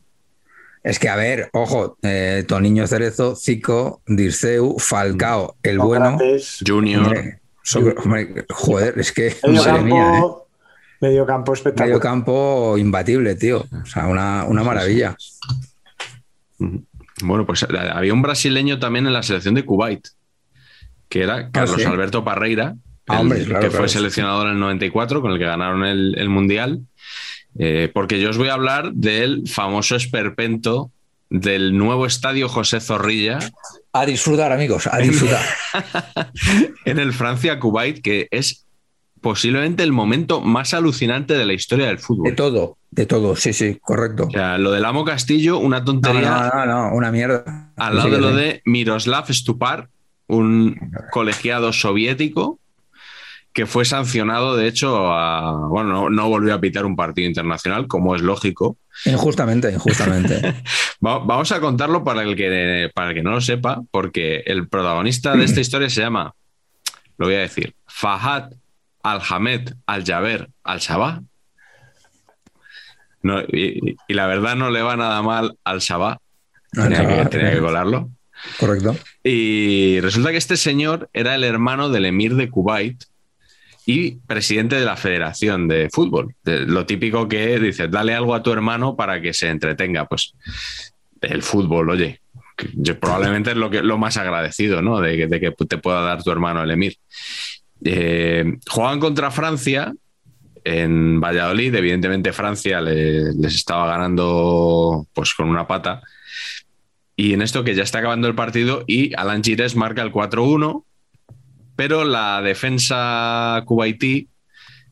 [0.83, 6.17] Es que, a ver, ojo, eh, Toniño Cerezo, Zico, Dirceu, Falcao, el bueno.
[6.65, 7.39] Junior.
[8.49, 9.35] joder, es que.
[9.41, 10.44] Campo, mía, ¿eh?
[11.01, 11.89] Medio campo espectacular.
[11.89, 13.65] Medio campo imbatible, tío.
[13.71, 15.15] O sea, una, una maravilla.
[17.21, 20.07] Bueno, pues eh, había un brasileño también en la selección de Kuwait,
[21.09, 22.75] que era ah, Carlos Alberto Parreira,
[23.07, 23.23] ah,
[23.61, 26.81] que fue seleccionado en el 94, con el que ganaron el, Mundial.
[27.57, 30.91] Eh, porque yo os voy a hablar del famoso esperpento
[31.29, 33.39] del nuevo estadio José Zorrilla.
[33.93, 35.41] A disfrutar, amigos, a disfrutar.
[36.85, 38.64] en el Francia-Kuwait, que es
[39.25, 42.29] posiblemente el momento más alucinante de la historia del fútbol.
[42.29, 44.27] De todo, de todo, sí, sí, correcto.
[44.27, 46.51] O sea, lo del Amo Castillo, una tontería.
[46.53, 47.71] No, no, no, una mierda.
[47.75, 49.89] Al lado de lo de Miroslav Stupar,
[50.27, 50.79] un
[51.11, 52.59] colegiado soviético
[53.51, 58.15] que fue sancionado, de hecho, a, bueno, no, volvió a pitar un partido internacional, como
[58.15, 58.77] es lógico.
[59.05, 60.53] Injustamente, injustamente.
[60.99, 65.35] Vamos a contarlo para el, que, para el que no lo sepa, porque el protagonista
[65.35, 66.35] de esta historia se llama,
[67.17, 68.51] lo voy a decir, Fahad
[69.11, 71.21] Al-Hamed Al-Jaber Al-Sabah
[73.51, 76.19] y, la verdad no le va nada mal al Shabbat.
[76.71, 78.09] Tenía, que, colarlo.
[78.59, 78.95] Correcto.
[79.23, 83.03] Y resulta que este señor era el hermano del emir de Kuwait
[83.85, 86.35] y presidente de la Federación de Fútbol.
[86.43, 90.05] lo típico que dices, dale algo a tu hermano para que se entretenga.
[90.05, 90.33] Pues
[91.21, 92.19] el fútbol, oye,
[92.99, 94.99] probablemente es lo, que, lo más agradecido, ¿no?
[94.99, 96.97] De, que te pueda dar tu hermano el emir.
[97.87, 99.93] Eh, juegan contra Francia
[100.63, 101.73] en Valladolid.
[101.75, 106.01] Evidentemente Francia les estaba ganando pues con una pata.
[107.15, 110.83] Y en esto que ya está acabando el partido y Alan Gires marca el 4-1,
[111.75, 114.27] pero la defensa kuwaití,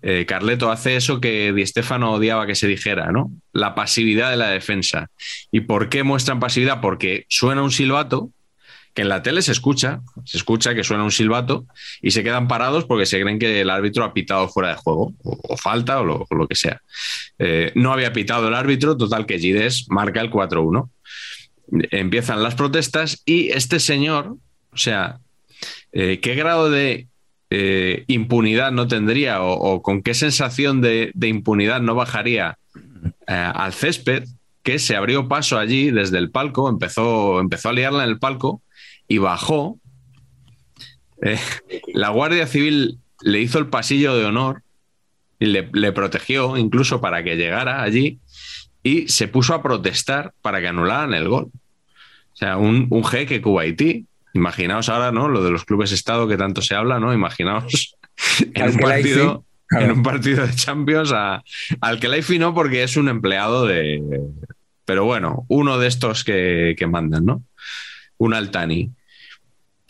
[0.02, 3.32] eh, Carleto, hace eso que Di Stefano odiaba que se dijera, ¿no?
[3.52, 5.10] La pasividad de la defensa.
[5.52, 6.80] ¿Y por qué muestran pasividad?
[6.80, 8.30] Porque suena un silbato
[8.94, 11.66] que en la tele se escucha, se escucha que suena un silbato
[12.02, 15.14] y se quedan parados porque se creen que el árbitro ha pitado fuera de juego
[15.24, 16.82] o, falta o lo, que sea.
[17.40, 20.90] Eh, no había pitado el árbitro, total que Gides marca el 4-1.
[21.92, 24.38] Empiezan las protestas y este señor,
[24.72, 25.20] o sea,
[25.92, 27.08] eh, ¿qué grado de
[27.50, 32.58] eh, impunidad no tendría o, con qué sensación de, de impunidad no bajaría
[33.26, 34.26] al césped?
[34.64, 38.62] que se abrió paso allí desde el palco, empezó, empezó a liarla en el palco
[39.14, 39.80] y bajó.
[41.22, 41.38] Eh,
[41.94, 44.64] la Guardia Civil le hizo el pasillo de honor
[45.38, 48.20] y le, protegió incluso para que llegara allí
[48.82, 51.52] y se puso a protestar para que anularan el gol.
[52.34, 54.08] O sea, un, un jeque Kuwaití.
[54.34, 55.30] Imaginaos ahora, ¿no?
[55.30, 57.14] Lo de los clubes Estado que tanto se habla, ¿no?
[57.14, 57.96] Imaginaos
[58.56, 63.10] en un partido, en un partido de Champions al que Laifi no, porque es un
[63.10, 64.02] empleado de.
[64.86, 67.44] Pero bueno, uno de estos que, que mandan, ¿no?
[68.18, 68.92] Un Altani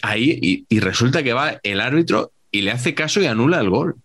[0.03, 3.95] ahí y, resulta que va el árbitro y le hace caso y anula el gol.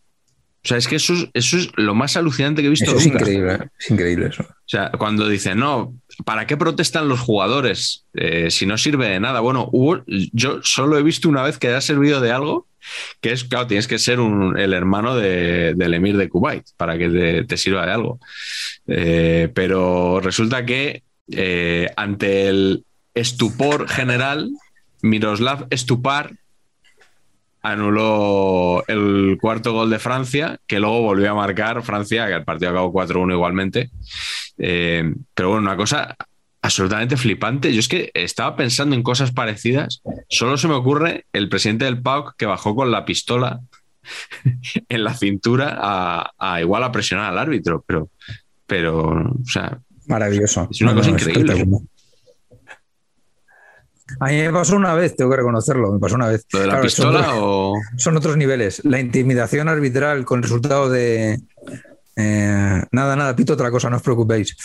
[0.64, 2.96] O sea, es que eso es, eso es lo más alucinante que he visto.
[2.96, 4.42] Es increíble, es increíble eso.
[4.42, 5.94] O sea, cuando dicen, no,
[6.24, 9.40] ¿para qué protestan los jugadores eh, si no sirve de nada?
[9.40, 9.70] Bueno,
[10.06, 12.66] yo solo he visto una vez que ha servido de algo,
[13.20, 17.56] que es, claro, tienes que ser el hermano del emir de Kuwait para que te,
[17.56, 18.20] sirva de algo.
[18.86, 22.84] Eh, pero resulta que eh, ante el
[23.14, 24.50] estupor general,
[25.02, 26.32] Miroslav Stupar
[27.62, 32.70] anuló el cuarto gol de Francia, que luego volvió a marcar Francia, que el partido
[32.70, 33.90] acabó 4-1 igualmente.
[34.58, 36.16] Eh, pero bueno, una cosa
[36.62, 37.72] absolutamente flipante.
[37.72, 40.02] Yo es que estaba pensando en cosas parecidas.
[40.28, 43.60] Solo se me ocurre el presidente del PAOK que bajó con la pistola
[44.88, 48.10] en la cintura a, a igual a presionar al árbitro, pero,
[48.66, 50.66] pero, o sea, Maravilloso.
[50.70, 51.66] Es una cosa increíble.
[54.20, 56.44] A mí me pasó una vez, tengo que reconocerlo, me pasó una vez.
[56.52, 57.74] ¿lo de la Claro, son pistola otros- o...?
[57.97, 58.82] Son otros niveles.
[58.85, 61.39] La intimidación arbitral con resultado de.
[62.16, 64.56] eh, nada, nada, pito otra cosa, no os preocupéis.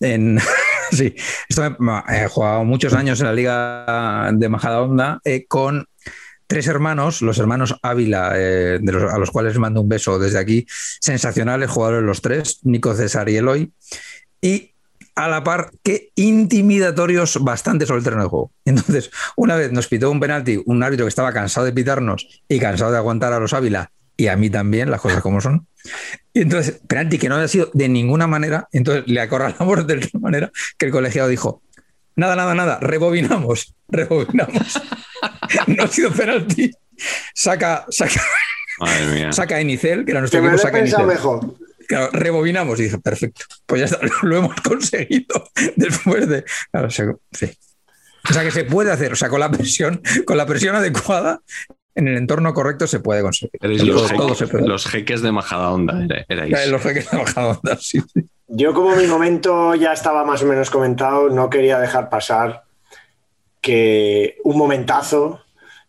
[0.00, 0.38] En-
[0.92, 1.14] sí,
[1.48, 1.76] esto
[2.08, 5.86] he jugado muchos años en la Liga de Majadahonda eh, con
[6.46, 10.18] tres hermanos, los hermanos Ávila, eh, de los- a los cuales les mando un beso
[10.18, 10.66] desde aquí.
[11.00, 13.72] Sensacionales jugadores los tres, Nico César y Eloy.
[14.40, 14.72] Y
[15.18, 18.52] a la par, qué intimidatorios bastante sobre el terreno de juego.
[18.64, 22.60] Entonces, una vez nos pitó un penalti, un árbitro que estaba cansado de pitarnos y
[22.60, 25.66] cansado de aguantar a los Ávila y a mí también, las cosas como son.
[26.32, 30.20] Y entonces, penalti que no había sido de ninguna manera, entonces le acorralamos de tal
[30.20, 31.62] manera que el colegiado dijo:
[32.14, 34.80] Nada, nada, nada, rebobinamos, rebobinamos.
[35.66, 36.70] no ha sido penalti.
[37.34, 38.22] Saca, saca,
[38.78, 39.32] Madre mía.
[39.32, 41.06] saca Enicel, que era Que nuestro me lo equipo, he saca Enicel.
[41.06, 41.54] mejor.
[41.88, 46.44] Claro, rebobinamos y dije, perfecto, pues ya está, lo hemos conseguido después de.
[46.70, 47.50] claro, se- sí.
[48.28, 51.40] O sea que se puede hacer, o sea, con la presión, con la presión adecuada,
[51.94, 53.58] en el entorno correcto se puede conseguir.
[53.62, 54.68] Los, todo jeques, se puede.
[54.68, 56.50] los jeques de Majadahonda, era- erais.
[56.50, 58.28] Ya, Los jeques de bajada onda, sí, sí.
[58.48, 62.64] Yo como mi momento ya estaba más o menos comentado, no quería dejar pasar
[63.60, 65.40] que un momentazo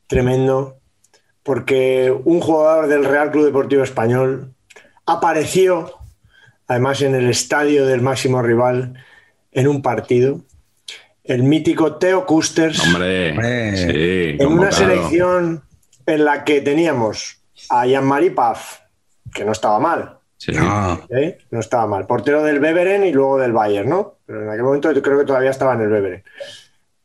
[0.07, 0.77] tremendo,
[1.43, 4.53] porque un jugador del Real Club Deportivo Español
[5.09, 5.93] apareció,
[6.67, 8.93] además en el estadio del máximo rival,
[9.51, 10.41] en un partido,
[11.23, 13.77] el mítico Teo Kusters, Hombre, Hombre.
[13.77, 15.63] sí, en una selección
[16.05, 18.79] en la que teníamos a Jean-Marie Paf,
[19.33, 20.53] que no estaba mal, Sí.
[20.53, 21.37] No, ¿eh?
[21.51, 22.07] No estaba mal.
[22.07, 24.15] Portero del Beveren y luego del Bayern, ¿no?
[24.25, 26.23] Pero en aquel momento yo creo que todavía estaba en el Beveren.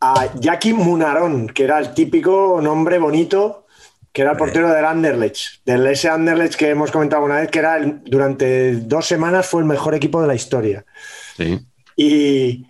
[0.03, 3.64] A Jackie Munarón, que era el típico nombre bonito,
[4.15, 7.59] que era el portero del Anderlecht, del ese Anderlecht que hemos comentado una vez, que
[7.59, 10.85] era el- durante dos semanas fue el mejor equipo de la historia.
[11.37, 11.59] sí.
[11.97, 12.67] Y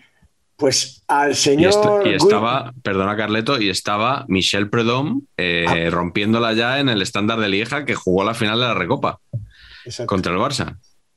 [0.57, 2.07] pues al Y, señor...
[2.07, 5.91] y estaba, perdona Carleto, y estaba Michel Predom eh, Ah.
[5.91, 9.21] rompiéndola ya en el estándar de Lieja que jugó la final de la Recopa
[9.85, 10.07] Exacto.
[10.09, 10.77] contra el Barça.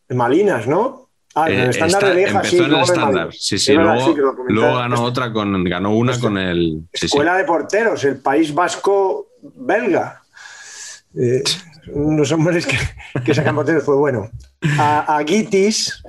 [0.10, 1.10] Malinas, ¿no?
[1.36, 2.64] Ah, en Eh, el estándar está- de Lieja, empezó sí.
[2.64, 3.30] en el estándar.
[3.34, 6.82] Sí, sí, luego, sí, luego ganó otra con, ganó una Pues- con el.
[6.94, 7.06] Sí.
[7.06, 10.17] Escuela de porteros, el País Vasco belga.
[11.20, 11.44] Eh,
[11.94, 12.78] unos hombres que,
[13.24, 14.30] que sacan porteros, pues bueno.
[14.78, 16.04] A, a Guitis,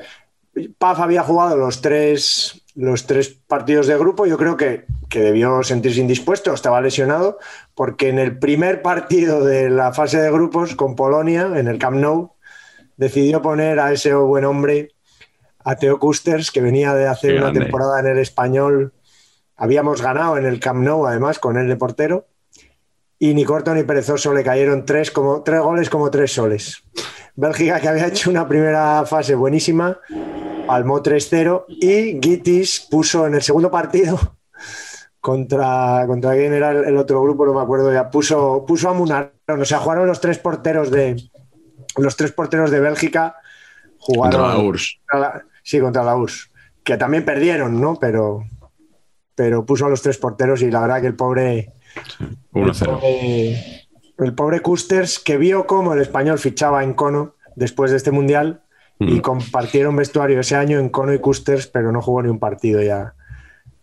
[0.78, 4.26] Paf había jugado los tres, los tres partidos de grupo.
[4.26, 7.38] Yo creo que, que debió sentirse indispuesto, estaba lesionado,
[7.74, 11.96] porque en el primer partido de la fase de grupos con Polonia, en el Camp
[11.96, 12.32] Nou,
[12.96, 14.90] decidió poner a ese buen hombre,
[15.64, 18.92] a Teo Kusters, que venía de hacer una temporada en el español.
[19.56, 22.26] Habíamos ganado en el Camp Nou, además, con él de portero.
[23.18, 26.84] Y ni corto ni perezoso le cayeron tres, como, tres goles como tres soles.
[27.34, 29.98] Bélgica, que había hecho una primera fase buenísima,
[30.66, 34.18] palmó 3-0 y Gitis puso en el segundo partido
[35.20, 39.32] contra, contra quién era el, otro grupo, no me acuerdo ya, puso, puso a Munarón.
[39.60, 41.16] O sea, jugaron los tres porteros de
[41.96, 43.36] los tres porteros de Bélgica.
[43.98, 45.00] Jugaron Contra la URSS.
[45.10, 46.50] contra la- sí, contra la URSS.
[46.84, 47.96] Que también perdieron, ¿no?
[47.96, 48.44] Pero,
[49.34, 51.72] pero puso a los tres porteros y la verdad que el pobre.
[52.54, 52.84] El 1-0.
[52.86, 53.86] pobre,
[54.18, 58.62] el pobre Custers, que vio cómo el español fichaba en Cono después de este mundial
[59.00, 59.20] y Mm.
[59.20, 63.14] compartieron vestuario ese año en Cono y Custers, pero no jugó ni un partido ya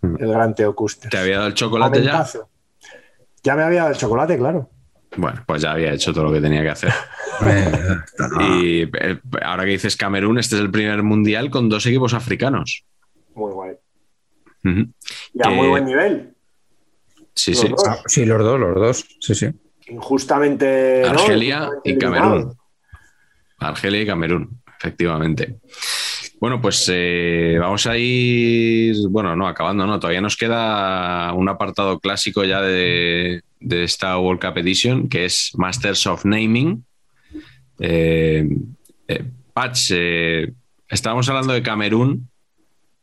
[0.02, 0.16] Mm.
[0.20, 1.10] el gran Teo Custers.
[1.12, 2.26] ¿Te había dado el chocolate ya?
[3.44, 4.70] Ya me había dado el chocolate, claro.
[5.18, 6.92] Bueno, pues ya había hecho todo lo que tenía que hacer.
[8.42, 12.86] Y eh, ahora que dices Camerún, este es el primer mundial con dos equipos africanos.
[13.34, 13.76] Muy guay.
[14.64, 16.35] Y a Que- muy buen nivel.
[17.36, 17.68] Sí, Los sí.
[17.68, 17.84] dos.
[17.88, 19.06] Ah, sí, los dos, los dos.
[19.20, 19.48] Sí, sí.
[19.88, 21.04] Injustamente.
[21.06, 21.98] Argelia y.
[21.98, 22.56] Camerún.
[23.60, 25.58] Argelia y Camerún, efectivamente.
[26.40, 32.00] Bueno, pues eh, vamos a ir, bueno, no, acabando, no, todavía nos queda un apartado
[32.00, 36.84] clásico ya de, de esta World Cup Edition, que es Masters of Naming.
[37.80, 38.48] Eh,
[39.08, 40.52] eh, Patch, eh,
[40.90, 42.30] estábamos hablando de Camerún.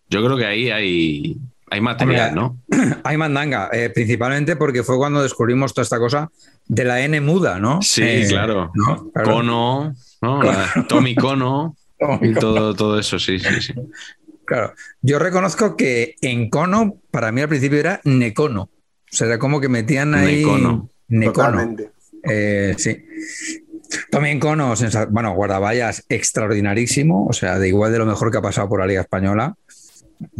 [0.08, 1.36] Yo creo que ahí hay,
[1.72, 2.58] hay material, ¿no?
[3.04, 6.30] Hay mandanga, eh, principalmente porque fue cuando descubrimos toda esta cosa
[6.68, 7.80] de la N muda, ¿no?
[7.80, 8.70] Sí, Eh, claro.
[8.74, 9.10] ¿no?
[9.12, 9.32] Claro.
[9.32, 10.42] Cono, ¿no?
[10.42, 11.76] La- Tommy Cono
[12.20, 13.74] y todo, todo eso, sí, sí, sí.
[14.44, 14.74] Claro.
[15.00, 18.62] Yo reconozco que en cono, para mí al principio era necono.
[18.62, 18.70] O
[19.08, 20.44] sea, era como que metían ahí.
[20.44, 20.90] Necono.
[21.08, 21.76] Necono.
[22.24, 23.04] Eh, sí.
[24.10, 24.74] También Cono,
[25.10, 28.86] bueno, guardaballas extraordinarísimo, o sea, de igual de lo mejor que ha pasado por la
[28.86, 29.54] Liga Española.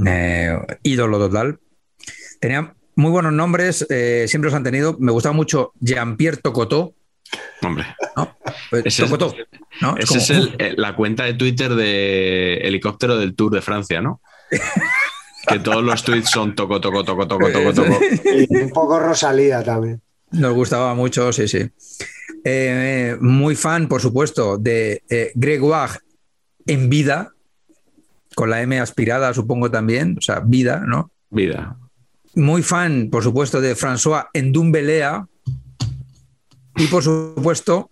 [0.06, 1.58] Eh, ídolo total.
[2.40, 4.96] Tenía muy buenos nombres, eh, siempre los han tenido.
[4.98, 6.94] Me gustaba mucho Jean-Pierre Tocotó,
[7.62, 7.86] Hombre.
[8.16, 8.36] ¿no?
[8.84, 9.34] Ese es- tocotó,
[9.80, 9.96] ¿no?
[9.96, 13.62] Es Esa es como, el- eh, la cuenta de Twitter de helicóptero del Tour de
[13.62, 14.20] Francia, ¿no?
[15.48, 17.98] que todos los tweets son toco, toco, toco, toco, toco, toco.
[18.24, 20.00] Y un poco Rosalía también.
[20.32, 21.68] Nos gustaba mucho, sí, sí.
[22.44, 26.00] Eh, muy fan, por supuesto, de eh, Gregoire
[26.66, 27.31] en vida,
[28.34, 31.10] con la M aspirada, supongo también, o sea, vida, ¿no?
[31.30, 31.76] Vida.
[32.34, 35.26] Muy fan, por supuesto, de François Ndumbelea
[36.76, 37.90] y, por supuesto,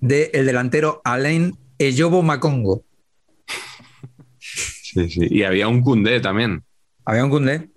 [0.00, 2.84] del delantero Alain Eyobo Macongo.
[4.38, 5.26] Sí, sí.
[5.30, 6.62] Y había un Cundé también.
[7.04, 7.70] Había un Cundé,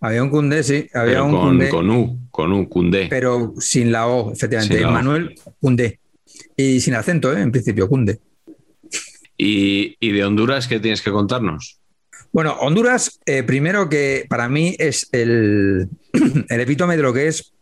[0.00, 3.06] había un Cundé, sí, había Pero un con, Koundé, con U, con U, Cundé.
[3.08, 4.74] pero sin la O, efectivamente.
[4.76, 4.92] Sin la O.
[4.92, 6.00] Manuel Cundé.
[6.56, 7.40] Y sin acento, ¿eh?
[7.40, 8.20] en principio, Cundé.
[9.38, 11.78] Y, y de Honduras, ¿qué tienes que contarnos?
[12.32, 15.88] Bueno, Honduras, eh, primero que para mí es el,
[16.48, 17.54] el epítome de lo que es.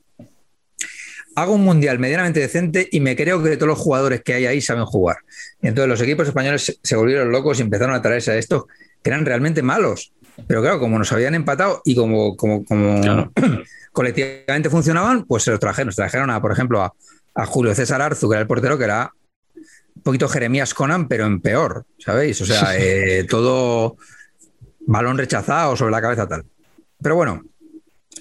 [1.36, 4.62] Hago un mundial medianamente decente y me creo que todos los jugadores que hay ahí
[4.62, 5.18] saben jugar.
[5.60, 8.64] Entonces los equipos españoles se, volvieron locos y empezaron a traerse a estos
[9.02, 10.12] que eran realmente malos.
[10.46, 13.32] Pero claro, como nos habían empatado y como, como, como Claro.
[13.92, 15.92] colectivamente funcionaban, pues se los trajeron.
[15.92, 16.94] Se trajeron a, por ejemplo, a,
[17.34, 19.12] a Julio César Arzu, que era el portero, que era
[20.06, 22.40] poquito Jeremías Conan, pero en peor, ¿sabéis?
[22.40, 23.96] O sea, eh, todo
[24.86, 26.44] balón rechazado sobre la cabeza tal.
[27.02, 27.42] Pero bueno,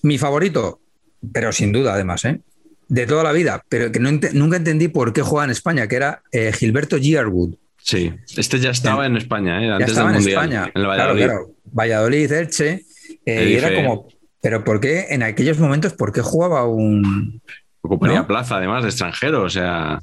[0.01, 0.79] mi favorito,
[1.31, 2.41] pero sin duda además, ¿eh?
[2.87, 5.95] de toda la vida, pero que no nunca entendí por qué juega en España, que
[5.95, 7.55] era eh, Gilberto Giarwood.
[7.81, 9.67] Sí, este ya estaba Ya- en España, ¿eh?
[9.67, 10.43] Ya antes estaba del en Mundial.
[10.43, 10.61] España.
[10.73, 11.23] En el Claro, Valladolid.
[11.25, 11.51] claro.
[11.71, 12.85] Valladolid, Elche.
[13.25, 14.07] eh, y era como,
[14.41, 17.41] pero ¿por qué en aquellos momentos, por qué jugaba un...
[17.81, 18.27] Ocuparía ¿No?
[18.27, 19.43] plaza, además, de extranjero.
[19.43, 19.99] O sea,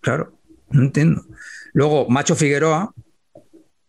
[0.00, 0.32] Claro,
[0.70, 1.24] no entiendo.
[1.72, 2.92] Luego, Macho Figueroa,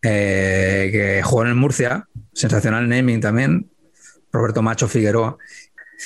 [0.02, 3.70] eh, que jugó en el Murcia, sensacional naming también,
[4.32, 5.38] Roberto Macho Figueroa.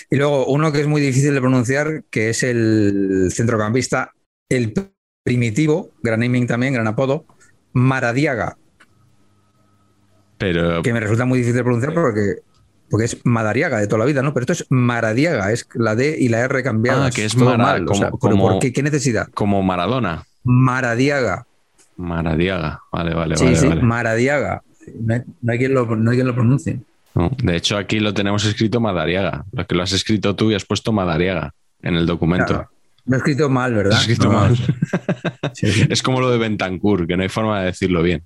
[0.09, 4.11] Y luego uno que es muy difícil de pronunciar, que es el centrocampista,
[4.49, 4.73] el
[5.23, 7.25] primitivo, gran naming también, gran apodo,
[7.73, 8.57] Maradiaga,
[10.37, 12.35] pero que me resulta muy difícil de pronunciar porque,
[12.89, 14.33] porque es Madariaga de toda la vida, ¿no?
[14.33, 17.07] Pero esto es Maradiaga, es la D y la R cambiadas.
[17.07, 18.73] Ah, que es Mara- mal, o sea, como- ¿pero como- ¿por qué?
[18.73, 19.27] ¿Qué necesidad?
[19.33, 20.25] como Maradona.
[20.45, 21.45] Maradiaga.
[21.97, 22.81] Maradiaga.
[22.91, 23.55] Vale, vale, Sí, vale.
[23.57, 23.81] sí, vale.
[23.81, 24.61] Maradiaga.
[25.01, 26.79] No hay, no hay quien lo, no hay quien lo pronuncie.
[27.15, 29.45] No, de hecho, aquí lo tenemos escrito Madariaga.
[29.51, 32.47] Lo que lo has escrito tú y has puesto Madariaga en el documento.
[32.47, 32.69] Claro.
[33.05, 33.91] Lo he escrito mal, ¿verdad?
[33.91, 34.55] Lo has escrito No, mal.
[35.53, 35.87] sí, sí.
[35.89, 38.23] Es como lo de Bentancur, que no hay forma de decirlo bien.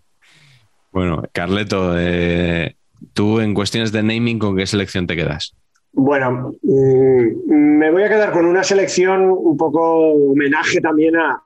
[0.91, 2.75] Bueno, Carleto, eh,
[3.13, 5.53] tú en cuestiones de naming, ¿con qué selección te quedas?
[5.91, 11.43] Bueno, mm, me voy a quedar con una selección un poco homenaje también a,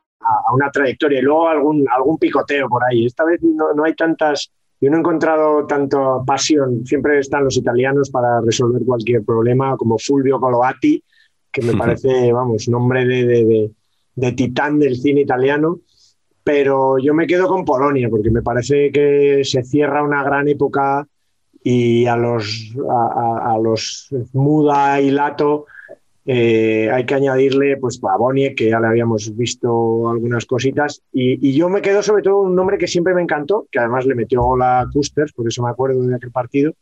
[0.50, 3.06] a una trayectoria y luego algún, algún picoteo por ahí.
[3.06, 4.52] Esta vez no, no hay tantas,
[4.82, 6.86] yo no he encontrado tanta pasión.
[6.86, 11.04] Siempre están los italianos para resolver cualquier problema, como Fulvio Colovati,
[11.52, 13.72] que me parece, vamos, nombre de, de- de-
[14.16, 15.80] de titán del cine italiano.
[16.44, 21.08] Pero yo me quedo con Polonia, porque me parece que se cierra una gran época
[21.64, 22.94] y a los, a,
[23.48, 25.66] a- a los Muda y Lato
[26.26, 31.02] eh, hay que añadirle pues a Boniek, que ya le habíamos visto algunas cositas.
[31.12, 34.06] Y, y yo me quedo sobre todo un nombre que siempre me encantó, que además
[34.06, 36.74] le metió gol a Kusters, por eso me acuerdo de aquel partido,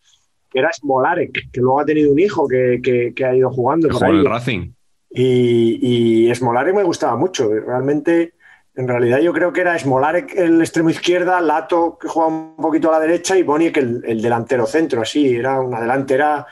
[0.49, 3.87] que era Smolarek, que luego ha tenido un hijo que, que- que ha ido jugando.
[3.89, 4.17] Por ahí.
[4.19, 4.71] el Racing.
[5.09, 7.49] Y, y Smolarek me gustaba mucho.
[7.49, 8.33] Realmente,
[8.75, 12.89] en realidad, yo creo que era Smolarek el extremo izquierda, Lato que jugaba un poquito
[12.89, 15.01] a la derecha y Boniek el, el delantero centro.
[15.01, 16.45] Así, era una delantera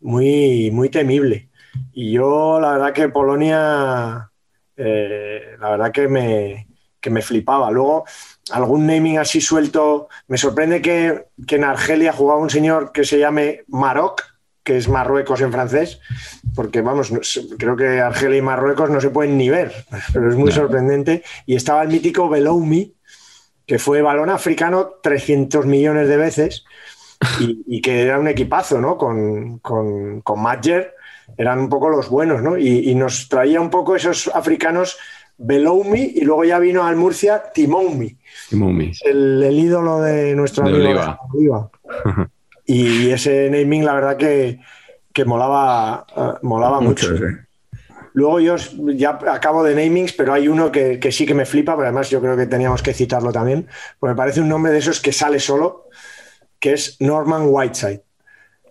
[0.00, 1.48] muy, muy temible.
[1.92, 4.30] Y yo, la verdad, que Polonia,
[4.76, 6.66] eh, la verdad que me,
[7.00, 7.70] que me flipaba.
[7.70, 8.04] Luego,
[8.50, 10.08] algún naming así suelto.
[10.28, 14.22] Me sorprende que, que en Argelia jugaba un señor que se llame Maroc,
[14.62, 16.00] que es Marruecos en francés,
[16.54, 17.12] porque vamos,
[17.58, 19.72] creo que Argelia y Marruecos no se pueden ni ver,
[20.12, 21.24] pero es muy sorprendente.
[21.46, 22.94] Y estaba el mítico Beloumi,
[23.66, 26.64] que fue balón africano 300 millones de veces
[27.40, 28.96] y, y que era un equipazo, ¿no?
[28.96, 30.94] Con, con, con Madjer
[31.36, 32.56] eran un poco los buenos, ¿no?
[32.56, 34.96] Y, y nos traía un poco esos africanos
[35.38, 38.16] Beloumi y luego ya vino al Murcia Timoumi
[38.52, 38.92] Mumi.
[39.04, 41.18] el, el ídolo de nuestro De amigo Oliva.
[41.32, 41.70] Oliva.
[42.64, 44.60] Y ese naming, la verdad que,
[45.12, 47.08] que molaba, eh, molaba mucho.
[48.14, 48.56] Luego yo
[48.94, 52.08] ya acabo de namings, pero hay uno que, que sí que me flipa, pero además
[52.08, 53.66] yo creo que teníamos que citarlo también,
[53.98, 55.88] porque me parece un nombre de esos que sale solo,
[56.60, 58.02] que es Norman Whiteside.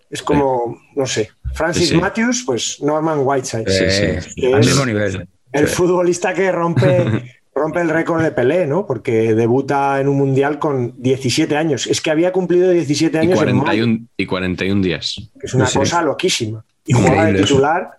[0.10, 2.02] Es como, no sé, Francis Sí, sí.
[2.02, 3.70] Matthews, pues Norman Whiteside.
[3.70, 5.28] Sí, al es- mismo nivel.
[5.52, 5.76] el Sí.
[5.76, 6.82] futbolista que rompe,
[7.56, 8.86] rompe el récord de Pelé, ¿no?
[8.86, 11.88] Porque debuta en un mundial con 17 años.
[11.88, 15.16] Es que había cumplido 17 Y años en mayo, 41, y 41 días.
[15.40, 15.78] que es una Sí.
[15.80, 16.64] cosa loquísima.
[16.86, 17.92] Y jugaba de titular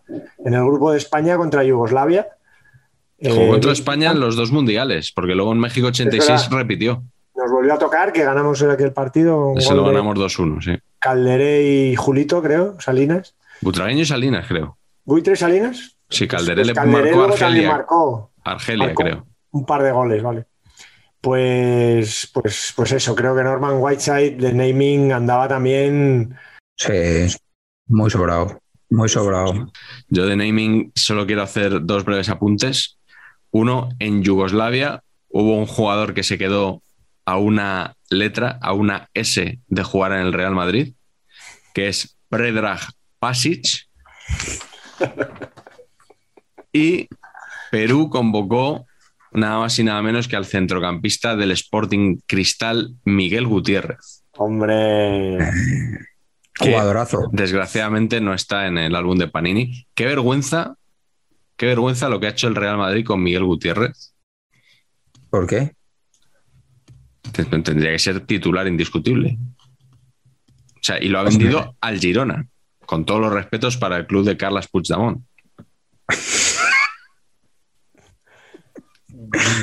[0.44, 2.26] en el grupo de España contra Yugoslavia.
[3.22, 6.56] Jugó Eh, contra España en los dos mundiales, porque luego en México 86 verdad.
[6.58, 7.02] repitió.
[7.36, 9.54] Nos volvió a tocar, que ganamos en aquel partido.
[9.58, 10.72] Se lo ganamos 2-1, sí.
[10.98, 13.34] Calderé y Julito, creo, Salinas.
[13.62, 14.78] Butragueño y Salinas, creo.
[15.04, 15.96] ¿Buitre Salinas?
[16.10, 17.70] Sí, Calderé Pues le Calderé marcó a luego también Argelia.
[17.70, 19.26] marcó Argelia, marcó creo.
[19.52, 20.46] un par de goles, vale.
[21.20, 26.34] Pues, pues, pues eso, creo que Norman Whiteside de naming andaba también.
[26.76, 26.92] Sí,
[27.86, 28.60] muy sobrado.
[28.90, 29.70] Muy sobrado.
[30.08, 32.98] Yo de naming solo quiero hacer dos breves apuntes.
[33.52, 36.82] Uno, en Yugoslavia hubo un jugador que se quedó
[37.24, 40.94] a una letra, a una S de jugar en el Real Madrid,
[41.72, 42.80] que es Predrag
[43.22, 43.88] Pasic.
[46.72, 47.08] Y
[47.70, 48.84] Perú convocó
[49.30, 54.24] nada más y nada menos que al centrocampista del Sporting Cristal, Miguel Gutiérrez.
[54.32, 55.38] Hombre,
[56.54, 57.28] que Jugadorazo.
[57.30, 59.86] Desgraciadamente no está en el álbum de Panini.
[59.94, 60.74] Qué vergüenza,
[61.56, 64.16] qué vergüenza lo que ha hecho el Real Madrid con Miguel Gutiérrez.
[65.30, 65.76] ¿Por qué?
[67.32, 69.38] Tendría que ser titular indiscutible.
[70.74, 72.48] O sea, y lo ha vendido al Girona,
[72.92, 75.22] con todos los respetos para el club de Carlas Puigdemont.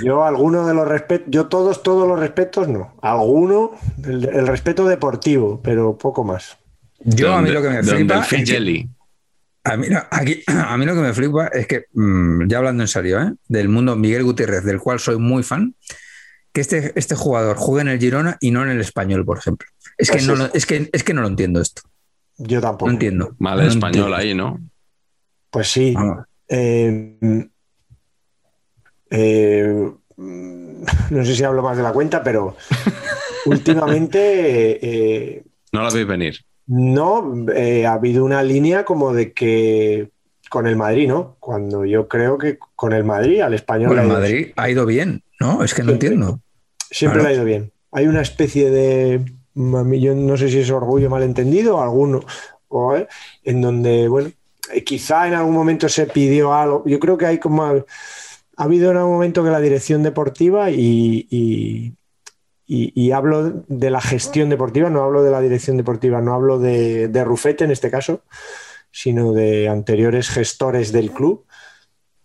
[0.03, 2.97] yo alguno de los respetos, yo todos, todos los respetos no.
[3.03, 3.73] Alguno,
[4.03, 6.57] el, el respeto deportivo, pero poco más.
[7.01, 8.15] Yo a mí lo que me flipa.
[8.15, 8.87] el es que-
[9.63, 12.87] a, mí, aquí- a mí lo que me flipa es que, mm, ya hablando en
[12.87, 13.31] serio, ¿eh?
[13.47, 15.75] del mundo Miguel Gutiérrez, del cual soy muy fan,
[16.51, 19.67] que este, este jugador juegue en el Girona y no en el español, por ejemplo.
[19.99, 21.83] Es que, Pues no, lo- es que, es que no lo entiendo esto.
[22.39, 22.87] Yo tampoco.
[22.87, 23.35] No entiendo.
[23.37, 24.15] Mal No español entiendo.
[24.15, 24.59] ahí, ¿no?
[25.51, 25.93] Pues sí.
[25.93, 26.25] Vamos.
[26.47, 27.47] Eh,
[29.11, 32.55] eh, no sé si hablo más de la cuenta, pero
[33.45, 36.37] últimamente eh, No lo veis venir.
[36.67, 40.11] no eh, ha habido una línea como de que
[40.49, 41.37] con el Madrid, ¿no?
[41.39, 44.85] Cuando yo creo que con el Madrid al español Bueno, le el Madrid ha ido
[44.85, 45.63] bien, ¿no?
[45.63, 46.07] Es que no Siempre.
[46.09, 46.39] entiendo.
[46.89, 47.29] siempre Claro.
[47.29, 47.71] le ha ido bien.
[47.91, 49.21] Hay una especie de,
[49.55, 52.21] yo no sé si es orgullo malentendido o alguno,
[52.67, 53.07] o, eh,
[53.43, 54.31] en donde, bueno,
[54.73, 56.83] eh, quizá en algún momento se pidió algo.
[56.85, 57.63] Yo creo que hay como.
[57.65, 60.69] Ha habido en algún momento que la dirección deportiva
[62.67, 66.59] y- y hablo de la gestión deportiva, no hablo de la dirección deportiva, no hablo
[66.59, 68.21] de, de Rufete en este caso,
[68.91, 71.45] sino de anteriores gestores del club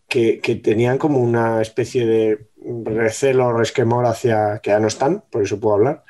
[0.09, 2.47] que, que tenían como una especie de
[2.85, 6.05] recelo, resquemor hacia, que ya no están, por eso puedo hablar,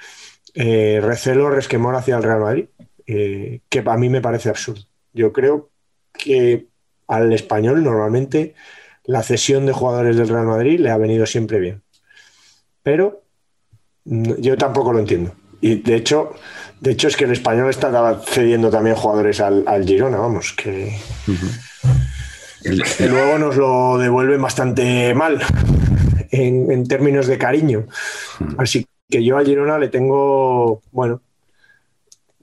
[0.55, 2.67] eh, recelo, resquemor hacia el Real Madrid,
[3.07, 4.83] eh, que a mí me parece absurdo.
[5.13, 5.71] Yo creo
[6.13, 6.67] que
[7.09, 8.55] al español normalmente
[9.05, 11.83] la cesión de jugadores del Real Madrid le ha venido siempre bien.
[12.83, 13.25] Pero
[14.05, 15.35] mm, yo tampoco lo entiendo.
[15.61, 16.35] Y de hecho,
[16.81, 20.97] de hecho es que el español está cediendo también jugadores al, al Girona, vamos, que,
[22.63, 25.43] que luego nos lo devuelven bastante mal
[26.31, 27.87] en, en términos de cariño.
[28.59, 31.21] Así que yo al Girona le tengo, bueno,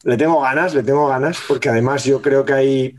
[0.03, 2.95] le tengo ganas, le tengo ganas, porque además yo creo que hay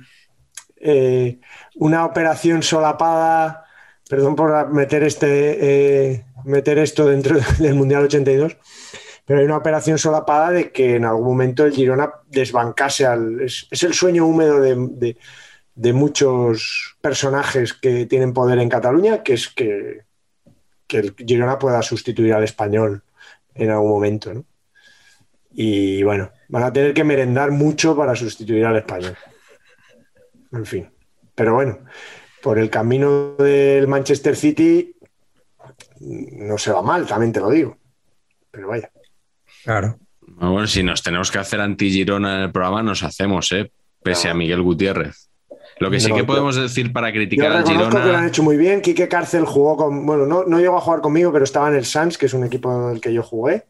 [0.77, 1.39] eh,
[1.77, 3.65] una operación solapada,
[4.09, 8.57] perdón por meter, este, eh, meter esto dentro del Mundial 82,
[9.25, 13.41] pero hay una operación solapada de que en algún momento el Girona desbancase al...
[13.41, 15.17] Es, el sueño húmedo de, de,
[15.75, 20.03] de, muchos personajes que tienen poder en Cataluña, que es que,
[20.89, 23.05] que el Girona pueda sustituir al español
[23.55, 24.45] en algún momento, ¿no?
[25.55, 29.17] Y bueno, van a tener que merendar mucho para sustituir al español.
[30.53, 30.91] En fin.
[31.35, 31.79] Pero bueno,
[32.43, 34.95] por el camino del Manchester City
[36.01, 37.77] no se va mal, también te lo digo.
[38.51, 38.91] Pero vaya.
[39.65, 39.99] Claro.
[40.21, 43.71] Bueno, si nos tenemos que hacer anti-Girona en el programa, nos hacemos, ¿eh?
[44.03, 45.31] Pese a Miguel Gutiérrez.
[45.83, 48.01] Lo que sí No, que yo- podemos decir para criticar Yo al reconozco que lo
[48.03, 48.29] han Girona.
[48.29, 48.81] hecho muy bien.
[48.81, 50.07] Quique Cárcel jugó con.
[50.07, 52.45] Bueno, no, no llegó a jugar conmigo, pero estaba en el Sans, que es un
[52.45, 53.65] equipo en el que yo jugué,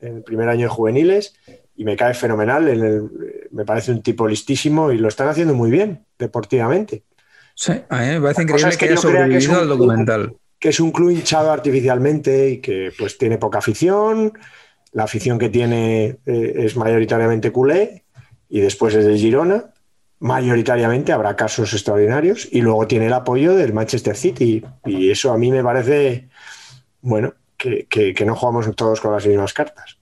[0.00, 1.34] en el primer año de juveniles,
[1.76, 2.68] y me cae fenomenal.
[2.68, 3.10] En el-
[3.50, 7.02] me parece un tipo listísimo y lo están haciendo muy bien, deportivamente.
[7.54, 10.34] Sí, a mí me parece increíble es que, que haya sobrevivido un al club- documental.
[10.58, 14.32] que es un club hinchado artificialmente y que pues tiene poca afición,
[14.92, 18.04] la afición que tiene eh, es mayoritariamente culé
[18.50, 19.64] y después es de Girona,
[20.18, 25.38] mayoritariamente habrá casos extraordinarios y luego tiene el apoyo del Manchester City y eso a
[25.38, 26.28] mí me parece,
[27.02, 29.98] bueno, que, que- que no jugamos todos con las mismas cartas.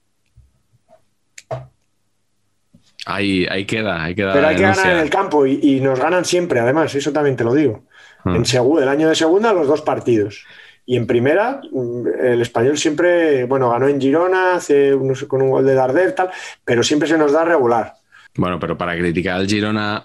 [3.07, 4.32] Ahí, ahí queda, ahí queda.
[4.32, 7.36] Pero hay que ganar en el campo y, y nos ganan siempre, además, eso también
[7.36, 7.85] te lo digo.
[8.24, 8.36] Mm.
[8.36, 8.45] En
[8.82, 10.45] el año de segunda, los dos partidos.
[10.86, 15.51] Y en primera, mm, el español siempre, bueno, ganó en Girona, hace unos- con un
[15.51, 16.31] gol de Darder, tal,
[16.65, 17.95] pero siempre se nos da regular.
[18.36, 20.05] Bueno, pero para criticar al Girona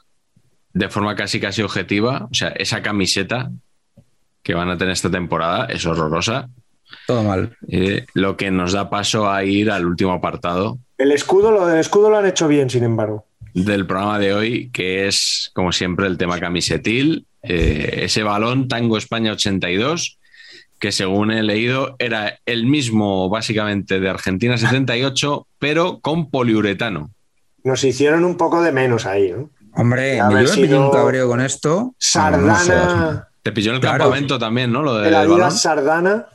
[0.74, 3.52] de forma casi casi objetiva, o sea, esa camiseta
[4.44, 6.50] que van a tener esta temporada es horrorosa.
[7.06, 7.56] Todo mal.
[7.68, 11.80] Eh, lo que nos da paso a ir al último apartado El escudo, lo del
[11.80, 13.26] escudo lo han hecho bien, sin embargo.
[13.54, 17.26] del programa de hoy, que es, como siempre, el tema camisetil.
[17.44, 20.18] Eh, ese balón Tango España 82,
[20.80, 27.12] que según he leído era el mismo básicamente de Argentina 78, pero con poliuretano.
[27.64, 29.50] Nos hicieron un poco de menos ahí, ¿no?
[29.76, 31.70] Hombre, yo me pillé un cabreo con esto.
[31.76, 33.22] No, no Sardana, sé.
[33.44, 34.00] Te pilló en el Claro.
[34.00, 34.82] campamento también, ¿no?
[34.82, 35.34] Lo del el balón.
[35.42, 36.26] Adidas Sardana.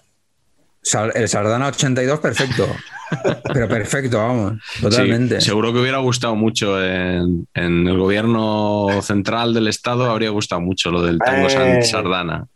[0.83, 2.67] Sal- El Sardana 82, perfecto.
[3.53, 5.41] Pero perfecto, vamos, totalmente.
[5.41, 10.61] Sí, seguro que hubiera gustado mucho en, en el gobierno central del estado, habría gustado
[10.61, 12.47] mucho lo del tango Eh, Sardana.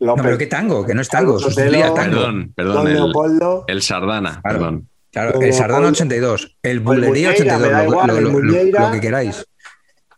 [0.00, 1.38] López, No, pero qué tango, que no es tango.
[1.54, 3.64] Perdón, perdón, Don el, Leopoldo.
[3.68, 4.58] el Sardana, Claro.
[4.58, 4.88] perdón.
[5.14, 5.92] Claro, el Sardana Leopoldo.
[6.04, 8.86] 82, el Bulería Muñeira, 82, me da lo, igual, lo- el lo- lo- Muñeira.
[8.86, 9.46] lo que queráis.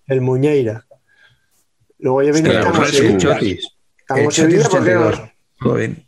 [0.08, 0.84] el Muñeira.
[1.98, 3.16] Luego ya viene el.
[3.18, 3.68] Chotis.
[4.06, 5.00] Tango El Sevilla, Chotis ¿por qué no?
[5.06, 5.30] 82.
[5.60, 6.06] Todo bien.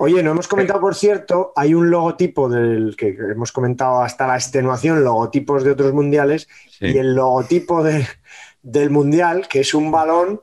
[0.00, 4.36] Oye, no hemos comentado, por cierto, hay un logotipo del que hemos comentado hasta la
[4.36, 6.86] extenuación, logotipos de otros mundiales, Sí.
[6.86, 8.06] y el logotipo de-
[8.62, 10.40] del mundial, que es un balón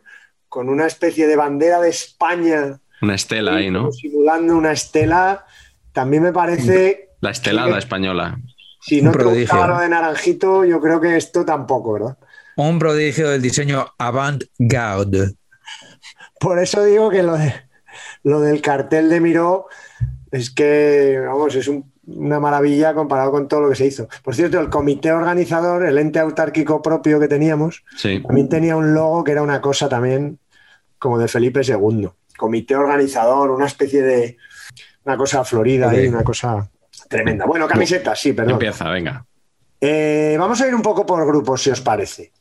[0.49, 3.91] con una especie de bandera de España Una estela ahí, ¿no?
[3.91, 5.45] simulando una estela,
[5.93, 8.37] también me parece, La estelada española.
[8.81, 9.67] si no Un te prodigio.
[9.67, 12.17] lo de naranjito, yo creo que esto tampoco, ¿verdad?
[12.55, 15.33] Un prodigio del diseño avant-garde.
[16.39, 17.51] Por eso digo que lo, de,
[18.23, 19.65] lo del cartel de Miró
[20.31, 24.07] es que, vamos, es un- una maravilla comparado con todo lo que se hizo.
[24.23, 28.21] Por cierto, el comité organizador, el ente autárquico propio que teníamos, Sí.
[28.21, 30.37] también tenía un logo que era una cosa también
[30.99, 32.09] como de Felipe II.
[32.37, 34.37] Comité organizador, una especie de...
[35.05, 36.69] una cosa florida ahí, una cosa
[37.07, 37.45] tremenda.
[37.45, 38.53] Bueno, camisetas, sí, perdón.
[38.53, 39.25] Empieza, venga.
[39.81, 42.31] Eh, vamos a ir un poco por grupos, si os parece.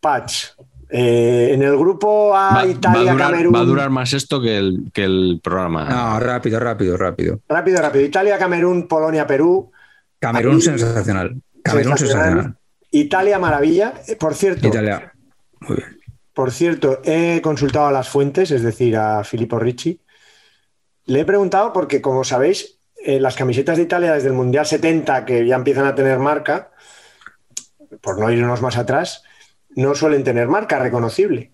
[0.00, 0.44] Patch,
[0.90, 3.54] eh, en el grupo A, Va, va a Italia, durar, Camerún.
[3.54, 5.88] va a durar más esto que el, que el programa.
[5.88, 7.40] No, rápido, rápido, rápido.
[7.48, 8.04] Rápido, rápido.
[8.04, 9.70] Italia, Camerún, Polonia, Perú.
[10.18, 11.40] Camerún sensacional.
[11.62, 11.98] Camerún Sensacional.
[11.98, 12.58] sensacional.
[12.90, 13.94] Italia, maravilla.
[14.06, 15.12] Eh, Por cierto, Italia.
[15.60, 15.98] Muy bien.
[16.32, 20.00] por cierto, he consultado a las fuentes, es decir, a Filippo Ricci.
[21.06, 25.24] Le he preguntado porque, como sabéis, eh, las camisetas de Italia desde el Mundial 70,
[25.24, 26.70] que ya empiezan a tener marca,
[28.00, 29.22] por no irnos más atrás,
[29.70, 31.52] no suelen tener marca reconocible.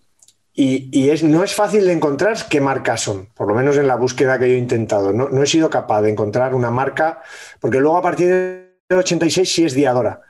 [0.56, 3.96] Y, es, no es fácil de encontrar qué marcas son, por lo menos en la
[3.96, 5.12] búsqueda que yo he intentado.
[5.12, 7.22] No, no he sido capaz de encontrar una marca,
[7.60, 10.20] porque luego a partir del 86 sí es Diadora.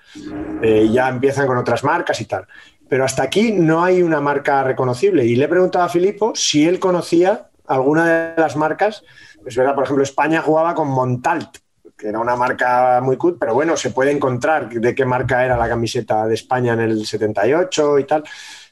[0.63, 2.47] Eh, ya empiezan con otras marcas y tal.
[2.89, 5.27] Pero hasta aquí no hay una marca reconocible.
[5.27, 9.03] Y le he preguntado a Filipo si él conocía alguna de las marcas.
[9.47, 11.59] Es verdad, por ejemplo, España jugaba con Montalt,
[11.97, 15.57] que era una marca muy cool, pero bueno, se puede encontrar de qué marca era
[15.57, 18.25] la camiseta de España en el 78 y tal,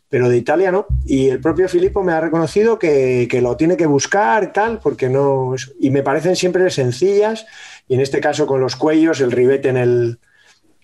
[0.08, 0.86] pero de Italia no.
[1.06, 4.78] Y el propio Filippo me ha reconocido que, que lo tiene que buscar y tal,
[4.80, 5.54] porque no.
[5.80, 7.46] Y me parecen siempre sencillas,
[7.88, 10.18] y en este caso con los cuellos, el ribete en, el,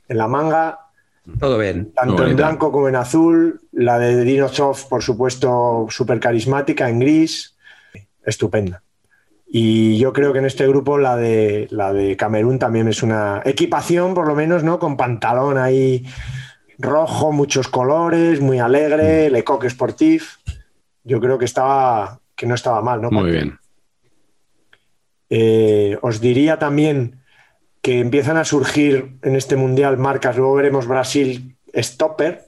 [0.09, 0.78] en la manga,
[1.39, 1.93] Todo bien.
[1.93, 3.60] tanto en blanco como en azul.
[3.73, 7.56] La de Dino Soft, por supuesto, súper carismática, en gris.
[8.24, 8.82] Estupenda.
[9.50, 13.40] Y yo creo que en este grupo la de, la de Camerún también es una
[13.46, 14.78] equipación, por lo menos, ¿no?
[14.78, 16.04] Con pantalón ahí
[16.78, 20.36] rojo, muchos colores, muy alegre, Le Coq Sportif.
[21.02, 23.10] Yo creo que estaba que no estaba mal, ¿no?
[23.10, 23.58] Muy bien.
[25.30, 27.20] Eh, os diría también
[27.82, 32.44] que empiezan a surgir en este mundial marcas, luego veremos Brasil Stopper,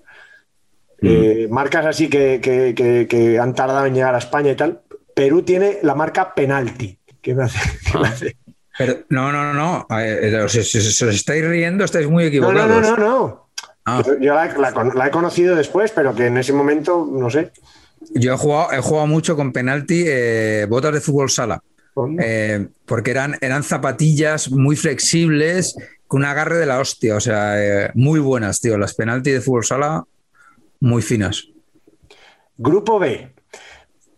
[1.03, 4.83] eh, marcas así que, que- que- que han tardado en llegar a España y tal.
[5.21, 7.59] Perú tiene la marca Penalti, que me hace,
[8.01, 8.37] me hace-
[8.79, 9.87] Pero, no, no, no, no.
[10.01, 12.69] Eh, Si, si- si os estáis riendo, estáis muy No, equivocados.
[12.71, 13.51] no, no, no, no.
[13.85, 14.03] Ah.
[14.07, 17.29] Yo, yo la, la con- la he conocido después, pero que en ese momento, no
[17.29, 17.53] sé.
[18.15, 21.63] Yo he jugado, he jugado mucho con penalti, eh, botas de fútbol sala,
[22.19, 25.77] eh, porque eran, eran zapatillas muy flexibles,
[26.07, 28.79] con un agarre de la hostia, o sea, eh, muy buenas, tío.
[28.79, 30.05] Las penalti de fútbol sala,
[30.81, 31.49] muy finas.
[32.57, 33.35] Grupo B.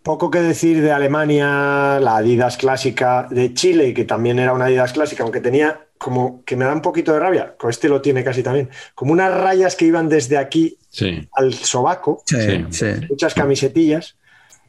[0.03, 4.93] Poco que decir de Alemania, la Adidas clásica de Chile, que también era una Adidas
[4.93, 8.25] clásica, aunque tenía como que me da un poquito de rabia, con este lo tiene
[8.25, 11.29] casi también, como unas rayas que iban desde aquí Sí.
[11.37, 12.65] al sobaco, Sí, Sí.
[12.71, 12.87] sí.
[13.09, 14.17] muchas camisetillas,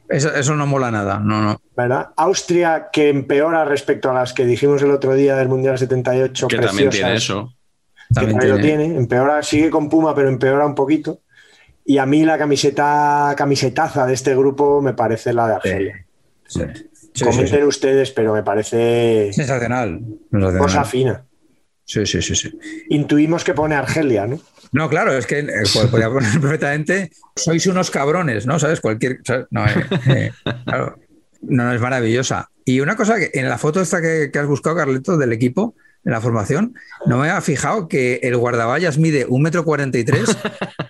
[0.08, 1.60] Eso, eso no mola nada, no, no.
[1.74, 2.10] ¿verdad?
[2.16, 6.56] Austria que empeora respecto a las que dijimos el otro día del Mundial 78, Que
[6.58, 7.54] también preciosas, tiene eso.
[8.10, 11.20] que También también lo tiene- tiene, empeora, sigue con Puma, pero empeora un poquito.
[11.84, 16.06] Y a mí la camiseta, camisetaza de este grupo me parece la de Argelia.
[16.46, 16.60] Sí,
[17.12, 17.66] sí, Comenten sí.
[17.66, 20.00] ustedes, pero me parece Sensacional.
[20.30, 20.58] sensacional.
[20.58, 21.24] cosa fina.
[21.84, 22.58] Sí, sí, sí, sí.
[22.88, 24.40] Intuimos que pone Argelia, ¿no?
[24.72, 28.58] No, claro, es que eh, pod- podría poner perfectamente, sois unos cabrones, ¿no?
[28.58, 28.80] ¿Sabes?
[28.80, 29.18] Cualquier.
[29.22, 29.46] ¿sabes?
[29.50, 30.32] No, eh, eh,
[30.64, 30.98] claro.
[31.42, 32.48] No, no, es maravillosa.
[32.64, 35.74] Y una cosa que en la foto esta que, que has buscado, Carleto, del equipo,
[36.04, 36.74] en la formación,
[37.06, 40.36] no me había fijado que el guardaballas mide 1,43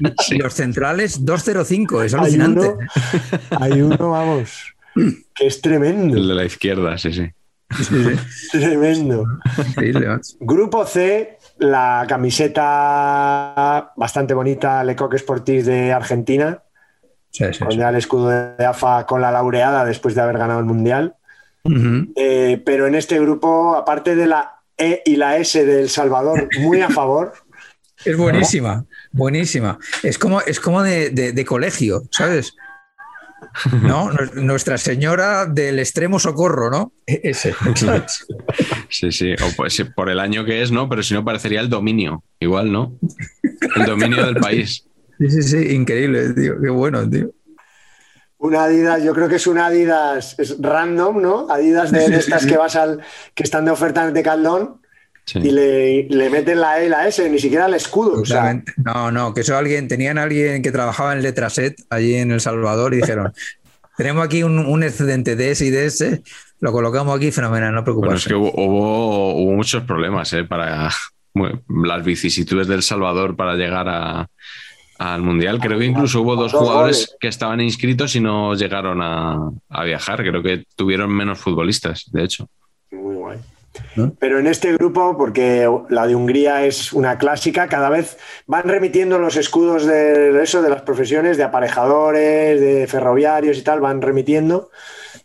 [0.00, 2.04] m y los centrales 2,05.
[2.04, 2.68] Es Hay alucinante.
[2.68, 2.78] uno,
[3.60, 4.74] hay uno, vamos,
[5.34, 6.16] que es tremendo.
[6.16, 7.30] El de la izquierda, sí, sí.
[7.76, 8.58] Sí, sí.
[8.58, 9.24] Tremendo.
[10.40, 16.60] Grupo C, la camiseta bastante bonita, Lecoq Sportif de Argentina,
[17.30, 17.78] Sí, sí, con sí.
[17.78, 21.16] ya el escudo de AFA con la laureada después de haber ganado el Mundial.
[22.14, 26.48] Eh, pero en este grupo, aparte de la E y la S de El Salvador,
[26.60, 27.32] muy a favor.
[28.04, 29.78] Es buenísima, buenísima.
[30.02, 32.54] Es como, es como de, de- de colegio, ¿sabes?
[33.82, 34.10] ¿No?
[34.10, 36.92] Nues- Nuestra Señora del Extremo Socorro, ¿no?
[37.06, 37.54] E- Ese.
[38.90, 39.32] Sí, sí.
[39.34, 40.88] O pues, sí, por el año que es, ¿no?
[40.88, 42.22] Pero si no, parecería el dominio.
[42.40, 42.98] Igual, ¿no?
[43.76, 44.84] El dominio del país.
[45.18, 46.60] Sí, sí, sí, increíble, tío.
[46.60, 47.30] Qué bueno, tío.
[48.44, 51.46] Una Adidas, yo creo que es una Adidas es random, ¿no?
[51.50, 53.00] Adidas de, de estas que vas al
[53.34, 54.80] que están de oferta en Decathlon
[55.26, 55.38] Sí.
[55.38, 58.20] y le, le meten la E y la S, ni siquiera el escudo.
[58.20, 58.62] O sea.
[58.76, 62.92] No, no, que eso alguien, tenían alguien que trabajaba en Letraset allí en El Salvador
[62.92, 63.32] y dijeron,
[63.96, 66.22] tenemos aquí un, un excedente de ese y de ese,
[66.60, 68.28] lo colocamos aquí, fenomenal, no Bueno, es preocuparse.
[68.28, 70.44] que hubo, hubo, hubo muchos problemas ¿eh?
[70.44, 70.90] para
[71.32, 74.28] bueno, las vicisitudes del Salvador para llegar a-
[74.98, 75.58] al Mundial.
[75.60, 80.20] Creo que incluso hubo dos jugadores que estaban inscritos y no llegaron a, a viajar.
[80.20, 82.48] Creo que tuvieron menos futbolistas, de hecho.
[82.90, 83.38] Muy guay.
[83.96, 84.14] ¿No?
[84.20, 89.18] Pero en este grupo, porque la de Hungría es una clásica, cada vez van remitiendo
[89.18, 94.70] los escudos de eso, de las profesiones, de aparejadores, de ferroviarios y tal, van remitiendo.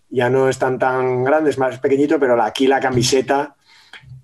[0.09, 3.55] Ya no están tan grandes, más pequeñito, pero aquí la camiseta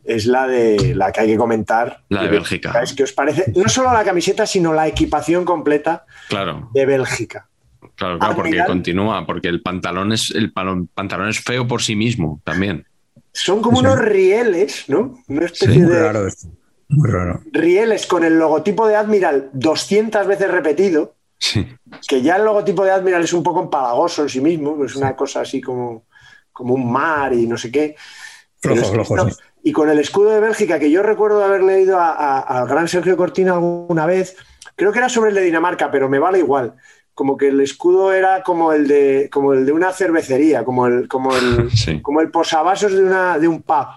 [0.05, 2.03] es la de la que hay que comentar.
[2.09, 2.79] La de Bélgica.
[2.81, 7.47] Es que os parece, no solo la camiseta, sino la equipación completa Claro, de Bélgica.
[7.95, 8.67] claro, claro, porque Admiral.
[8.67, 12.85] continúa, porque el pantalón es el pantalón es feo por sí mismo también.
[13.31, 13.85] Son como Sí.
[13.85, 15.19] unos rieles, ¿no?
[15.27, 16.47] Una Sí, especie muy de raro esto.
[16.87, 17.41] Muy raro.
[17.51, 21.67] rieles con el logotipo de Admiral 200 veces repetido, Sí,
[22.07, 25.15] que ya el logotipo de Admiral es un poco empalagoso en sí mismo, es una
[25.15, 26.05] cosa así como,
[26.53, 27.95] como un mar y no sé qué.
[28.61, 29.35] Flojo, flojo, sí.
[29.67, 33.53] Y con el escudo de Bélgica, que yo recuerdo haber leído al gran Sergio Cortina
[33.53, 34.35] alguna vez,
[34.75, 36.75] creo que era sobre el de Dinamarca, pero me vale igual.
[37.15, 41.07] Como que el escudo era como el de, como el de una cervecería, como el,
[41.07, 41.99] como el, sí.
[42.03, 43.87] como el posavasos de, una, de un pub.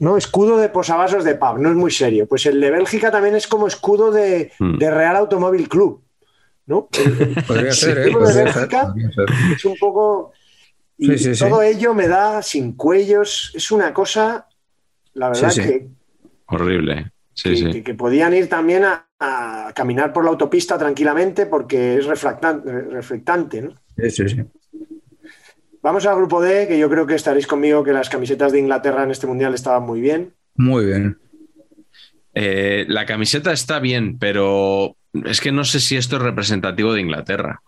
[0.00, 0.18] ¿no?
[0.18, 2.26] Escudo de posavasos de pub, no es muy serio.
[2.28, 4.76] Pues el de Bélgica también es como escudo de, Mm.
[4.76, 6.02] de Real Automóvil Club.
[6.66, 6.88] ¿no?
[6.92, 7.86] El- Podría Sí.
[7.86, 8.08] ser, ¿eh?
[8.08, 9.24] escudo de Podría ser, Bélgica podría ser.
[9.56, 10.32] es un poco.
[10.98, 11.44] Y Sí, sí, sí.
[11.48, 13.50] todo ello me da sin cuellos.
[13.54, 14.46] Es una cosa,
[15.14, 15.68] la verdad, Sí, sí.
[15.68, 15.86] que,
[16.46, 17.10] Horrible.
[17.32, 17.70] Sí, que- sí.
[17.72, 23.62] que- que podían ir también a, a caminar por la autopista tranquilamente porque es reflectante,
[23.62, 23.70] ¿no?
[23.96, 24.42] Sí, sí, sí.
[25.82, 29.02] Vamos al grupo D, que yo creo que estaréis conmigo que las camisetas de Inglaterra
[29.04, 30.32] en este mundial estaban muy bien.
[30.56, 31.18] Muy bien.
[32.34, 37.00] Eh, la camiseta está bien, pero es que no sé si esto es representativo de
[37.02, 37.60] Inglaterra.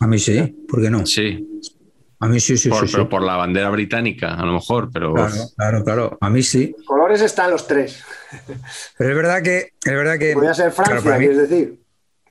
[0.00, 1.06] A mí sí, ¿por qué no?
[1.06, 1.46] Sí,
[2.22, 2.86] A mí sí, sí, por, sí.
[2.88, 2.92] sí.
[2.92, 6.18] pero por la bandera británica, a lo mejor, pero Claro, claro, claro.
[6.20, 6.74] A mí sí.
[6.86, 8.02] Colores están los tres.
[8.98, 10.34] Pero es verdad que, es verdad que.
[10.34, 11.80] Podría ser Francia, claro, mí- quieres decir.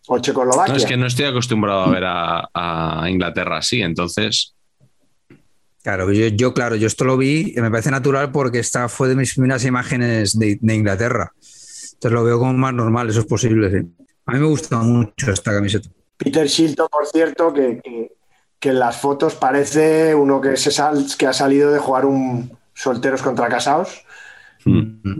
[0.08, 0.74] O Checoslovaquia.
[0.74, 4.56] no, es que no estoy acostumbrado a ver a, a Inglaterra así, entonces
[5.84, 9.08] Claro, yo, yo, claro, yo esto lo vi y me parece natural porque esta fue
[9.08, 11.32] de mis primeras imágenes de, de Inglaterra.
[11.36, 13.88] Entonces lo veo como más normal, eso es posible, sí.
[14.26, 15.90] A mí me gusta mucho esta camiseta.
[16.18, 18.12] Peter Shilton, por cierto, que, que-
[18.60, 22.52] que en las fotos parece uno que, se sal- que ha salido de jugar un
[22.74, 24.04] solteros contra casados.
[24.66, 25.20] mm,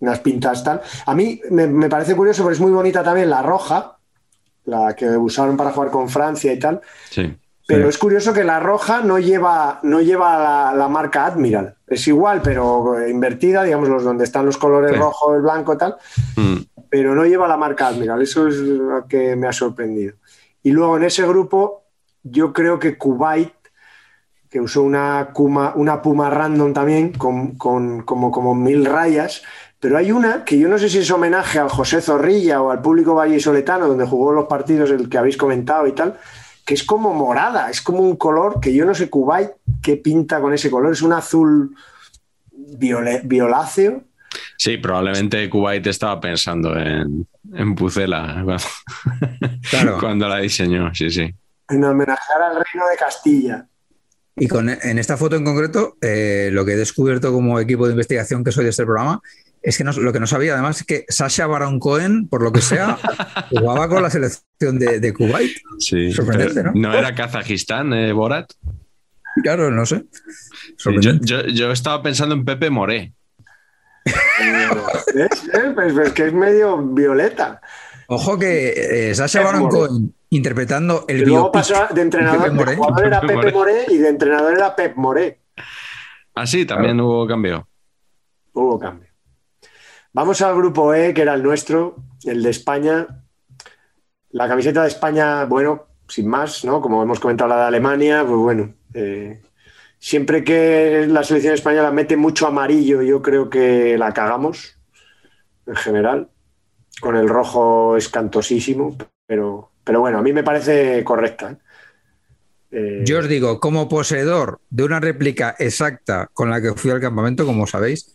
[0.00, 0.80] unas pintas tal.
[1.06, 3.96] A mí me, me parece curioso porque es muy bonita también la roja,
[4.66, 6.80] la que usaron para jugar con Francia y tal.
[7.10, 7.36] sí.
[7.66, 7.88] Pero Sí.
[7.90, 11.74] es curioso que la roja no lleva, no lleva la, la marca Admiral.
[11.86, 14.96] Es igual, pero invertida, digamos, los donde están los colores Sí.
[14.98, 15.96] rojo, el blanco y tal,
[16.36, 16.56] Mm,
[16.88, 18.22] pero no lleva la marca Admiral.
[18.22, 20.14] Eso es lo que me ha sorprendido.
[20.62, 21.82] Y luego en ese grupo,
[22.30, 23.52] yo creo que Kuwait,
[24.50, 29.42] que usó una, Kuma- una Puma random también, con, con- como, como mil rayas,
[29.80, 32.80] pero hay una que yo no sé si es homenaje al José Zorrilla o al
[32.82, 36.18] público vallisoletano, donde jugó los partidos el que habéis comentado y tal,
[36.64, 39.50] que es como morada, es como un color que yo no sé Kuwait
[39.82, 41.74] qué pinta con ese color, es un azul
[42.52, 44.02] viole- violáceo.
[44.56, 48.64] Sí, probablemente Kuwait estaba pensando en, en Pucela cuando,
[49.70, 49.96] Claro.
[50.00, 51.32] cuando la diseñó, sí, sí.
[51.68, 53.66] En homenajear al reino de Castilla.
[54.36, 57.92] Y con, en esta foto en concreto, eh, lo que he descubierto como equipo de
[57.92, 59.20] investigación que soy de este programa,
[59.60, 62.52] es que no- lo que no sabía además es que Sasha Baron Cohen, por lo
[62.52, 62.96] que sea,
[63.50, 65.56] jugaba con la selección de, de Kuwait.
[65.80, 66.12] sí.
[66.12, 66.72] Sorprendente, ¿no?
[66.74, 68.52] ¿No era Kazajistán, eh, Borat?
[69.42, 70.04] Claro, no sé.
[71.00, 73.12] Yo, yo, yo estaba pensando en Pepe Moré.
[74.04, 75.28] ¿Eh?
[75.74, 77.60] Pues, pues que es medio violeta.
[78.10, 79.68] Ojo que eh, Sacha Baron.
[79.68, 83.52] Cohen interpretando el Y luego pasó de entrenador, Pepe de jugador era Pepe Moré.
[83.52, 85.40] Moré y de entrenador era Pep Moré.
[86.34, 87.68] Ah, sí, también hubo cambio.
[88.52, 89.08] Hubo cambio.
[90.12, 93.06] Vamos al grupo E, que era el nuestro, el de España.
[94.30, 96.80] La camiseta de España, bueno, sin más, ¿no?
[96.80, 98.74] Como hemos comentado la de Alemania, pues bueno.
[98.94, 99.42] eh,
[99.98, 104.78] siempre que la selección española mete mucho amarillo, yo creo que la cagamos,
[105.66, 106.30] en general.
[107.00, 108.96] Con el rojo escantosísimo,
[109.26, 111.52] pero, pero bueno, a mí me parece correcta.
[111.52, 111.56] ¿eh?
[112.70, 117.00] Eh, Yo os digo, como poseedor de una réplica exacta con la que fui al
[117.00, 118.12] campamento, como sabéis,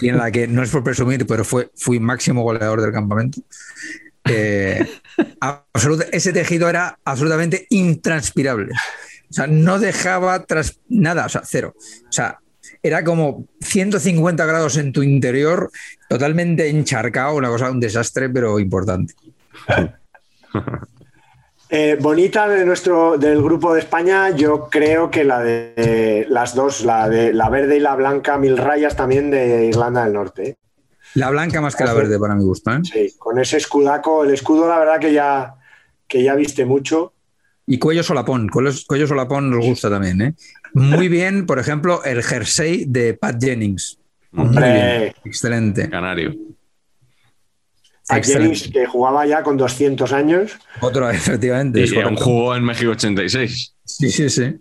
[0.00, 3.40] y en la que no es por presumir, pero fue, fui máximo goleador del campamento,
[4.24, 4.86] eh,
[6.12, 8.72] ese tejido era absolutamente intranspirable.
[9.30, 11.74] O sea, no dejaba tras nada, o sea, cero.
[11.76, 12.40] O sea,
[12.82, 15.70] era como 150 grados en tu interior,
[16.08, 19.14] totalmente encharcado, una cosa, un desastre, pero importante.
[21.74, 26.84] Eh, bonita de nuestro del grupo de España, yo creo que la de las dos,
[26.84, 30.48] la de la verde y la blanca, mil rayas también de Irlanda del Norte.
[30.50, 30.56] ¿eh?
[31.14, 32.70] La blanca más que la verde, para mi gusto.
[32.72, 32.80] ¿eh?
[32.82, 35.54] Sí, con ese escudaco, el escudo, la verdad que ya,
[36.06, 37.14] que ya viste mucho.
[37.66, 40.20] Y cuello solapón, cuello, cuello solapón nos gusta también.
[40.20, 40.34] ¿eh?
[40.74, 43.98] Muy bien, por ejemplo, el jersey de Pat Jennings.
[44.30, 44.72] Muy Hombre.
[44.72, 45.90] bien, excelente.
[45.90, 46.34] Canario.
[48.08, 48.54] Excelente.
[48.54, 50.58] Jennings, que jugaba ya con 200 años.
[50.80, 51.84] Otro, efectivamente.
[51.84, 53.74] Y aún jugó en México 86.
[53.84, 54.56] Sí, sí, sí.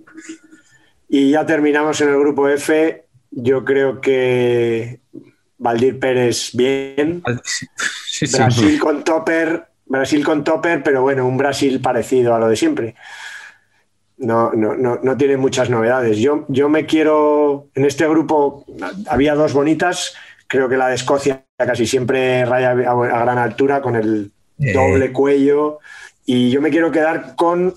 [1.09, 3.05] Y ya terminamos en el grupo F.
[3.31, 4.99] Yo creo que
[5.57, 7.23] Valdir Pérez bien.
[8.11, 8.37] Sí, sí, sí.
[8.37, 12.93] Brasil con topper, Brasil con topper, pero bueno, un Brasil parecido a lo de siempre.
[14.21, 16.17] No, no, no, no tiene muchas novedades.
[16.19, 18.65] Yo, yo me quiero, en este grupo
[19.07, 20.13] había dos bonitas,
[20.47, 24.31] creo que la de Escocia casi siempre raya a, a gran altura con el
[24.63, 24.73] Eh.
[24.73, 25.79] doble cuello
[26.23, 27.73] y yo me quiero quedar con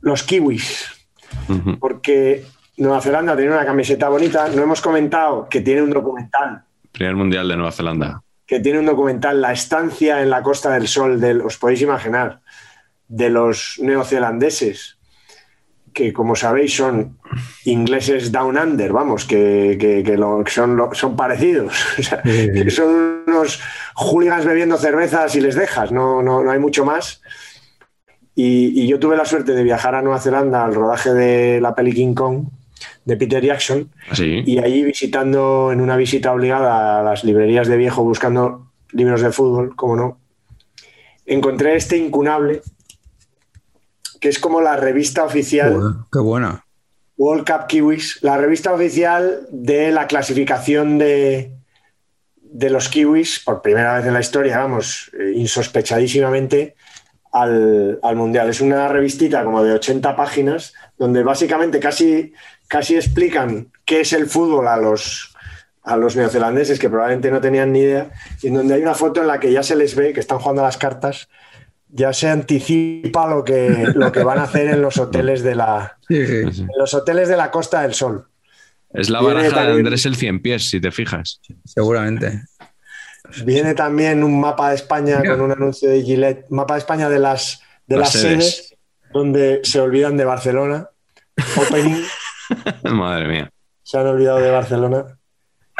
[0.00, 0.86] los kiwis
[1.80, 2.44] porque
[2.76, 6.62] Nueva Zelanda tiene una camiseta bonita, no hemos comentado que tiene un documental
[6.92, 8.22] Primer mundial de Nueva Zelanda.
[8.46, 12.40] que tiene un documental, La estancia en la Costa del Sol, del, os podéis imaginar,
[13.08, 14.98] de los neozelandeses,
[16.04, 17.18] que como sabéis son
[17.64, 22.22] ingleses down under, vamos, que, que- que lo- que son, lo- son parecidos, O sea,
[22.22, 23.60] que son unos
[23.96, 27.20] hooligans bebiendo cervezas y les dejas, no, no, no hay mucho más.
[28.34, 31.74] Y, y yo tuve la suerte de viajar a Nueva Zelanda al rodaje de la
[31.74, 32.44] peli King Kong
[33.04, 34.42] de Peter Jackson Así.
[34.46, 39.32] y allí visitando en una visita obligada a las librerías de viejo buscando libros de
[39.32, 40.18] fútbol, como no,
[41.26, 42.62] encontré este incunable,
[44.20, 46.64] que es como la revista oficial Joder, Qué buena.
[47.16, 51.52] World Cup Kiwis, la revista oficial de la clasificación de,
[52.40, 56.76] de los kiwis, por primera vez en la historia, vamos, eh, insospechadísimamente,
[57.32, 58.48] al, al Mundial.
[58.48, 62.32] Es una revistita como de 80 páginas, donde básicamente casi,
[62.68, 65.34] casi explican qué es el fútbol a los,
[65.82, 68.10] a los neozelandeses, que probablemente no tenían ni idea,
[68.42, 70.38] y en donde hay una foto en la que ya se les ve que están
[70.38, 71.28] jugando a las cartas,
[71.92, 75.96] ya se anticipa lo que, lo que van a hacer en los hoteles de la,
[76.08, 76.42] Sí, sí.
[76.44, 76.60] Sí, sí.
[76.62, 78.26] en los hoteles de la Costa del Sol.
[78.92, 81.40] Es la Viene baraja de también- Andrés el Cien Pies, si te fijas.
[81.64, 82.42] Seguramente.
[83.44, 87.18] Viene también un mapa de España con un anuncio de Gillette, mapa de España de
[87.20, 88.56] las, de Las las, sedes.
[88.56, 88.74] sedes.
[89.12, 90.88] donde se olvidan de Barcelona.
[91.56, 92.02] Opening,
[92.84, 93.50] Madre mía.
[93.82, 95.18] se han olvidado de Barcelona.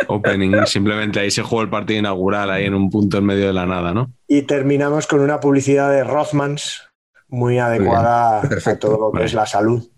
[0.09, 3.52] Opening, simplemente ahí se jugó el partido inaugural, ahí en un punto en medio de
[3.52, 4.12] la nada, ¿no?
[4.27, 6.82] Y terminamos con una publicidad de Rothmans
[7.28, 8.70] muy adecuada Perfecto.
[8.70, 9.27] a todo lo que Vale.
[9.27, 9.89] es la salud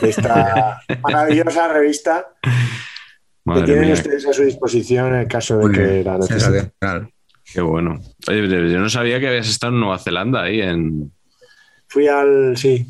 [0.00, 2.26] de esta maravillosa revista
[3.54, 6.72] que tienen mía, ustedes a su disposición en el caso de Muy que la necesiten.
[7.52, 8.00] Qué bueno.
[8.28, 11.12] Oye, yo no sabía que habías estado en Nueva Zelanda ahí en...
[11.88, 12.56] Fui al.
[12.56, 12.86] Sí.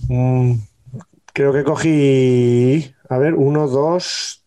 [1.34, 2.90] creo que cogí.
[3.10, 4.42] A ver, uno, dos.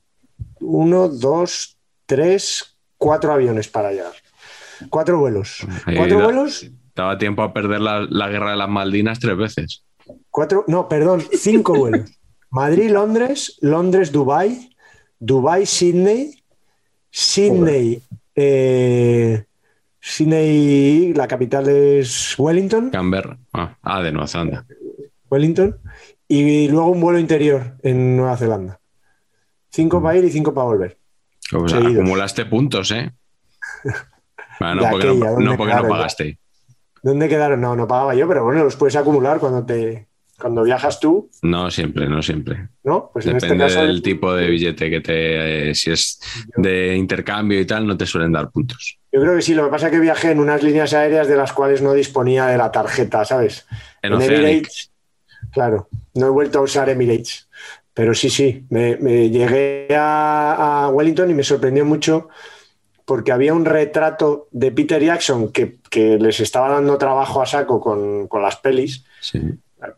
[0.59, 1.77] Uno, dos,
[2.09, 4.13] tres, cuatro aviones para llegar.
[4.89, 5.59] Cuatro vuelos.
[5.85, 6.65] ahí ¿Cuatro da- vuelos?
[6.95, 9.83] Daba tiempo a perder la, la guerra de las Maldinas tres veces.
[10.31, 10.65] Cuatro.
[10.67, 12.09] No, perdón, cinco vuelos.
[12.49, 14.71] Madrid, Londres, Londres, Dubai,
[15.19, 16.41] Dubai, Sydney,
[17.11, 18.01] Sydney.
[18.35, 19.43] eh,
[20.01, 22.89] Sydney, la capital es Wellington.
[22.89, 23.37] Canberra.
[23.53, 24.65] Ah, ah, de Nueva Zelanda.
[25.29, 25.77] Wellington,
[26.27, 28.79] y luego un vuelo interior en Nueva Zelanda.
[29.69, 30.97] Cinco para ir y cinco para volver.
[31.51, 33.11] Acumulaste puntos, ¿eh?
[34.59, 36.37] Bueno, no, porque, aquella, no, pagaste.
[37.01, 37.61] ¿Dónde quedaron?
[37.61, 41.71] No, no pagaba yo, pero bueno, los puedes acumular cuando te, Cuando viajas tú, No
[41.71, 42.67] siempre, no siempre.
[42.83, 43.09] ¿no?
[43.13, 43.87] Pues en Depende este caso.
[43.87, 45.69] del tipo de billete que te.
[45.69, 46.19] eh, si es
[46.57, 48.99] de intercambio y tal, no te suelen dar puntos.
[49.13, 51.37] Yo creo que sí, lo que pasa es que viajé en unas líneas aéreas de
[51.37, 53.65] las cuales no disponía de la tarjeta, ¿sabes?
[54.01, 54.67] En Oceanic.
[55.51, 57.48] claro, no he vuelto a usar Emirates.
[57.93, 62.29] Pero sí, sí, me, me llegué a, a Wellington y me sorprendió mucho
[63.09, 67.81] porque había un retrato de Peter Jackson que, que les estaba dando trabajo a saco
[67.81, 69.03] con, con las pelis.
[69.19, 69.41] Sí.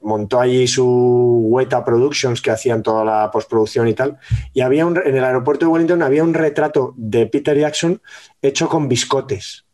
[0.02, 4.18] Montó allí su Weta Productions que hacían toda la postproducción y tal.
[4.54, 8.02] Y había un, en el aeropuerto de Wellington había un retrato de Peter Jackson
[8.42, 9.66] hecho con biscotes.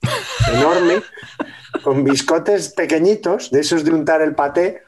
[0.54, 1.02] Enorme,
[1.82, 4.82] con biscotes pequeñitos, de esos de untar el paté.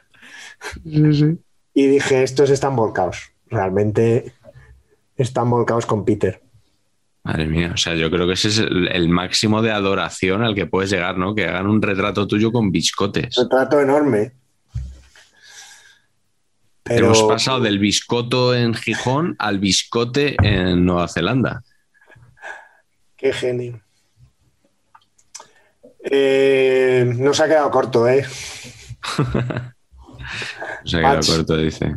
[1.73, 3.31] Y dije, estos están volcados.
[3.47, 4.33] Realmente
[5.15, 6.41] están volcados con Peter.
[7.23, 10.55] Madre mía, o sea, yo creo que ese es el, el máximo de adoración al
[10.55, 11.35] que puedes llegar, ¿no?
[11.35, 13.35] Que hagan un retrato tuyo con biscotes.
[13.35, 14.33] Retrato enorme.
[16.83, 21.63] Pero Hemos pasado del biscoto en Gijón al biscote en Nueva Zelanda.
[23.15, 23.79] qué genio.
[26.03, 28.25] Eh, no se ha quedado corto, ¿eh?
[30.83, 31.27] O sea, que lo Patch.
[31.29, 31.95] corto dice.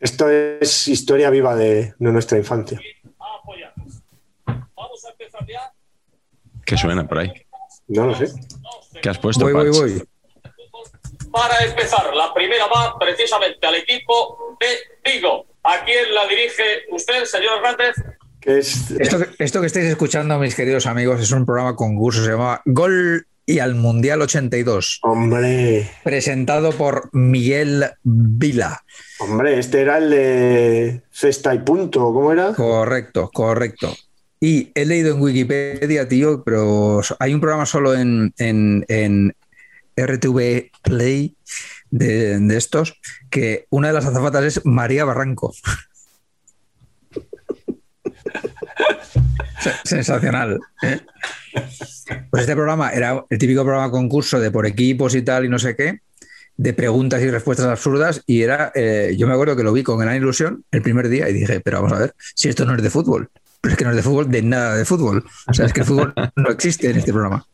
[0.00, 2.80] Esto es historia viva de, de nuestra infancia.
[6.64, 7.32] ¿Qué suena por ahí?
[7.88, 8.26] No lo sé.
[9.02, 9.44] ¿Qué has puesto?
[9.44, 10.02] Voy, voy, voy.
[11.30, 15.46] Para empezar, la primera va precisamente al equipo de Vigo.
[15.64, 17.94] ¿A quién la dirige usted, señor Hernández?
[18.42, 22.30] Es, Esto, que- esto que estáis escuchando, mis queridos amigos, es un programa concurso, se
[22.32, 28.82] llama Gol y al Mundial 82, Hombre, presentado por Miguel Vila.
[29.20, 32.54] hombre, este era el de Cesta y Punto, ¿cómo era?
[32.54, 33.94] Correcto, correcto.
[34.40, 39.34] Y he leído en Wikipedia, tío, pero hay un programa solo en, en- en
[39.96, 41.36] RTV Play
[41.90, 42.98] de, de estos,
[43.30, 45.52] que una de las azafatas es María Barranco.
[49.12, 49.21] Se-
[49.84, 50.58] Sensacional.
[50.82, 51.00] ¿eh?
[52.30, 55.58] Pues este programa era el típico programa concurso de por equipos y tal y no
[55.58, 56.00] sé qué,
[56.56, 59.98] de preguntas y respuestas absurdas y era, eh, yo me acuerdo que lo vi con
[59.98, 62.82] gran ilusión el primer día y dije, pero vamos a ver, si esto no es
[62.82, 63.30] de fútbol,
[63.60, 65.24] pero es que no es de fútbol, de nada de fútbol.
[65.46, 67.46] O sea, es que el fútbol no existe en este programa.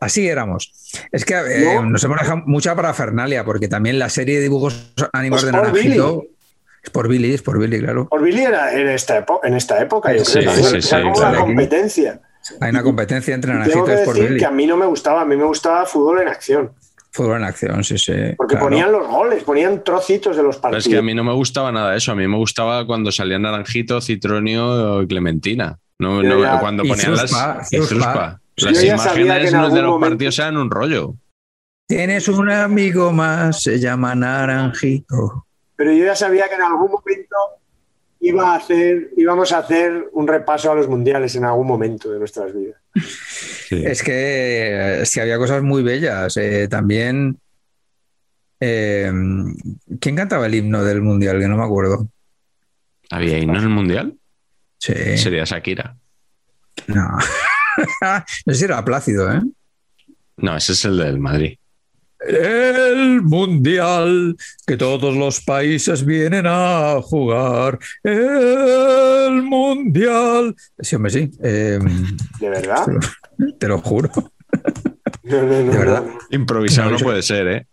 [0.00, 0.72] Así éramos.
[1.10, 1.86] Es que eh, No.
[1.86, 5.68] nos hemos dejado mucha parafernalia, porque también la serie de dibujos animados Pues de por
[5.68, 6.24] Naranjito
[6.82, 8.08] es por Billy, es por Billy, claro.
[8.08, 10.52] Por Billy era en esta, epo- en esta época, yo Sí, creo.
[10.54, 11.30] sí, Era sí, como claro.
[11.30, 12.20] una competencia.
[12.60, 14.38] Hay una competencia entre Naranjito y por decir Billy.
[14.40, 16.72] que a mí no me gustaba, a mí me gustaba fútbol en acción.
[17.12, 18.12] Fútbol en acción, sí, sí.
[18.36, 18.66] Porque claro.
[18.68, 20.86] ponían los goles, ponían trocitos de los Pero partidos.
[20.86, 22.12] es que a mí no me gustaba nada eso.
[22.12, 25.78] A mí me gustaba cuando salían Naranjito, Citronio y Clementina.
[25.98, 27.32] No, no, ya- cuando y ponían las.
[27.32, 31.14] Las ya sabía que imágenes en de los momento- partidos eran un rollo.
[31.88, 35.46] Tienes un amigo más, se llama Naranjito.
[35.80, 37.36] Pero yo ya sabía que en algún momento
[38.20, 42.18] iba a hacer, íbamos a hacer un repaso a los mundiales en algún momento de
[42.18, 42.78] nuestras vidas.
[42.94, 43.82] Sí.
[43.86, 46.36] Es que, es que había cosas muy bellas.
[46.36, 47.38] eh, también.
[48.60, 49.10] eh,
[49.98, 51.40] ¿Quién cantaba el himno del mundial?
[51.40, 52.06] Que no me acuerdo.
[53.08, 54.18] ¿Había himno en el mundial?
[54.76, 55.16] Sí.
[55.16, 55.96] Sería Shakira.
[56.88, 57.08] No.
[58.02, 59.40] no sé si era Plácido, ¿eh?
[60.36, 61.56] No, ese es el del Madrid.
[62.26, 64.36] El mundial
[64.66, 67.78] que todos los países vienen a jugar.
[68.02, 70.54] El mundial.
[70.78, 71.30] Sí, hombre, sí.
[71.42, 71.78] eh,
[72.38, 72.86] ¿De verdad?
[73.58, 74.10] te lo juro.
[75.22, 76.04] No, no, no, De verdad.
[76.04, 76.18] no.
[76.30, 77.66] Improvisado No, puede ser, ¿eh?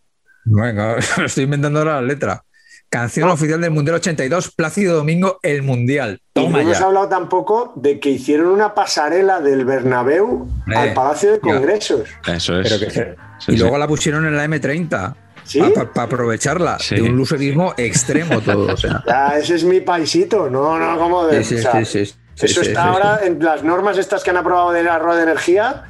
[0.46, 2.42] Venga, estoy inventando la letra.
[2.90, 6.22] Canción oficial del Mundial 82, Plácido Domingo, el Mundial.
[6.36, 10.94] Y no Toma hemos hablado tampoco de que hicieron una pasarela del Bernabéu Eh, al
[10.94, 11.42] Palacio de ya.
[11.42, 12.08] Congresos.
[12.26, 12.70] Eso es.
[12.70, 13.58] Pero que se- Sí, y sí.
[13.62, 15.62] luego la pusieron en la M30 ¿Sí?
[15.94, 16.96] para aprovecharla Sí.
[16.96, 18.74] de un lucerismo extremo todo.
[18.74, 19.04] O sea.
[19.06, 20.50] Ya, ese es mi paisito.
[20.50, 21.44] No, no, como de.
[21.44, 22.06] Sí, sí, o sea, sí, sí,
[22.36, 25.16] sí, eso sí, está sí, ahora en las normas estas que han aprobado del ahorro
[25.16, 25.84] de energía.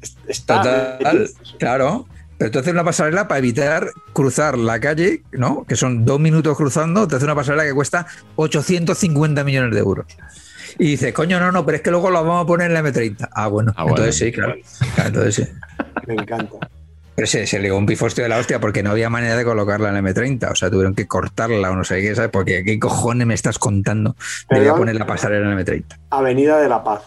[0.00, 0.62] es- Está.
[0.98, 1.28] Total,
[1.58, 2.06] claro.
[2.38, 5.64] Pero tú haces una pasarela para evitar cruzar la calle, ¿no?
[5.64, 8.06] Que son dos minutos cruzando, te hace una pasarela que cuesta
[8.36, 10.06] 850 millones de euros.
[10.78, 12.82] Y dices, coño, no, no, pero es que luego lo vamos a poner en la
[12.82, 13.28] M30.
[13.32, 13.98] Ah, bueno, Ah, bueno.
[13.98, 14.54] entonces sí, claro.
[14.96, 15.52] Claro, Entonces sí.
[16.08, 16.68] Me encanta.
[17.14, 19.90] Pero se, se ligó un pifostio de la hostia porque no había manera de colocarla
[19.90, 20.50] en la M30.
[20.50, 22.32] O sea, tuvieron que cortarla o no sé qué, ¿sabes?
[22.32, 24.16] Porque ¿qué cojones me estás contando?
[24.50, 24.78] Debía Perdón.
[24.80, 25.84] poner la pasarela en la M30.
[26.10, 27.02] Avenida de la Paz.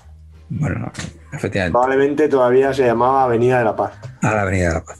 [0.47, 0.91] Bueno, no,
[1.33, 1.73] efectivamente.
[1.73, 3.91] Probablemente todavía se llamaba Avenida de la Paz.
[4.21, 4.97] A la Avenida de la Paz.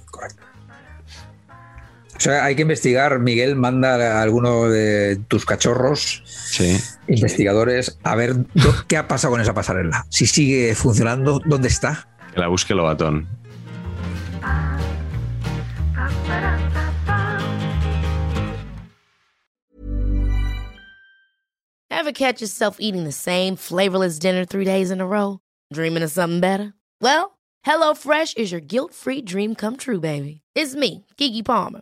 [2.18, 3.20] O sea, hay que investigar.
[3.20, 6.76] Miguel manda a alguno de tus cachorros, Sí.
[7.08, 10.06] investigadores, a ver do- qué ha pasado con esa pasarela.
[10.10, 12.08] Si sigue funcionando, ¿dónde está?
[12.34, 13.28] Que la busque Lobatón.
[21.90, 25.40] Ever catch yourself eating the same flavorless dinner three days in a row?
[25.74, 26.74] Dreaming of something better?
[27.02, 30.42] Well, HelloFresh is your guilt-free dream come true, baby.
[30.56, 31.82] It's me, Kiki Palmer.